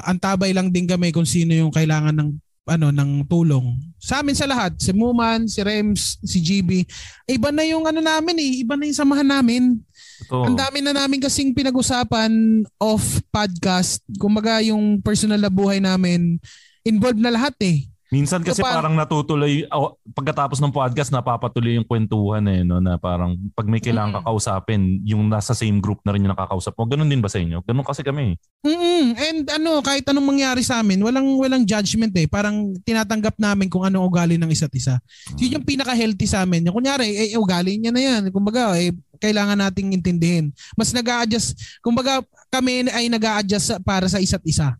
[0.06, 2.30] antabay lang din kami kung sino yung kailangan ng
[2.70, 3.74] ano ng tulong.
[3.98, 6.86] Sa amin sa lahat, si Muman, si Rems, si GB,
[7.26, 9.74] iba na yung ano namin eh, iba na yung samahan namin.
[10.22, 10.46] Ito.
[10.46, 12.30] Ang dami na namin kasing pinag-usapan
[12.78, 14.06] off podcast.
[14.22, 16.38] Kumbaga yung personal na buhay namin,
[16.86, 17.89] involved na lahat eh.
[18.10, 22.98] Minsan kasi so, parang natutuloy oh, pagkatapos ng podcast napapatuloy yung kwentuhan eh no na
[22.98, 24.26] parang pag may kailangan mm-hmm.
[24.26, 26.90] kakausapin yung nasa same group na rin yung nakakausap mo.
[26.90, 27.62] Ganun din ba sa inyo?
[27.62, 28.34] Ganun kasi kami.
[28.66, 29.04] Mm-hmm.
[29.14, 32.26] And ano kahit anong mangyari sa amin, walang walang judgment eh.
[32.26, 34.98] Parang tinatanggap namin kung anong ugali ng isa't isa.
[34.98, 35.38] Mm-hmm.
[35.38, 36.66] Yun yung pinaka-healthy sa amin.
[36.66, 38.22] Yung kunyari, eh, ugali niya na yan.
[38.34, 38.90] Kumbaga, eh,
[39.22, 40.50] kailangan nating intindihin.
[40.74, 44.74] Mas nag-a-adjust, kumbaga kami ay nag-a-adjust para sa isa't isa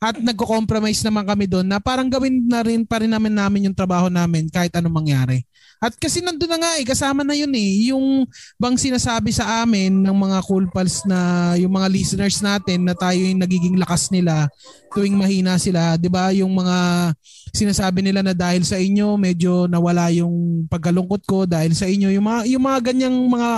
[0.00, 3.76] at nagko-compromise naman kami doon na parang gawin na rin pa rin namin namin yung
[3.76, 5.44] trabaho namin kahit anong mangyari.
[5.80, 7.92] At kasi nandun na nga eh, kasama na yun eh.
[7.92, 8.24] Yung
[8.60, 13.16] bang sinasabi sa amin ng mga cool pals na yung mga listeners natin na tayo
[13.16, 14.48] yung nagiging lakas nila
[14.92, 15.96] tuwing mahina sila.
[15.96, 17.12] 'di ba Yung mga
[17.52, 22.12] sinasabi nila na dahil sa inyo medyo nawala yung pagkalungkot ko dahil sa inyo.
[22.12, 23.50] Yung mga, yung mga ganyang mga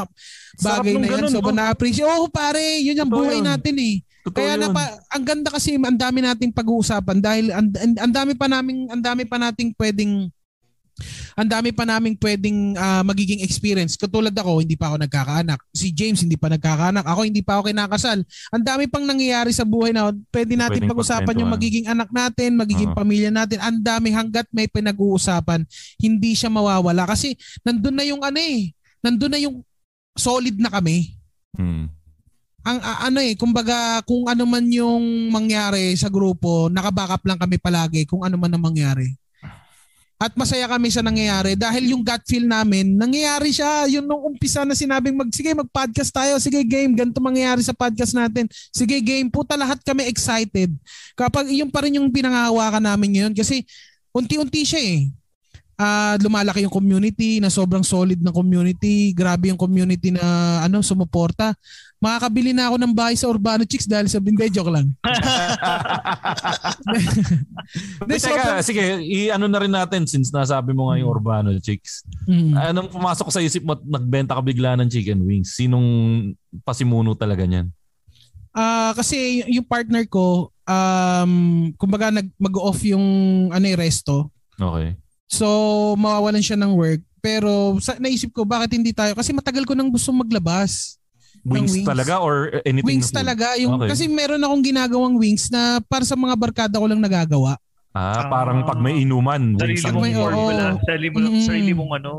[0.62, 1.26] bagay na yan.
[1.26, 1.54] So, oh.
[1.54, 2.06] na-appreciate.
[2.06, 3.98] Oh, pare, yun yung buhay natin eh.
[4.22, 8.38] Totoo Kaya na pa, ang ganda kasi ang dami nating pag-uusapan dahil ang, ang dami
[8.38, 10.30] pa naming ang dami pa nating pwedeng
[11.34, 13.96] ang dami pa naming pwedeng uh, magiging experience.
[13.96, 15.58] Katulad ako, hindi pa ako nagkakaanak.
[15.72, 17.02] Si James, hindi pa nagkakaanak.
[17.02, 18.20] Ako, hindi pa ako kinakasal.
[18.52, 22.60] Ang dami pang nangyayari sa buhay na pwede natin pwedeng pag-usapan yung magiging anak natin,
[22.60, 23.02] magiging uh-huh.
[23.02, 23.58] pamilya natin.
[23.64, 25.64] Ang dami hanggat may pinag-uusapan,
[25.96, 27.08] hindi siya mawawala.
[27.08, 27.34] Kasi
[27.64, 28.70] nandun na yung ano eh,
[29.00, 29.64] nandun na yung
[30.12, 31.16] solid na kami.
[31.56, 32.01] Hmm
[32.62, 37.58] ang uh, ano eh, kumbaga kung ano man yung mangyari sa grupo, nakabackup lang kami
[37.58, 39.18] palagi kung ano man ang mangyari.
[40.22, 43.90] At masaya kami sa nangyayari dahil yung gut feel namin, nangyayari siya.
[43.90, 48.14] Yun nung umpisa na sinabing, mag, sige mag-podcast tayo, sige game, ganito mangyayari sa podcast
[48.14, 48.46] natin.
[48.70, 50.70] Sige game, puta lahat kami excited.
[51.18, 53.66] Kapag yung pa rin yung pinangahawakan namin ngayon kasi
[54.14, 55.10] unti-unti siya eh
[55.82, 59.10] ah lumalaki yung community na sobrang solid ng community.
[59.10, 60.22] Grabe yung community na
[60.62, 61.58] ano sumuporta.
[62.02, 64.50] Makakabili na ako ng bahay sa Urbano Chicks dahil sa Binday.
[64.50, 64.90] Joke lang.
[68.02, 72.02] Hindi, teka, sige, i-ano na rin natin since nasabi mo nga yung Urbano Chicks.
[72.26, 72.58] Mm.
[72.58, 75.54] Anong pumasok sa isip mo at nagbenta ka bigla ng chicken wings?
[75.54, 75.86] Sinong
[76.66, 77.70] pasimuno talaga niyan?
[78.52, 81.32] Ah, kasi y- yung partner ko um
[81.74, 83.02] kumbaga nag mag-off yung
[83.54, 84.28] ano yung resto.
[84.58, 84.98] Okay.
[85.30, 85.46] So
[85.96, 87.00] mawawalan siya ng work.
[87.22, 90.98] Pero sa, naisip ko bakit hindi tayo kasi matagal ko nang gusto maglabas.
[91.42, 92.86] Ng Wings, talaga or anything?
[93.02, 93.58] Wings talaga.
[93.58, 93.90] Yung, Okay.
[93.90, 97.58] Kasi meron akong ginagawang wings na para sa mga barkada ko lang nagagawa.
[97.92, 100.64] Ah, parang pag may inuman, wings Sarili ang mong May- formula.
[100.72, 100.80] oo.
[100.82, 101.44] Sarili, mo, Mm.
[101.44, 102.12] sarili mong ano.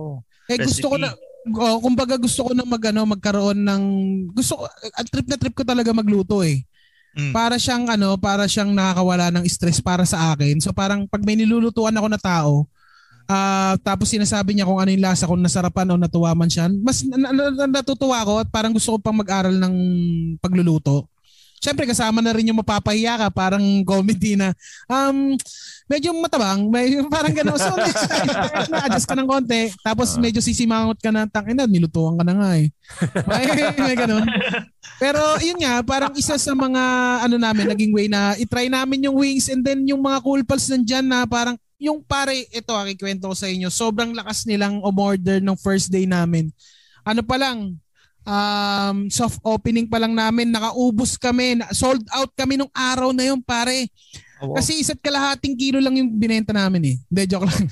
[0.45, 1.10] Eh gusto ko na
[1.50, 3.84] oh, kumbaga gusto ko na magano magkaroon ng
[4.32, 6.62] gusto ko ang trip na trip ko talaga magluto eh.
[7.14, 7.32] Mm.
[7.32, 10.60] Para siyang ano, para siyang nakakawala ng stress para sa akin.
[10.60, 12.66] So parang pag may nilulutuan ako na tao,
[13.28, 17.02] ah tapos sinasabi niya kung ano yung lasa, kung nasarapan o natuwa man siya, mas
[17.08, 19.76] na- na- na- natutuwa ako at parang gusto ko pang mag-aral ng
[20.40, 21.08] pagluluto.
[21.64, 24.52] Siyempre kasama na rin yung mapapahiya ka, parang comedy na
[24.91, 25.40] um
[25.88, 27.56] medyo matabang, may parang gano'n.
[27.56, 28.28] So next time,
[28.68, 32.68] na-adjust ka ng konti, tapos medyo sisimangot ka na, tangina, nilutuan ka na nga eh.
[33.28, 33.45] May,
[33.80, 34.28] may ganun.
[35.00, 36.84] Pero yun nga, parang isa sa mga
[37.24, 40.68] ano namin, naging way na itry namin yung wings and then yung mga cool pals
[40.68, 45.60] nandyan na parang yung pare, ito kikwento ko sa inyo, sobrang lakas nilang umorder ng
[45.60, 46.47] first day namin.
[47.03, 47.76] Ano pa lang,
[48.23, 53.43] um, soft opening pa lang namin, nakaubos kami, sold out kami nung araw na yun
[53.43, 53.91] pare.
[54.43, 56.95] Kasi isa't kalahating kilo lang yung binenta namin eh.
[57.07, 57.64] Hindi, joke lang.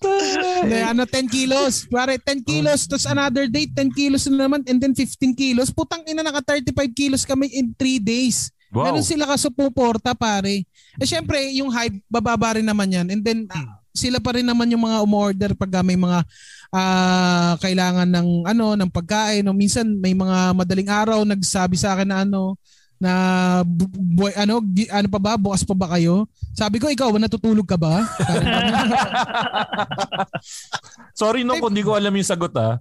[0.00, 1.84] Hindi, ano, 10 kilos.
[1.92, 2.88] Pare, 10 kilos.
[2.88, 4.64] Tapos another day, 10 kilos na naman.
[4.64, 5.68] And then 15 kilos.
[5.68, 8.48] Putang ina, naka 35 kilos kami in 3 days.
[8.70, 8.86] Wow.
[8.90, 10.62] Ganun sila kasupuporta, pare.
[10.98, 13.06] Eh, syempre, yung hype, bababa rin naman yan.
[13.10, 16.22] And then, ah, sila pa rin naman yung mga umorder pag may mga
[16.70, 22.06] ah, kailangan ng ano ng pagkain no minsan may mga madaling araw nagsabi sa akin
[22.06, 22.54] na ano
[23.00, 23.12] na
[23.66, 28.04] bu- ano ano pa ba bukas pa ba kayo sabi ko ikaw natutulog ka ba
[31.20, 32.78] Sorry no kung di ko alam yung sagot ah.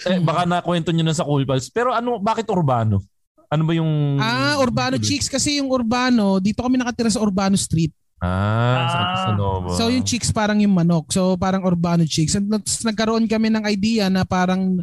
[0.00, 1.68] Eh, baka nakwento nyo na sa Cool Pals.
[1.68, 3.04] Pero ano, bakit urbano?
[3.50, 4.22] Ano ba yung...
[4.22, 7.90] Ah, Urbano Chicks kasi yung Urbano, dito kami nakatira sa Urbano Street.
[8.20, 9.72] Ah, sa, sa Nova.
[9.72, 11.08] So yung chicks parang yung manok.
[11.08, 12.36] So parang Urbano Chicks.
[12.36, 14.76] And tapos nagkaroon kami ng idea na parang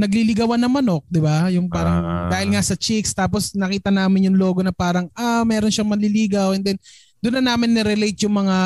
[0.00, 1.52] nagliligawan ng manok, 'di ba?
[1.52, 2.28] Yung parang Ah.
[2.32, 6.56] dahil nga sa chicks tapos nakita namin yung logo na parang ah meron siyang manliligaw
[6.56, 6.78] and then
[7.18, 8.56] doon na namin ni-relate yung mga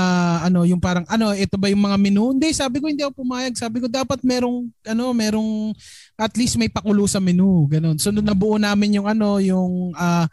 [0.45, 2.37] ano yung parang ano ito ba yung mga menu?
[2.37, 3.57] Hindi sabi ko hindi ako pumayag.
[3.57, 5.73] Sabi ko dapat merong ano merong
[6.21, 7.97] at least may pakulo sa menu ganun.
[7.97, 10.29] So nung nabuo namin yung ano yung ah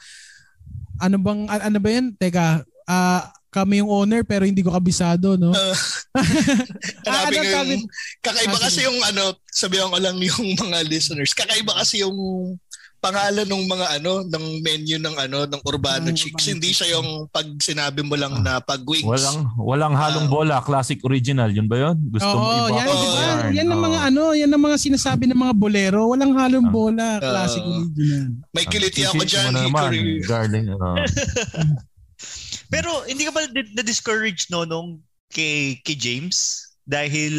[1.00, 5.50] ano bang ano ba yan teka ah kami yung owner pero hindi ko kabisado no?
[7.08, 7.74] Hanapin ano ko sabi?
[7.74, 7.86] yung,
[8.22, 12.18] kakaiba Ah, kasi yung ano, sabihan ko lang yung mga listeners, kakaiba kasi yung
[13.00, 16.46] pangalan ng mga ano, ng menu ng ano, ng Urbano Chicks.
[16.46, 19.04] Hindi siya yung pag sinabi mo lang na pag wings.
[19.04, 21.48] Walang walang halong bola, classic original.
[21.48, 21.96] Yun ba yun?
[22.10, 22.76] Gusto mo Oo, iba?
[22.76, 23.20] yan, di ba?
[23.20, 23.52] Yarn.
[23.56, 26.02] Yan ang mga ano, yan ang mga sinasabi ng mga bolero.
[26.08, 27.72] Walang halong bola, classic Oo.
[27.82, 28.28] original.
[28.52, 30.22] May kiliti Ah, ako mo na naman, Hickory.
[30.24, 30.68] darling.
[30.70, 30.96] Oo.
[32.70, 36.68] Pero hindi ka ba di- na-discourage no nung kay, kay James?
[36.84, 37.34] Dahil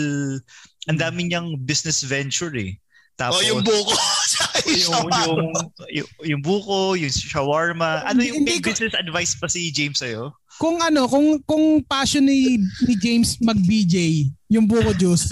[0.87, 2.79] ang dami niyang business venture eh.
[3.21, 3.93] Tapos, Oh, yung buko.
[4.81, 5.37] yung, yung,
[5.93, 8.01] yung, yung buko, yung shawarma.
[8.09, 10.33] Ano yung Hindi business advice pa si James sa'yo?
[10.57, 15.29] Kung ano, kung kung passion ni, ni James mag-BJ, yung buko juice.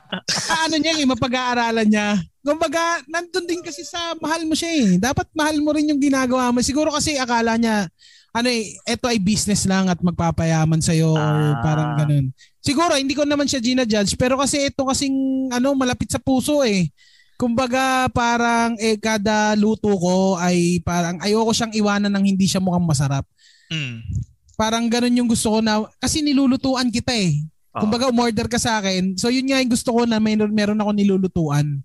[0.66, 2.18] ano niya eh, mapag-aaralan niya.
[2.38, 4.88] Kumbaga, nandun din kasi sa mahal mo siya eh.
[4.98, 6.58] Dapat mahal mo rin yung ginagawa mo.
[6.58, 7.86] Siguro kasi akala niya,
[8.34, 11.22] ano eh, eto ay business lang at magpapayaman sa'yo or
[11.54, 11.62] Ah.
[11.62, 12.26] parang ganun.
[12.58, 15.14] Siguro, hindi ko naman siya gina-judge, pero kasi ito kasing
[15.54, 16.90] ano, malapit sa puso eh.
[17.34, 22.86] Kumbaga parang eh kada luto ko ay parang ayoko siyang iwanan ng hindi siya mukhang
[22.86, 23.26] masarap.
[23.70, 24.06] Mm.
[24.54, 27.42] Parang ganun yung gusto ko na kasi nilulutuan kita eh.
[27.74, 27.82] Oo.
[27.86, 29.18] Kumbaga umorder ka sa akin.
[29.18, 31.82] So yun nga yung gusto ko na may, meron ako nilulutuan.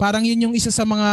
[0.00, 1.08] Parang yun yung isa sa mga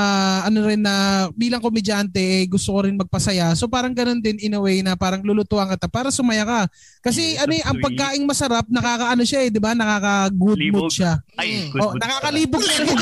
[0.48, 0.96] ano rin na
[1.36, 3.52] bilang komedyante eh, gusto ko rin magpasaya.
[3.52, 6.72] So parang ganun din in a way na parang lulutuan ka para sumaya ka.
[7.04, 9.76] Kasi Yes, ano eh, ang pagkaing masarap, nakakaano siya eh, 'di ba?
[9.76, 10.88] Nakaka-good mood Libog.
[10.88, 11.20] siya.
[11.36, 12.98] Ay, good Oh, mood nakakalibog na rin.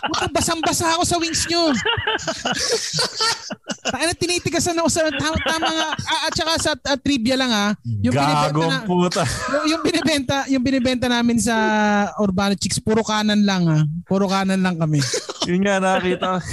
[0.00, 1.70] Puta, basang-basa ako sa wings nyo.
[3.90, 5.88] Ano, tinitigasan ako sa tama, tama nga.
[5.94, 7.66] Ah, at saka sa ah, trivia lang ha.
[8.02, 9.22] Yung binibenta Gagong na, puta.
[9.24, 11.54] yung, yung binibenta, yung binibenta namin sa
[12.18, 13.78] Urbano Chicks, puro kanan lang ha.
[14.06, 15.02] Puro kanan lang kami.
[15.48, 16.38] Yun nga nakita.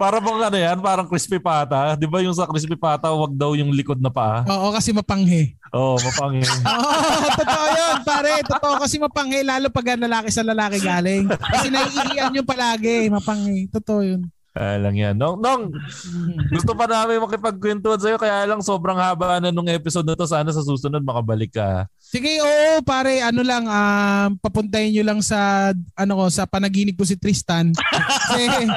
[0.00, 1.94] Para bang ano yan, parang crispy pata.
[1.98, 4.46] Di ba yung sa crispy pata, wag daw yung likod na paa?
[4.46, 5.54] Oo, kasi mapanghe.
[5.74, 6.42] Oo, oh, mapanghe.
[6.70, 8.32] Oo, totoo yun, pare.
[8.46, 11.26] Totoo kasi mapanghe, lalo pag lalaki sa lalaki galing.
[11.28, 13.66] Kasi naiihiyan yun palagi, mapanghe.
[13.70, 14.22] Totoo yun.
[14.54, 15.14] Kaya lang yan.
[15.18, 15.74] Nong, nong,
[16.46, 20.30] gusto pa namin makipagkwentuhan sa'yo kaya lang sobrang haba na nung episode na to.
[20.30, 21.90] Sana sa susunod makabalik ka.
[22.14, 27.02] Sige, oo, pare, ano lang, um, papuntahin nyo lang sa, ano ko, sa panaginip ko
[27.02, 27.74] si Tristan.
[27.74, 28.70] Kasi,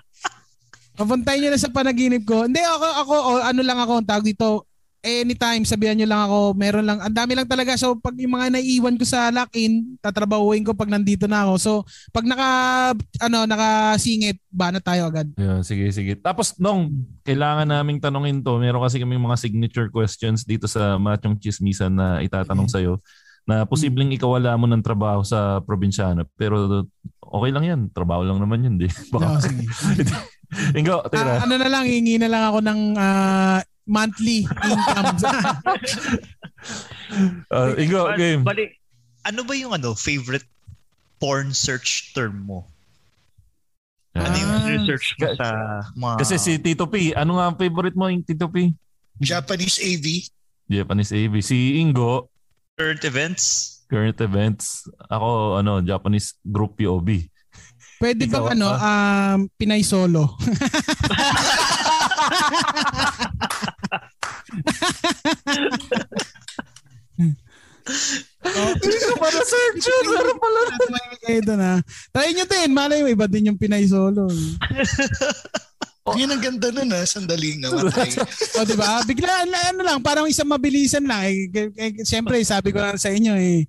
[1.04, 2.48] papuntahin nyo lang sa panaginip ko.
[2.48, 4.64] Hindi, ako, ako, oh, ano lang ako, tawag dito,
[5.04, 7.76] anytime, sabihan nyo lang ako, meron lang, ang dami lang talaga.
[7.76, 11.54] So, pag yung mga naiiwan ko sa lock-in, tatrabahuin ko pag nandito na ako.
[11.60, 11.72] So,
[12.10, 12.48] pag naka,
[13.20, 15.28] ano, nakasingit, ba na tayo agad.
[15.36, 16.16] Yeah, sige, sige.
[16.16, 21.36] Tapos, nung kailangan naming tanongin to, meron kasi kami mga signature questions dito sa Machong
[21.36, 23.02] Chismisan na itatanong sa'yo
[23.44, 26.24] na posibleng ikaw wala mo ng trabaho sa probinsyano.
[26.40, 26.88] Pero
[27.20, 27.80] okay lang yan.
[27.92, 28.88] Trabaho lang naman yun, di?
[29.12, 29.62] Baka, No, sige.
[30.78, 31.42] Ingo, tira.
[31.42, 35.16] Ah, ano na lang, hingi na lang ako ng ah, monthly income.
[37.52, 38.40] Uh, Ingo, game.
[38.40, 38.72] Bali,
[39.22, 40.48] ano ba yung ano favorite
[41.20, 42.64] porn search term mo?
[44.16, 44.64] Ano yung Ah.
[44.64, 45.48] research mo sa
[45.92, 46.14] mga...
[46.18, 48.72] Kasi si Tito P, ano nga ang favorite mo yung Tito P?
[49.20, 50.24] Japanese AV.
[50.66, 51.34] Japanese AV.
[51.38, 52.32] Si Ingo,
[52.74, 53.44] current events.
[53.86, 54.88] current events.
[55.06, 57.28] Ako, ano, Japanese group POB.
[58.00, 60.32] Pwede Ikaw, bang ano, um, Pinay solo?
[68.54, 70.04] Hindi ko pa na-search yun.
[70.14, 70.58] Meron pala.
[71.24, 71.76] kayo doon ha.
[72.12, 72.70] Try nyo din.
[72.72, 74.28] Malay mo, iba din yung Pinay solo.
[76.04, 77.00] Yan ang ganda nun ha.
[77.04, 77.72] Sandali nga.
[77.72, 78.12] Matay.
[78.60, 79.00] o di ba?
[79.08, 81.24] Bigla ano lang, parang isang mabilisan lang.
[81.28, 83.64] Eh, eh, eh, Siyempre, sabi ko lang sa inyo eh,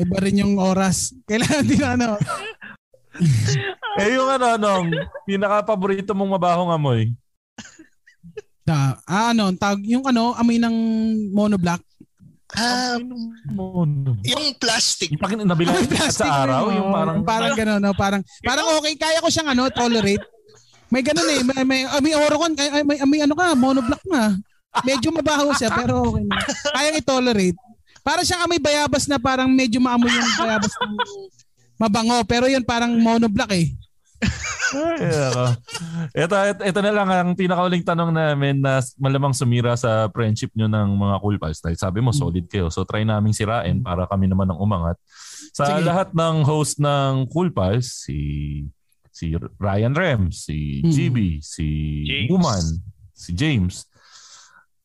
[0.00, 1.12] iba rin yung oras.
[1.28, 2.16] Kailangan din ano.
[4.00, 4.88] Eh yung ano, anong
[5.22, 7.14] pinaka-paborito mong mabahong amoy?
[8.64, 10.76] Na, ah, ano, tag, yung ano, amoy ng
[11.36, 11.84] monoblock.
[12.54, 13.02] Ah,
[13.50, 14.14] Mono.
[14.22, 15.10] yung plastic.
[15.10, 17.16] Yung pag nabilang Plastic sa araw, yung parang...
[17.26, 17.92] parang gano'n, no?
[17.98, 20.22] parang parang okay, kaya ko siyang ano, tolerate.
[20.86, 24.02] May gano'n eh, may may, ah, may orocon, ay, ay, may, may ano ka, monoblock
[24.06, 24.38] na.
[24.86, 26.38] Medyo mabaho siya pero okay na.
[26.74, 27.58] Kaya i-tolerate.
[28.06, 30.94] Para siyang amoy bayabas na parang medyo maamoy yung bayabas ng
[31.74, 33.74] mabango pero yun parang monoblock eh.
[36.14, 40.66] Ito, ito, ito na lang ang pinakauling tanong namin na malamang sumira sa friendship nyo
[40.66, 41.62] ng mga cool pals.
[41.62, 42.68] Dahil sabi mo, solid kayo.
[42.68, 44.98] So try naming sirain para kami naman ang umangat.
[45.54, 45.86] Sa Sige.
[45.86, 48.18] lahat ng host ng cool pals, si
[49.14, 49.30] si
[49.62, 50.90] Ryan Rems, si Hmm.
[50.90, 51.66] GB, si
[52.02, 52.30] James.
[52.34, 52.62] Buman,
[53.14, 53.86] si James.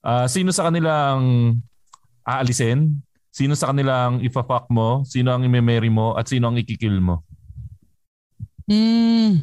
[0.06, 1.58] Ah, sino sa kanila ang
[2.22, 3.02] aalisin?
[3.30, 5.02] Sino sa kanila ang ifa-fuck mo?
[5.02, 6.14] Sino ang i-marry mo?
[6.14, 7.26] At sino ang ikikil mo?
[8.70, 9.42] Mm,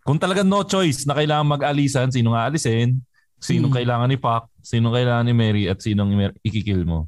[0.00, 3.04] Kung talaga no choice na kailangan mag-alisan, sino nga alisin,
[3.36, 3.76] sino Hmm.
[3.76, 6.08] kailangan ni Pac, sino kailangan ni Mary, at sino
[6.40, 7.06] ikikil mo.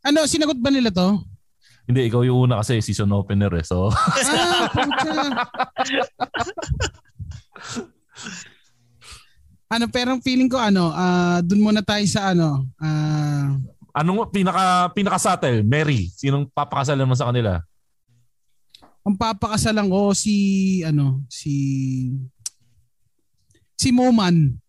[0.00, 1.24] ano, sinagot ba nila to?
[1.84, 3.64] Hindi, ikaw yung una kasi season opener eh.
[3.64, 4.68] So, Ah,
[9.70, 13.54] ano, pero feeling ko ano, ah dun muna tayo sa ano, ah
[13.94, 15.66] anong pinaka, pinaka-subtle?
[15.66, 17.62] Mary, sinong papakasalan mo sa kanila?
[19.04, 20.36] Ang papakasalan ko si
[20.84, 21.54] ano, si
[23.80, 24.60] si Moman.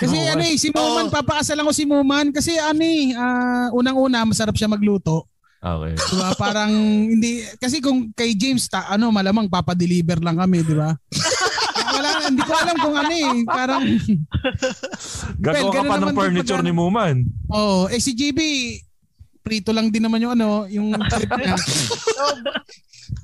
[0.00, 0.30] Kasi Moman.
[0.36, 4.68] ano eh, si Moman, papakasalan ko si Moman kasi ano eh, ah, unang-una masarap siya
[4.68, 5.24] magluto.
[5.58, 5.98] Okay.
[5.98, 6.30] Diba?
[6.38, 6.70] Parang
[7.10, 10.94] hindi kasi kung kay James ta, ano malamang papadeliver lang kami, di ba?
[11.98, 13.82] Wala, hindi ko alam kung ano eh, parang
[15.42, 17.26] Gagawa ka pa ng furniture ni Muman.
[17.50, 18.38] Oh, eh si JB
[19.42, 21.56] prito lang din naman yung ano, yung trip niya.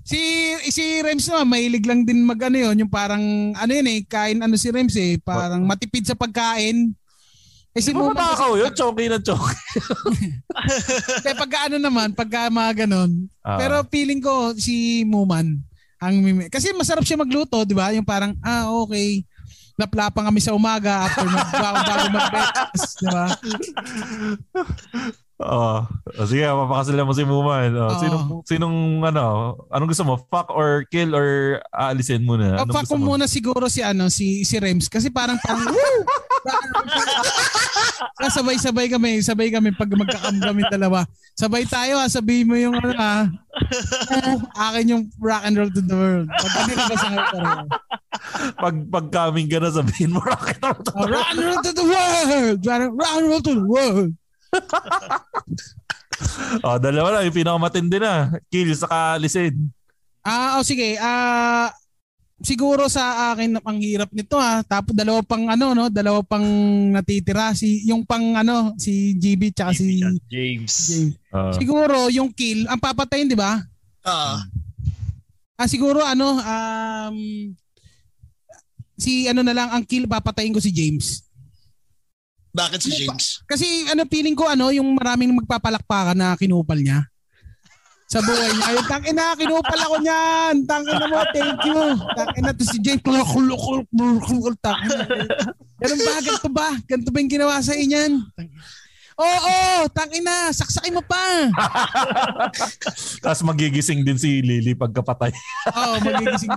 [0.05, 0.21] Si
[0.69, 3.23] si Rems naman mahilig lang din mag ano yun, yung parang
[3.55, 6.93] ano yun eh, kain ano si Rems eh, parang matipid sa pagkain.
[7.75, 8.71] Eh si Di ba Muman matakaw yun?
[8.71, 9.59] Choky na choky.
[11.27, 13.27] Kaya pagka ano naman, pagka mga ganon.
[13.43, 13.59] Ah.
[13.59, 15.59] Pero feeling ko si Muman
[15.99, 17.89] ang mimi- kasi masarap siya magluto, 'di ba?
[17.97, 19.25] Yung parang ah okay.
[19.75, 23.27] Laplapan kami sa umaga after mag bago, bago mag-breakfast, 'di ba?
[25.45, 25.77] Oo.
[26.17, 27.71] Oh, sige, papakasalan mo si Muman.
[27.77, 28.01] Oh, Oo.
[28.01, 29.25] sinong, sinong, ano,
[29.69, 30.17] anong gusto mo?
[30.33, 32.57] Fuck or kill or aalisin muna?
[32.57, 33.07] Oh, Anong fuck gusto ko mo?
[33.13, 35.69] muna siguro si ano si si Rems kasi parang parang!
[38.21, 41.05] Ah, sabay-sabay kami, sabay kami pag magkakam kami dalawa.
[41.37, 43.29] Sabay tayo ah, sabihin mo yung ano ah.
[44.71, 46.29] akin yung rock and roll to the world.
[46.31, 47.09] Pag na ba sa?
[48.57, 51.73] Pag, pag coming ka na, sabihin mo, rocket or to Oh, rock and roll to
[51.75, 52.59] the world!
[52.65, 54.11] Rock and roll to the world!
[56.67, 57.31] oh, dalawa lang.
[57.31, 58.39] Yung pinakamatindi na.
[58.49, 59.71] Kill sa alisin.
[60.25, 60.97] Ah, oh sige.
[60.99, 61.71] Ah
[62.45, 64.61] siguro sa akin ang hirap nito ha.
[64.67, 66.45] Tapos dalawa pang ano no, dalawa pang
[66.93, 70.21] natitira si yung pang ano si GB tsaka si James.
[70.29, 70.75] James.
[71.33, 71.55] Ah.
[71.57, 73.65] Siguro yung kill ang papatayin 'di ba?
[74.05, 74.45] Ah,
[75.55, 77.17] Ah siguro ano um
[78.99, 81.25] si ano na lang ang kill papatayin ko si James.
[82.55, 83.43] Bakit si James?
[83.45, 87.03] Kasi ano feeling ko ano yung maraming magpapalakpakan na kinupal niya.
[88.05, 88.65] Sa buhay niya.
[88.69, 90.55] Ayun, tangin na, kinupal ako niyan.
[90.63, 91.81] Tangin na mo, thank you.
[92.15, 93.03] Tangin na to si James.
[93.03, 93.59] Tangin na.
[95.75, 96.13] Ganun ba?
[96.21, 96.69] Ganito ba?
[96.87, 98.23] Ganito ba yung ginawa sa inyan?
[99.15, 99.57] Oo,
[99.91, 100.53] tangin na.
[100.53, 101.49] Saksakin mo pa.
[103.19, 105.33] Tapos magigising din si Lily pagkapatay.
[105.73, 106.51] Oo, magigising.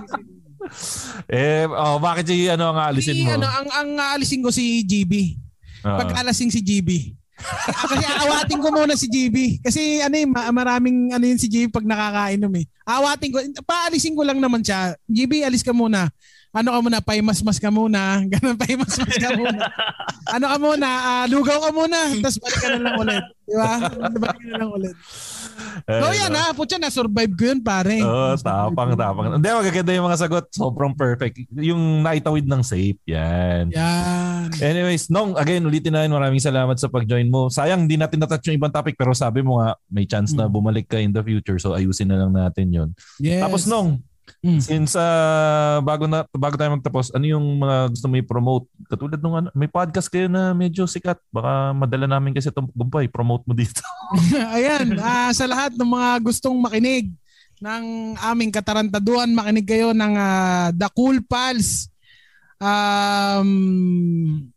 [1.26, 3.34] eh, oh, bakit si ano ang aalisin Si, mo?
[3.34, 5.38] ano, ang, ang aalisin ko si GB.
[5.84, 5.98] Ah.
[6.02, 7.14] Pag alasing si GB.
[7.38, 9.62] Kasi awatin ko muna si GB.
[9.62, 12.66] Kasi ano yung maraming ano yun si GB pag nakakainom eh.
[12.82, 13.38] Awatin ko.
[13.62, 14.98] Paalisin ko lang naman siya.
[15.06, 16.10] GB, alis ka muna.
[16.48, 18.18] Ano ka muna, paimasmas ka muna.
[18.32, 19.68] Ganun, paimasmas ka muna.
[20.34, 21.98] ano ka muna, ah, lugaw ka muna.
[22.18, 23.24] Tapos balik ka na lang ulit.
[23.46, 23.70] Di ba?
[24.08, 24.96] Balik ka na lang ulit.
[25.88, 28.00] Eh, So yan ha, putya na-survive ko yun pare.
[28.02, 29.38] Oo, oh, tapang, tapang.
[29.38, 30.44] Hindi, magaganda yung mga sagot.
[30.52, 31.48] Sobrang perfect.
[31.54, 32.98] Yung naitawid ng safe.
[33.08, 33.70] Yan.
[33.72, 34.50] Yan.
[34.58, 36.14] Anyways, Nong, again, ulitin na yun.
[36.14, 37.48] Maraming salamat sa pag-join mo.
[37.48, 40.88] Sayang, hindi natin natouch yung ibang topic pero sabi mo nga, may chance na bumalik
[40.88, 41.60] ka in the future.
[41.60, 42.88] So, ayusin na lang natin yun.
[43.22, 43.42] Yes.
[43.44, 44.02] Tapos, Nong,
[44.38, 48.66] since uh, bago, na, bago tayo magtapos, ano yung mga gusto mo i-promote?
[48.86, 51.18] Katulad nung ano, may podcast kayo na medyo sikat.
[51.34, 53.10] Baka madala namin kasi itong gumpay.
[53.10, 53.82] Promote mo dito.
[54.56, 57.10] Ayan, ah, sa lahat ng mga gustong makinig
[57.58, 61.90] ng aming katarantaduan, makinig kayo ng ah, The Cool Pals.
[62.58, 64.50] Um,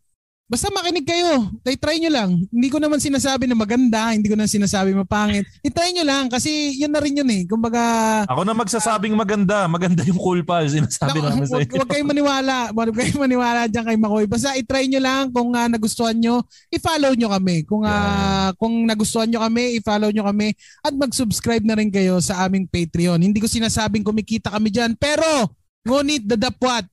[0.52, 1.48] basta makinig kayo.
[1.64, 2.30] Try, try nyo lang.
[2.52, 5.48] Hindi ko naman sinasabi na maganda, hindi ko naman sinasabi mapangit.
[5.64, 7.48] I-try nyo lang kasi yun na rin yun eh.
[7.48, 7.80] Kumbaga,
[8.28, 9.64] Ako na magsasabing maganda.
[9.64, 10.68] Maganda yung cool pal.
[10.68, 11.72] Sinasabi namin sa inyo.
[11.72, 12.68] huwag kayong maniwala.
[12.68, 14.28] Huwag kayong maniwala dyan kay Makoy.
[14.28, 17.56] Basta i-try nyo lang kung ah, nagustuhan nyo, i-follow nyo kami.
[17.64, 20.52] Kung ah, kung nagustuhan nyo kami, i-follow nyo kami
[20.84, 23.24] at mag-subscribe na rin kayo sa aming Patreon.
[23.24, 25.48] Hindi ko sinasabing kumikita kami dyan, pero
[25.88, 26.84] ngunit dadapwat.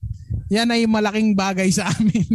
[0.50, 2.26] Yan ay malaking bagay sa amin.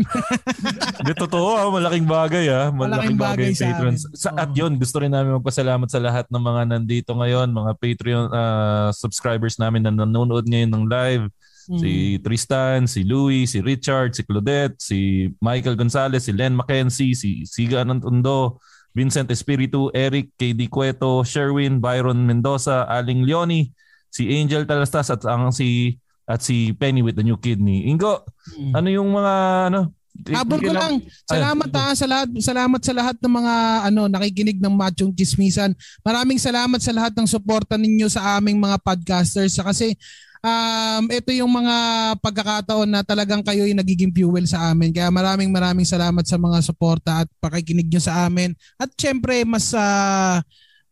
[1.05, 2.71] Di totoo ah, malaking bagay ah.
[2.71, 4.01] Malaking, Malaking bagay, bagay sa patrons.
[4.15, 8.25] Sa, at yun, gusto rin namin magpasalamat sa lahat ng mga nandito ngayon, mga Patreon
[8.31, 11.27] ah, subscribers namin na nanonood ngayon ng live.
[11.65, 17.41] Si Tristan, si Louis, si Richard, si Claudette, si Michael Gonzalez, si Len Mackenzie, si
[17.41, 18.61] Siga Anantondo,
[18.93, 23.73] Vincent Espiritu, Eric KD Cueto, Sherwin, Byron Mendoza, Aling Leoni,
[24.13, 27.85] si Angel Talastas at ang si at si Penny with the new kidney.
[27.89, 28.26] Ingo,
[28.73, 29.34] ano yung mga
[29.72, 29.93] ano?
[30.31, 31.03] Habol ko lang.
[31.03, 33.53] Ay, Salamat ha, sa lahat, salamat sa lahat ng mga
[33.91, 35.76] ano nakikinig ng Machong Chismisan.
[36.02, 39.91] Maraming salamat sa lahat ng suporta ninyo sa aming mga podcasters Sa kasi
[40.39, 41.76] um, ito yung mga
[42.23, 44.95] pagkakataon na talagang kayo yung nagiging fuel sa amin.
[44.95, 48.56] Kaya maraming maraming salamat sa mga suporta at pakikinig nyo sa amin.
[48.80, 50.39] At syempre mas ah,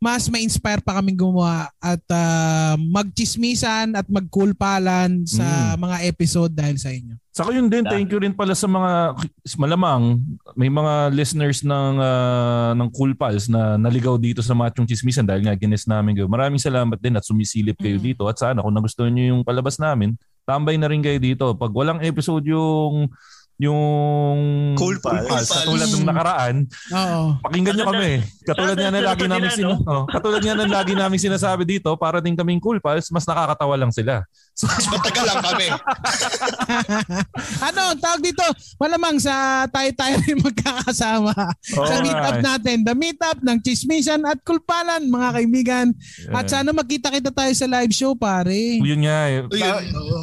[0.04, 6.92] mas ma-inspire pa kaming gumawa at ah, magchismisan at magkulpalan sa mga episode dahil sa
[6.92, 7.16] inyo.
[7.32, 9.16] Saka yun din, thank you rin pala sa mga
[9.56, 10.20] malamang
[10.60, 15.48] may mga listeners ng ah, ng Cool Pals na naligaw dito sa Machong Chismisan dahil
[15.48, 16.28] nga gines namin kayo.
[16.28, 20.20] Maraming salamat din at sumisilip kayo dito at sana kung nagustuhan niyo yung palabas namin,
[20.44, 21.56] tambay na rin kayo dito.
[21.56, 23.08] Pag walang episode yung
[23.64, 24.40] yung
[24.76, 25.48] Cool Pals.
[25.48, 26.56] katulad ng nakaraan,
[26.90, 27.20] Oo.
[27.42, 28.12] pakinggan nyo kami.
[28.44, 32.20] Katulad nga na lagi namin sin- oh, katulad nga na lagi namin sinasabi dito, para
[32.20, 34.22] din kaming Cool Pals, mas nakakatawa lang sila.
[34.54, 35.66] So, Matagal lang kami.
[37.68, 38.44] ano, tawag dito,
[38.78, 41.34] malamang sa tayo-tayo rin magkakasama
[41.74, 42.44] Oo sa meetup eh.
[42.44, 42.76] natin.
[42.82, 45.86] The meetup ng Chismisan at Kulpalan, mga kaibigan.
[46.30, 46.52] At Yeah.
[46.54, 48.78] sana magkita-kita tayo sa live show, pare.
[48.78, 49.42] Yun nga eh.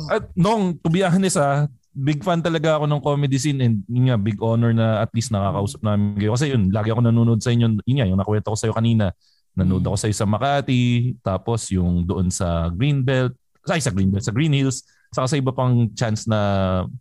[0.08, 4.10] At nung, to be honest ah, big fan talaga ako ng comedy scene and yun
[4.10, 6.32] nga, big honor na at least nakakausap namin kayo.
[6.34, 7.82] Kasi yun, lagi ako nanonood sa inyo.
[7.82, 9.10] Yun nga, yung nakwento ko sa'yo kanina.
[9.58, 13.34] Nanood ako sa'yo sa Makati, tapos yung doon sa Greenbelt,
[13.66, 16.38] ay sa Greenbelt, sa Green Hills, saka sa iba pang chance na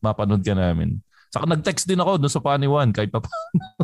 [0.02, 0.98] mapanood ka namin.
[1.30, 3.22] Saka nag-text din ako doon sa Paniwan kahit pa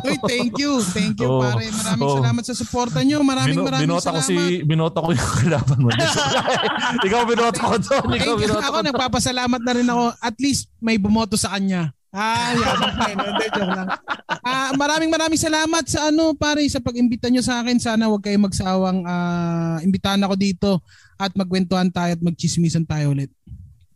[0.02, 0.82] Uy, thank you.
[0.82, 1.38] Thank you, Oo.
[1.40, 1.62] pare.
[1.64, 2.18] Maraming Oo.
[2.18, 3.22] salamat sa suporta nyo.
[3.22, 4.18] Maraming Bino- maraming binota salamat.
[4.18, 5.88] ko si binota ko yung kalaban mo.
[7.06, 8.04] Ikaw binota ko doon.
[8.08, 8.36] Ikaw Thank you.
[8.42, 8.86] binota Ako, ko doon.
[8.90, 10.04] nagpapasalamat na rin ako.
[10.18, 11.94] At least may bumoto sa kanya.
[12.10, 12.76] Ah, yun.
[13.12, 13.88] Hindi, joke lang.
[14.40, 17.76] Ah, maraming maraming salamat sa ano, pare, sa pag-imbita nyo sa akin.
[17.76, 20.70] Sana huwag kayong magsawang ah, imbitahan ako dito
[21.14, 23.28] at magkwentuhan tayo at magchismisan tayo ulit.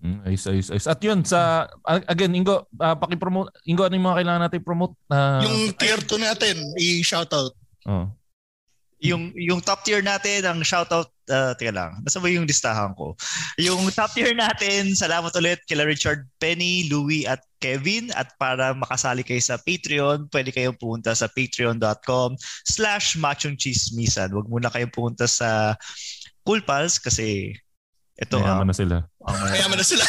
[0.00, 0.86] Mm, ayos, ayos, ayos.
[0.88, 4.96] At yun, sa, again, Ingo, uh, pakipromote, Ingo, ano yung mga kailangan natin promote?
[5.12, 7.52] na Yung tier 2 natin, i-shoutout.
[7.84, 8.08] oh.
[9.00, 13.16] yung yung top tier natin, ang shoutout, uh, teka lang, nasa ba yung listahan ko?
[13.56, 18.12] Yung top tier natin, salamat ulit kila Richard Penny, Louie at Kevin.
[18.12, 22.36] At para makasali kayo sa Patreon, pwede kayong pumunta sa patreon.com
[22.68, 24.36] slash machongchismisan.
[24.36, 25.80] Huwag muna kayong pumunta sa
[26.44, 27.56] Cool Pals kasi
[28.20, 28.96] ito Mayaman na sila.
[29.24, 30.04] Mayaman na sila.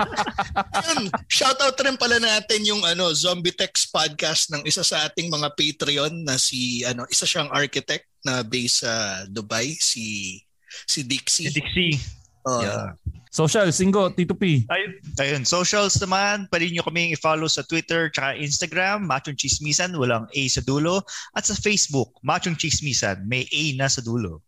[0.78, 5.56] Ayun, shoutout rin pala natin yung ano Zombie Text podcast ng isa sa ating mga
[5.56, 10.38] Patreon na si ano isa siyang architect na based sa Dubai si
[10.84, 11.48] si Dixie.
[11.48, 11.96] Si Dixie.
[12.44, 12.94] Uh, Yeah.
[13.36, 14.64] Social, Singo, Tito P.
[14.72, 20.24] Ayun, ayun, socials naman, pwede nyo kaming i-follow sa Twitter tsaka Instagram, Machong Chismisan, walang
[20.32, 21.04] A sa dulo.
[21.36, 24.40] At sa Facebook, Machong Chismisan, may A na sa dulo.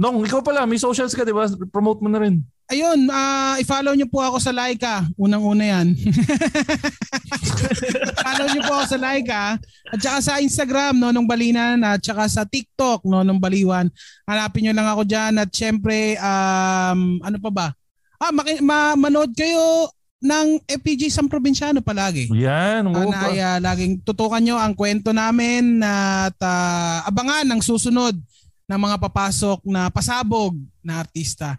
[0.00, 1.44] Nong, ikaw pala, may socials ka, di ba?
[1.68, 2.40] Promote mo na rin.
[2.72, 5.04] Ayun, ah, i-follow niyo po ako sa Laika.
[5.20, 5.92] Unang-una yan.
[8.24, 9.60] follow niyo po ako sa Laika.
[9.92, 11.84] At saka sa Instagram, Nonong Balinan.
[11.84, 13.92] At saka sa TikTok, Nonong Baliwan.
[14.24, 15.36] Hanapin niyo lang ako dyan.
[15.36, 17.66] At syempre, um, ano pa ba?
[18.16, 22.28] Ah, maki- ma- manood kayo ng FPG San Provinciano palagi.
[22.32, 27.60] Yan, oo na ay, ah, laging tutukan nyo ang kwento namin at ah, abangan ang
[27.64, 28.12] susunod
[28.70, 31.58] na mga papasok na pasabog na artista.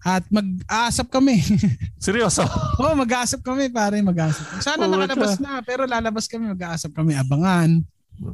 [0.00, 1.44] At mag-aasap kami.
[2.00, 2.40] Seryoso?
[2.80, 4.64] Oo, mag-aasap kami pare, mag-aasap.
[4.64, 7.84] Sana Oo, nakalabas na, pero lalabas kami, mag-aasap kami, abangan.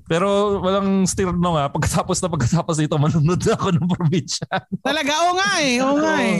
[0.07, 1.67] Pero walang steer no nga.
[1.69, 4.47] Pagkatapos na pagkatapos nito, manunod na ako ng probinsya.
[4.87, 6.39] Talaga, oo nga eh, oo nga eh.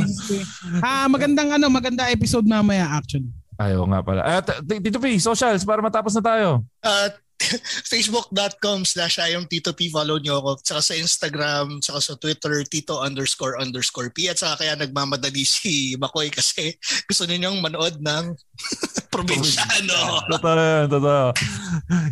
[0.81, 3.29] Ah, magandang ano, maganda episode mamaya actually.
[3.59, 4.21] Ayaw nga pala.
[4.23, 6.49] At Tito P, socials para matapos na tayo.
[6.79, 7.19] At
[7.93, 9.89] facebook.com slash ayong Tito P.
[9.93, 10.51] Follow nyo ako.
[10.63, 14.31] Tsaka sa Instagram, tsaka sa Twitter, Tito underscore underscore P.
[14.31, 16.75] At saka kaya nagmamadali si Makoy kasi
[17.07, 18.25] gusto ninyong manood ng
[19.15, 20.27] probinsyano.
[20.31, 21.27] Totoo yan, totoo.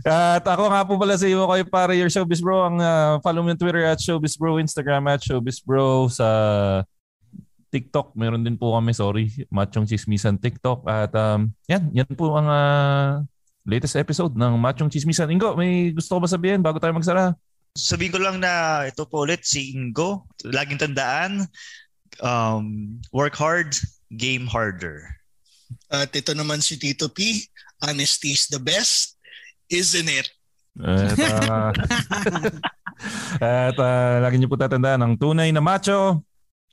[0.06, 2.68] At ako nga po pala sa iyo kayo para your showbiz bro.
[2.68, 6.28] Ang ah, follow mo yung Twitter at showbiz bro, Instagram at showbiz bro sa
[7.72, 8.12] TikTok.
[8.12, 9.32] Meron din po kami, sorry.
[9.48, 10.84] Machong Chismisan TikTok.
[10.84, 13.24] At um, yan, yan po ang ah,
[13.62, 15.30] latest episode ng Machong Chismisan.
[15.30, 17.34] Ingo, may gusto ko ba sabihin bago tayo magsara?
[17.72, 20.26] Sabihin ko lang na ito po ulit si Ingo.
[20.44, 21.46] Laging tandaan,
[22.20, 23.72] um, work hard,
[24.12, 25.06] game harder.
[25.88, 27.48] At ito naman si Tito P.
[27.82, 29.16] Honesty is the best,
[29.72, 30.28] isn't it?
[30.78, 31.18] At,
[31.48, 31.72] ah,
[33.72, 36.22] at ah, lagi niyo po tatandaan ang tunay na macho.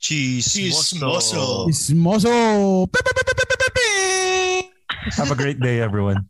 [0.00, 1.68] Chismoso.
[1.68, 2.32] Ismoso.
[5.20, 6.29] Have a great day, everyone.